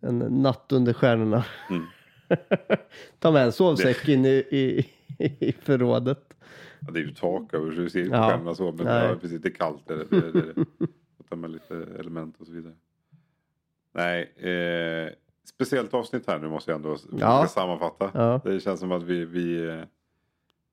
en 0.00 0.18
natt 0.18 0.72
under 0.72 0.92
stjärnorna. 0.92 1.44
Mm. 1.70 1.84
ta 3.18 3.30
med 3.30 3.44
en 3.44 3.52
sovsäck 3.52 4.08
in 4.08 4.24
i, 4.24 4.28
i, 4.50 4.86
i 5.48 5.52
förrådet. 5.52 6.34
Ja, 6.80 6.90
det 6.92 6.98
är 7.00 7.04
ju 7.04 7.14
tak 7.14 7.54
över 7.54 7.72
så 7.72 7.80
det 7.80 7.90
ser 7.90 8.00
inte 8.04 8.16
Ja. 8.16 8.28
stjärnorna 8.30 8.54
så. 8.54 8.72
Men 8.72 8.86
ja, 8.86 9.16
precis, 9.20 9.40
det 9.42 9.48
är 9.48 9.54
kallt. 9.54 9.82
Det, 9.88 9.96
det, 10.10 10.32
det. 10.32 10.54
Och 11.18 11.28
ta 11.28 11.36
med 11.36 11.50
lite 11.50 11.86
element 11.98 12.36
och 12.40 12.46
så 12.46 12.52
vidare. 12.52 12.72
Nej, 13.94 14.32
eh, 14.36 15.12
speciellt 15.54 15.94
avsnitt 15.94 16.26
här 16.26 16.38
nu 16.38 16.48
måste 16.48 16.70
jag 16.70 16.76
ändå 16.76 16.96
Ja. 17.20 17.46
sammanfatta. 17.46 18.10
Ja. 18.14 18.40
Det 18.44 18.60
känns 18.60 18.80
som 18.80 18.92
att 18.92 19.02
vi, 19.02 19.24
vi, 19.24 19.68
eh, 19.68 19.74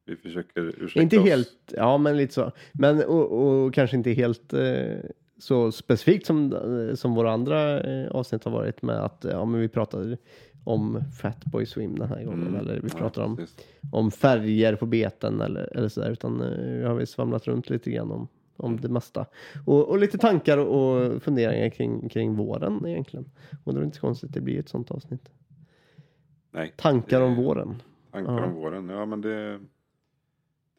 vi 0.06 0.16
försöker 0.16 0.62
ursäkta 0.62 1.02
Inte 1.02 1.18
oss. 1.20 1.26
helt, 1.26 1.74
ja 1.78 1.98
men 1.98 2.18
lite 2.18 2.34
så. 2.34 2.52
Men 2.72 3.04
och, 3.04 3.32
och 3.32 3.74
kanske 3.74 3.98
inte 3.98 4.12
helt 4.12 4.54
eh, 4.54 4.98
så 5.40 5.72
specifikt 5.72 6.26
som, 6.26 6.54
eh, 6.90 6.96
som 6.96 7.16
våra 7.16 7.32
andra 7.32 7.82
eh, 7.82 8.12
avsnitt 8.12 8.44
har 8.44 8.52
varit 8.52 8.82
med 8.82 8.96
att 9.06 9.26
ja, 9.32 9.46
men 9.46 9.62
vi 9.62 9.68
pratade 9.68 10.18
om 10.64 11.04
Fatboy 11.22 11.66
Swim 11.66 11.96
den 12.00 12.08
här 12.10 12.24
gången. 12.24 12.48
Mm. 12.48 12.56
Eller 12.60 12.74
vi 12.80 12.90
Ja, 12.94 12.98
pratar 12.98 13.24
om, 13.24 13.38
precis. 13.38 13.58
om 13.92 14.12
färger 14.12 14.76
på 14.76 14.86
beten 14.86 15.42
eller, 15.42 15.78
eller 15.78 15.88
sådär. 15.90 16.12
Utan 16.12 16.42
eh, 16.42 16.78
vi 16.78 16.84
har 16.84 16.96
vi 16.96 17.06
svamlat 17.06 17.48
runt 17.48 17.70
lite 17.70 17.92
grann 17.92 18.12
om, 18.12 18.28
om 18.58 18.80
det 18.82 18.90
mesta. 18.90 19.26
Och, 19.66 19.90
och 19.90 20.00
lite 20.00 20.18
tankar 20.18 20.58
och 20.58 21.24
funderingar 21.24 21.70
kring, 21.70 22.10
kring 22.10 22.36
våren 22.36 22.86
egentligen. 22.88 23.26
Och 23.64 23.74
det 23.74 23.80
är 23.80 23.84
inte 23.84 23.96
så 23.98 24.02
konstigt, 24.02 24.34
det 24.34 24.42
blir 24.42 24.60
ett 24.60 24.70
sånt 24.70 24.92
avsnitt. 24.92 25.32
Nej. 26.52 26.74
Tankar 26.78 27.22
om 27.22 27.36
Det- 27.36 27.42
våren. 27.42 27.82
Tankar 28.12 28.34
Ja. 28.38 28.46
om 28.46 28.54
våren. 28.54 28.90
Ja 28.90 29.06
men 29.06 29.22
det, 29.22 29.60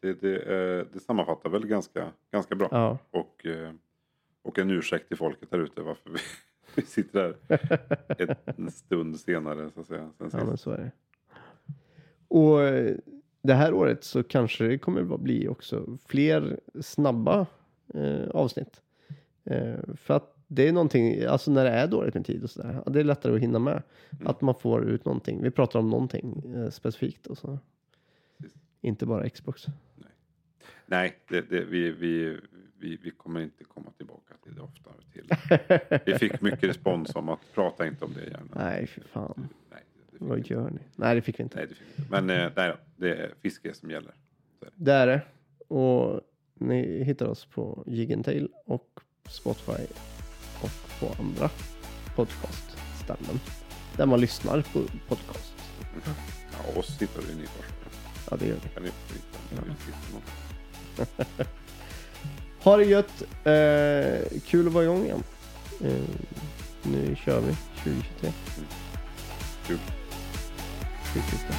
det, 0.01 0.13
det, 0.21 0.35
eh, 0.37 0.85
det 0.93 0.99
sammanfattar 0.99 1.49
väl 1.49 1.67
ganska, 1.67 2.07
ganska 2.31 2.55
bra. 2.55 2.67
Ja. 2.71 2.97
Och, 3.11 3.45
eh, 3.45 3.71
och 4.43 4.59
en 4.59 4.71
ursäkt 4.71 5.07
till 5.07 5.17
folket 5.17 5.51
där 5.51 5.59
ute 5.59 5.81
varför 5.81 6.09
vi, 6.09 6.17
vi 6.75 6.81
sitter 6.81 7.35
där 7.47 8.35
en 8.45 8.71
stund 8.71 9.19
senare 9.19 9.69
så 9.73 9.79
att 9.79 9.87
säga. 9.87 10.09
Sen 10.17 10.29
Ja, 10.33 10.45
men 10.45 10.57
så 10.57 10.71
är 10.71 10.77
det. 10.77 10.91
Och 12.27 12.61
eh, 12.61 12.95
det 13.41 13.53
här 13.53 13.73
året 13.73 14.03
så 14.03 14.23
kanske 14.23 14.63
det 14.67 14.77
kommer 14.77 15.13
att 15.13 15.19
bli 15.21 15.47
också 15.47 15.97
fler 16.05 16.59
snabba 16.81 17.45
eh, 17.93 18.29
avsnitt. 18.29 18.81
Eh, 19.43 19.75
för 19.95 20.13
att 20.13 20.35
det 20.47 20.67
är 20.67 20.71
någonting, 20.71 21.23
alltså 21.25 21.51
när 21.51 21.63
det 21.63 21.69
är 21.69 21.87
dåligt 21.87 22.13
med 22.13 22.25
tid 22.25 22.43
och 22.43 22.49
sådär, 22.49 22.83
det 22.85 22.99
är 22.99 23.03
lättare 23.03 23.35
att 23.35 23.41
hinna 23.41 23.59
med. 23.59 23.83
Mm. 24.11 24.27
Att 24.27 24.41
man 24.41 24.55
får 24.55 24.85
ut 24.89 25.05
någonting. 25.05 25.43
Vi 25.43 25.51
pratar 25.51 25.79
om 25.79 25.89
någonting 25.89 26.53
eh, 26.55 26.69
specifikt 26.69 27.27
och 27.27 27.37
så. 27.37 27.59
Precis. 28.37 28.57
Inte 28.81 29.05
bara 29.05 29.29
Xbox. 29.29 29.65
Nej, 30.85 31.17
det, 31.29 31.41
det, 31.41 31.65
vi, 31.65 31.91
vi, 31.91 32.37
vi, 32.79 32.97
vi 33.03 33.11
kommer 33.11 33.41
inte 33.41 33.63
komma 33.63 33.91
tillbaka 33.97 34.33
till 34.43 34.55
det 34.55 34.61
oftare. 34.61 34.93
Till. 35.13 35.29
Vi 36.13 36.19
fick 36.19 36.41
mycket 36.41 36.63
respons 36.63 37.15
om 37.15 37.29
att 37.29 37.39
prata 37.53 37.87
inte 37.87 38.05
om 38.05 38.13
det 38.13 38.23
gärna. 38.23 38.47
Nej, 38.55 38.87
för 38.87 39.01
fan. 39.01 39.47
Nej, 39.71 39.81
Vad 40.11 40.47
gör 40.47 40.69
ni? 40.69 40.79
Nej, 40.95 41.15
det 41.15 41.21
fick 41.21 41.39
vi 41.39 41.43
inte. 41.43 41.57
nej, 41.57 41.67
det 41.67 41.75
fick 41.75 41.87
vi 41.95 42.01
inte. 42.01 42.11
Men 42.11 42.29
eh, 42.29 42.51
nej 42.55 42.69
då, 42.69 42.75
det 42.95 43.15
är 43.15 43.33
fiske 43.41 43.73
som 43.73 43.91
gäller. 43.91 44.13
Det 44.75 44.91
är 44.91 45.07
det. 45.07 45.21
Och 45.67 46.21
ni 46.59 47.03
hittar 47.03 47.25
oss 47.25 47.45
på 47.45 47.83
Jigentail 47.87 48.49
och 48.65 48.99
Spotify 49.29 49.83
och 50.61 50.71
på 50.99 51.23
andra 51.23 51.49
podcastställen. 52.15 53.39
Där 53.97 54.05
man 54.05 54.21
lyssnar 54.21 54.61
på 54.61 54.81
podcast. 55.07 55.53
Ja, 56.51 56.57
oss 56.79 57.01
hittar 57.01 57.21
du 57.21 57.35
ni 57.35 57.47
först. 57.47 57.73
Ja, 58.29 58.37
det 58.39 58.47
gör 58.47 58.57
vi. 58.63 58.69
Kan 58.69 58.83
ni 58.83 58.89
hitta-. 58.89 59.07
Ha 62.63 62.77
det 62.77 62.85
gött. 62.85 63.23
Eh, 63.43 64.39
kul 64.45 64.67
att 64.67 64.73
vara 64.73 64.83
igång 64.83 65.03
igen. 65.03 65.23
Eh, 65.81 66.03
nu 66.83 67.15
kör 67.15 67.41
vi 67.41 67.55
2023. 67.83 68.31
Kul. 69.67 69.79
Riktigt 71.15 71.47
bra. 71.47 71.55